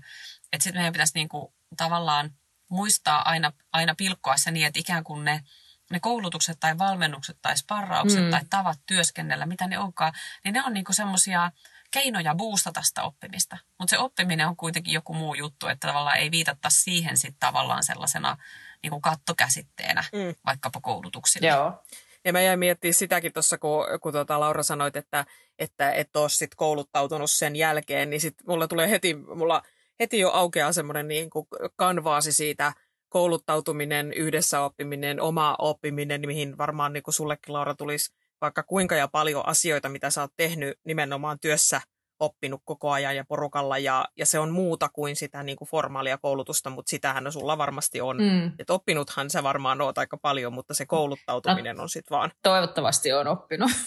että 0.53 0.63
sitten 0.63 0.79
meidän 0.79 0.93
pitäisi 0.93 1.13
niinku 1.15 1.53
tavallaan 1.77 2.31
muistaa 2.69 3.29
aina, 3.29 3.53
aina 3.73 3.95
pilkkoa 3.95 4.37
se 4.37 4.51
niin, 4.51 4.67
että 4.67 4.79
ikään 4.79 5.03
kuin 5.03 5.25
ne, 5.25 5.43
ne 5.91 5.99
koulutukset 5.99 6.59
tai 6.59 6.77
valmennukset 6.77 7.37
tai 7.41 7.57
sparraukset 7.57 8.23
mm. 8.23 8.29
tai 8.29 8.41
tavat 8.49 8.79
työskennellä, 8.85 9.45
mitä 9.45 9.67
ne 9.67 9.79
onkaan, 9.79 10.13
niin 10.43 10.53
ne 10.53 10.63
on 10.63 10.73
niinku 10.73 10.93
semmoisia 10.93 11.51
keinoja 11.91 12.35
boostata 12.35 12.81
sitä 12.81 13.03
oppimista. 13.03 13.57
Mutta 13.79 13.89
se 13.89 13.97
oppiminen 13.97 14.47
on 14.47 14.57
kuitenkin 14.57 14.93
joku 14.93 15.13
muu 15.13 15.33
juttu, 15.33 15.67
että 15.67 15.87
tavallaan 15.87 16.17
ei 16.17 16.31
viitata 16.31 16.69
siihen 16.69 17.17
sitten 17.17 17.39
tavallaan 17.39 17.83
sellaisena 17.83 18.37
niin 18.83 18.91
kuin 18.91 19.01
kattokäsitteenä 19.01 20.03
mm. 20.13 20.35
vaikkapa 20.45 20.79
koulutuksille. 20.81 21.47
Joo. 21.47 21.83
Ja 22.25 22.33
mä 22.33 22.41
jäin 22.41 22.59
miettimään 22.59 22.93
sitäkin 22.93 23.33
tuossa, 23.33 23.57
kun, 23.57 23.85
kun 24.01 24.13
tuota 24.13 24.39
Laura 24.39 24.63
sanoit, 24.63 24.95
että, 24.95 25.25
että 25.59 25.91
et 25.91 26.15
ole 26.15 26.29
sit 26.29 26.55
kouluttautunut 26.55 27.31
sen 27.31 27.55
jälkeen, 27.55 28.09
niin 28.09 28.21
sitten 28.21 28.45
mulla 28.47 28.67
tulee 28.67 28.89
heti, 28.89 29.13
mulla 29.13 29.61
heti 29.99 30.19
jo 30.19 30.31
aukeaa 30.31 30.73
semmoinen 30.73 31.07
niin 31.07 31.29
kuin 31.29 31.47
kanvaasi 31.75 32.31
siitä 32.31 32.73
kouluttautuminen, 33.09 34.13
yhdessä 34.13 34.61
oppiminen, 34.61 35.21
oma 35.21 35.55
oppiminen, 35.59 36.21
mihin 36.25 36.57
varmaan 36.57 36.93
niin 36.93 37.03
kuin 37.03 37.13
sullekin 37.13 37.53
Laura 37.53 37.75
tulisi 37.75 38.13
vaikka 38.41 38.63
kuinka 38.63 38.95
ja 38.95 39.07
paljon 39.07 39.47
asioita, 39.47 39.89
mitä 39.89 40.09
sä 40.09 40.21
oot 40.21 40.33
tehnyt 40.37 40.79
nimenomaan 40.85 41.39
työssä– 41.39 41.81
oppinut 42.19 42.61
koko 42.65 42.91
ajan 42.91 43.15
ja 43.15 43.25
porukalla 43.27 43.77
ja, 43.77 44.05
ja 44.17 44.25
se 44.25 44.39
on 44.39 44.51
muuta 44.51 44.89
kuin 44.89 45.15
sitä 45.15 45.43
niin 45.43 45.55
kuin 45.55 45.67
formaalia 45.67 46.17
koulutusta, 46.17 46.69
mutta 46.69 46.89
sitähän 46.89 47.31
sulla 47.31 47.57
varmasti 47.57 48.01
on. 48.01 48.17
Mm. 48.17 48.51
Et 48.59 48.69
oppinuthan 48.69 49.29
sä 49.29 49.43
varmaan 49.43 49.81
oot 49.81 49.97
aika 49.97 50.17
paljon, 50.17 50.53
mutta 50.53 50.73
se 50.73 50.85
kouluttautuminen 50.85 51.75
no, 51.75 51.83
on 51.83 51.89
sitten 51.89 52.15
vaan. 52.17 52.31
Toivottavasti 52.43 53.13
on 53.13 53.27
oppinut. 53.27 53.71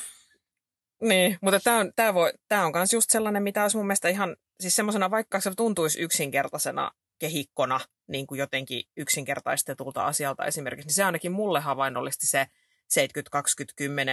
Niin, 1.03 1.39
mutta 1.43 1.61
tämä 1.61 1.79
on, 1.79 1.93
tää 1.97 2.15
voi, 2.15 2.33
tää 2.49 2.67
on 2.67 2.73
myös 2.75 2.93
just 2.93 3.11
sellainen, 3.11 3.43
mitä 3.43 3.63
olisi 3.63 3.77
mun 3.77 3.87
mielestä 3.87 4.09
ihan, 4.09 4.37
siis 4.61 4.77
semmoisena, 4.77 5.11
vaikka 5.11 5.41
se 5.41 5.51
tuntuisi 5.57 6.01
yksinkertaisena 6.01 6.91
kehikkona, 7.19 7.81
niin 8.09 8.27
kuin 8.27 8.39
jotenkin 8.39 8.83
yksinkertaistetulta 8.97 10.07
asialta 10.07 10.45
esimerkiksi, 10.45 10.87
niin 10.87 10.95
se 10.95 11.05
ainakin 11.05 11.33
mulle 11.33 11.61
havainnollisti 11.61 12.27
se 12.27 12.47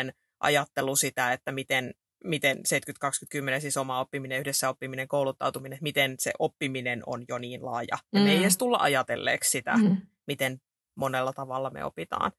70-20-10 0.10 0.12
ajattelu 0.40 0.96
sitä, 0.96 1.34
että 1.34 1.52
miten 1.52 1.94
miten 2.24 2.58
70-20-10, 3.58 3.62
siis 3.62 3.78
oma 3.78 4.00
oppiminen, 4.00 4.40
yhdessä 4.40 4.70
oppiminen, 4.70 5.08
kouluttautuminen, 5.08 5.80
miten 5.82 6.16
se 6.20 6.32
oppiminen 6.40 7.04
on 7.06 7.26
jo 7.28 7.38
niin 7.38 7.66
laaja. 7.66 7.88
Ja 7.92 7.98
mm. 8.20 8.20
me 8.20 8.32
ei 8.32 8.38
mm. 8.38 8.42
edes 8.42 8.58
tulla 8.58 8.78
ajatelleeksi 8.82 9.50
sitä, 9.50 9.78
mm. 9.78 9.98
miten 10.28 10.62
monella 10.96 11.34
tavalla 11.34 11.70
me 11.70 11.84
opitaan. 11.84 12.32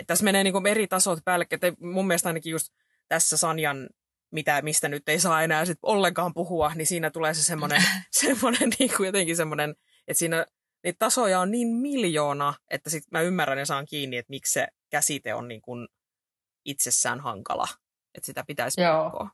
Et 0.00 0.06
tässä 0.06 0.24
menee 0.24 0.44
niin 0.44 0.66
eri 0.66 0.86
tasot 0.86 1.18
päälle. 1.24 1.46
mun 1.80 2.06
mielestä 2.06 2.28
ainakin 2.28 2.50
just 2.50 2.68
tässä 3.08 3.36
Sanjan, 3.36 3.88
mitä, 4.32 4.62
mistä 4.62 4.88
nyt 4.88 5.08
ei 5.08 5.20
saa 5.20 5.42
enää 5.42 5.64
sit 5.64 5.78
ollenkaan 5.82 6.34
puhua, 6.34 6.72
niin 6.74 6.86
siinä 6.86 7.10
tulee 7.10 7.34
se 7.34 7.42
semmoinen, 7.42 7.82
semmoinen 8.20 8.72
niin 8.78 8.90
kuin 8.96 9.06
jotenkin 9.06 9.36
semmoinen, 9.36 9.70
että 10.08 10.18
siinä 10.18 10.46
niitä 10.84 10.98
tasoja 10.98 11.40
on 11.40 11.50
niin 11.50 11.68
miljoona, 11.68 12.54
että 12.70 12.90
sit 12.90 13.04
mä 13.10 13.20
ymmärrän 13.20 13.58
ja 13.58 13.66
saan 13.66 13.86
kiinni, 13.86 14.16
että 14.16 14.30
miksi 14.30 14.52
se 14.52 14.66
käsite 14.90 15.34
on 15.34 15.48
niin 15.48 15.62
kuin 15.62 15.88
itsessään 16.64 17.20
hankala 17.20 17.66
että 18.16 18.26
sitä 18.26 18.44
pitäisi 18.46 18.80
Joo. 18.80 19.30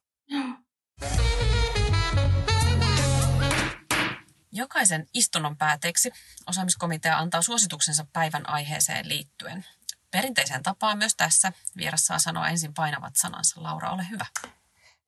Jokaisen 4.53 5.07
istunnon 5.15 5.57
päätteeksi 5.57 6.11
osaamiskomitea 6.49 7.19
antaa 7.19 7.43
suosituksensa 7.43 8.07
päivän 8.13 8.49
aiheeseen 8.49 9.09
liittyen. 9.09 9.65
Perinteiseen 10.11 10.63
tapaan 10.63 10.99
myös 10.99 11.17
tässä 11.17 11.53
vieras 11.77 12.07
saa 12.07 12.19
sanoa 12.19 12.49
ensin 12.49 12.75
painavat 12.75 13.13
sanansa. 13.17 13.63
Laura, 13.63 13.91
ole 13.91 14.07
hyvä. 14.11 14.27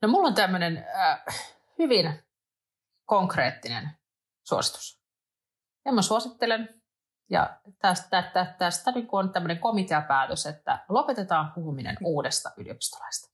No 0.02 0.08
mulla 0.08 0.28
on 0.28 0.34
tämmöinen 0.34 0.86
äh, 0.96 1.20
hyvin 1.78 2.22
konkreettinen 3.04 3.90
suositus. 4.44 5.00
Ja 5.84 5.92
mä 5.92 6.02
suosittelen, 6.02 6.82
ja 7.30 7.60
tästä, 7.78 8.22
tästä, 8.22 8.54
tästä 8.58 8.90
niin 8.90 9.08
on 9.12 9.32
tämmöinen 9.32 9.58
komiteapäätös, 9.58 10.46
että 10.46 10.84
lopetetaan 10.88 11.52
puhuminen 11.52 11.96
uudesta 12.04 12.50
yliopistolaista. 12.56 13.33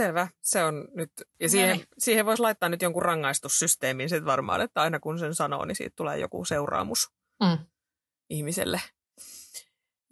Selvä, 0.00 0.28
se 0.42 0.64
on 0.64 0.88
nyt, 0.94 1.12
ja 1.40 1.48
siihen, 1.48 1.80
siihen 1.98 2.26
voisi 2.26 2.42
laittaa 2.42 2.68
nyt 2.68 2.82
jonkun 2.82 3.02
rangaistussysteemin 3.02 4.08
sitten 4.08 4.24
varmaan, 4.24 4.60
että 4.60 4.80
aina 4.80 5.00
kun 5.00 5.18
sen 5.18 5.34
sanoo, 5.34 5.64
niin 5.64 5.76
siitä 5.76 5.96
tulee 5.96 6.18
joku 6.18 6.44
seuraamus 6.44 7.10
mm. 7.40 7.58
ihmiselle. 8.30 8.80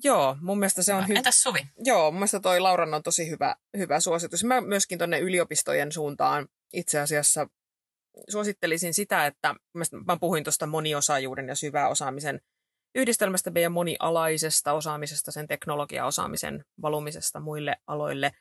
Joo, 0.04 0.36
mun 0.40 0.58
mielestä 0.58 0.82
se 0.82 0.94
on 0.94 1.08
hyvä. 1.08 1.18
Entäs 1.18 1.42
Suvi? 1.42 1.66
Joo, 1.84 2.10
mun 2.10 2.18
mielestä 2.18 2.40
toi 2.40 2.60
Lauran 2.60 2.94
on 2.94 3.02
tosi 3.02 3.30
hyvä, 3.30 3.56
hyvä 3.76 4.00
suositus. 4.00 4.44
Mä 4.44 4.60
myöskin 4.60 4.98
tuonne 4.98 5.18
yliopistojen 5.18 5.92
suuntaan 5.92 6.48
itse 6.72 7.00
asiassa 7.00 7.48
suosittelisin 8.28 8.94
sitä, 8.94 9.26
että 9.26 9.54
mä 10.06 10.16
puhuin 10.20 10.44
tuosta 10.44 10.66
moniosaajuuden 10.66 11.48
ja 11.48 11.54
syvää 11.54 11.88
osaamisen 11.88 12.40
yhdistelmästä 12.94 13.50
ja 13.60 13.70
monialaisesta 13.70 14.72
osaamisesta, 14.72 15.32
sen 15.32 15.46
teknologiaosaamisen 15.46 16.64
valumisesta 16.82 17.40
muille 17.40 17.76
aloille– 17.86 18.32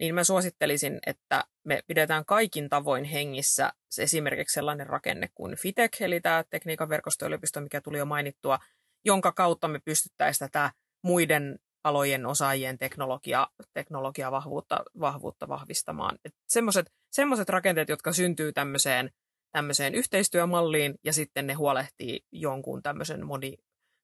niin 0.00 0.14
mä 0.14 0.24
suosittelisin, 0.24 0.98
että 1.06 1.44
me 1.64 1.82
pidetään 1.86 2.24
kaikin 2.24 2.68
tavoin 2.68 3.04
hengissä 3.04 3.72
se 3.90 4.02
esimerkiksi 4.02 4.54
sellainen 4.54 4.86
rakenne 4.86 5.28
kuin 5.34 5.56
FITEC, 5.56 6.00
eli 6.00 6.20
tämä 6.20 6.44
tekniikan 6.50 6.88
verkostoyliopisto, 6.88 7.60
mikä 7.60 7.80
tuli 7.80 7.98
jo 7.98 8.04
mainittua, 8.04 8.58
jonka 9.04 9.32
kautta 9.32 9.68
me 9.68 9.80
pystyttäisiin 9.84 10.50
tätä 10.50 10.72
muiden 11.02 11.58
alojen 11.84 12.26
osaajien 12.26 12.78
teknologia, 12.78 13.46
teknologiavahvuutta 13.74 14.84
vahvuutta 15.00 15.48
vahvistamaan. 15.48 16.18
Semmoiset 17.10 17.48
rakenteet, 17.48 17.88
jotka 17.88 18.12
syntyy 18.12 18.52
tämmöiseen, 18.52 19.10
tämmöiseen 19.52 19.94
yhteistyömalliin 19.94 20.94
ja 21.04 21.12
sitten 21.12 21.46
ne 21.46 21.54
huolehtii 21.54 22.20
jonkun 22.32 22.82
tämmöisen 22.82 23.26
moni, 23.26 23.58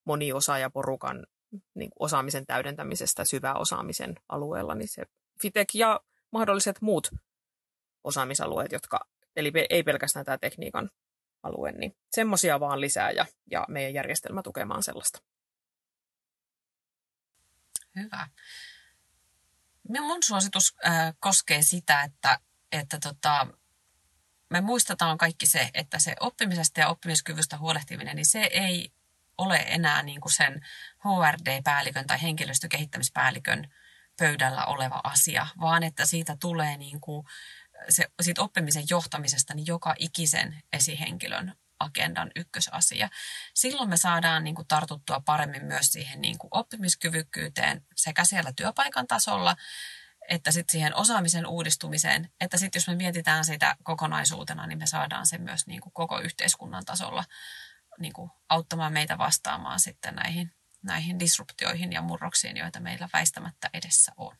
moniosaajaporukan 0.06 1.26
niin 1.74 1.90
osaamisen 1.98 2.46
täydentämisestä 2.46 3.24
syväosaamisen 3.24 4.14
alueella, 4.28 4.74
niin 4.74 4.88
se 4.88 5.02
FITEC 5.42 5.74
ja 5.74 6.00
mahdolliset 6.30 6.80
muut 6.80 7.10
osaamisalueet, 8.04 8.72
jotka, 8.72 9.00
eli 9.36 9.52
ei 9.70 9.82
pelkästään 9.82 10.24
tämä 10.24 10.38
tekniikan 10.38 10.90
alue, 11.42 11.72
niin 11.72 11.96
semmoisia 12.10 12.60
vaan 12.60 12.80
lisää 12.80 13.10
ja, 13.10 13.26
ja 13.50 13.64
meidän 13.68 13.94
järjestelmä 13.94 14.42
tukemaan 14.42 14.82
sellaista. 14.82 15.18
Hyvä. 17.96 18.28
Mun 20.00 20.22
suositus 20.22 20.74
äh, 20.86 21.14
koskee 21.20 21.62
sitä, 21.62 22.02
että, 22.02 22.38
että 22.72 22.98
tota, 23.02 23.46
me 24.50 24.60
muistetaan 24.60 25.18
kaikki 25.18 25.46
se, 25.46 25.70
että 25.74 25.98
se 25.98 26.14
oppimisesta 26.20 26.80
ja 26.80 26.88
oppimiskyvystä 26.88 27.58
huolehtiminen, 27.58 28.16
niin 28.16 28.26
se 28.26 28.40
ei 28.40 28.92
ole 29.38 29.56
enää 29.56 30.02
niin 30.02 30.20
kuin 30.20 30.32
sen 30.32 30.66
HRD-päällikön 30.98 32.06
tai 32.06 32.22
henkilöstökehittämispäällikön 32.22 33.74
pöydällä 34.18 34.64
oleva 34.64 35.00
asia, 35.04 35.46
vaan 35.60 35.82
että 35.82 36.06
siitä 36.06 36.36
tulee 36.40 36.76
niin 36.76 37.00
kuin 37.00 37.26
se, 37.88 38.04
siitä 38.22 38.42
oppimisen 38.42 38.84
johtamisesta 38.90 39.54
niin 39.54 39.66
joka 39.66 39.94
ikisen 39.98 40.62
esihenkilön 40.72 41.54
agendan 41.80 42.30
ykkösasia. 42.36 43.08
Silloin 43.54 43.88
me 43.88 43.96
saadaan 43.96 44.44
niin 44.44 44.54
kuin, 44.54 44.68
tartuttua 44.68 45.20
paremmin 45.20 45.64
myös 45.64 45.86
siihen 45.92 46.20
niin 46.20 46.38
kuin, 46.38 46.48
oppimiskyvykkyyteen 46.50 47.82
sekä 47.96 48.24
siellä 48.24 48.52
työpaikan 48.56 49.06
tasolla, 49.06 49.56
että 50.28 50.50
sitten 50.50 50.72
siihen 50.72 50.96
osaamisen 50.96 51.46
uudistumiseen, 51.46 52.30
että 52.40 52.58
sitten 52.58 52.80
jos 52.80 52.88
me 52.88 52.94
mietitään 52.94 53.44
sitä 53.44 53.76
kokonaisuutena, 53.82 54.66
niin 54.66 54.78
me 54.78 54.86
saadaan 54.86 55.26
sen 55.26 55.42
myös 55.42 55.66
niin 55.66 55.80
kuin, 55.80 55.92
koko 55.92 56.20
yhteiskunnan 56.20 56.84
tasolla 56.84 57.24
niin 57.98 58.12
kuin, 58.12 58.30
auttamaan 58.48 58.92
meitä 58.92 59.18
vastaamaan 59.18 59.80
sitten 59.80 60.14
näihin, 60.14 60.52
näihin 60.84 61.20
disruptioihin 61.20 61.92
ja 61.92 62.02
murroksiin, 62.02 62.56
joita 62.56 62.80
meillä 62.80 63.08
väistämättä 63.12 63.70
edessä 63.72 64.12
on. 64.16 64.36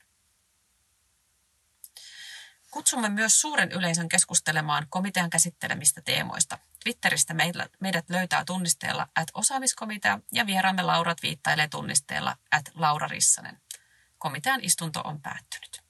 Kutsumme 2.70 3.09
myös 3.09 3.40
suuren 3.40 3.72
yleisön 3.72 4.09
keskustelemaan 4.09 4.86
komitean 4.90 5.30
käsittelemistä 5.30 6.03
teemoista. 6.03 6.59
Twitteristä 6.84 7.34
meidät 7.80 8.11
löytää 8.11 8.45
tunnisteella 8.45 9.09
at 9.16 9.28
osaamiskomitea 9.34 10.20
ja 10.32 10.47
vieraamme 10.47 10.82
Laurat 10.82 11.22
viittailee 11.22 11.68
tunnisteella 11.68 12.36
at 12.53 12.64
Laura 12.74 13.09
Rissanen. 13.09 13.61
Komitean 14.18 14.61
istunto 14.62 15.01
on 15.01 15.20
päättynyt. 15.20 15.84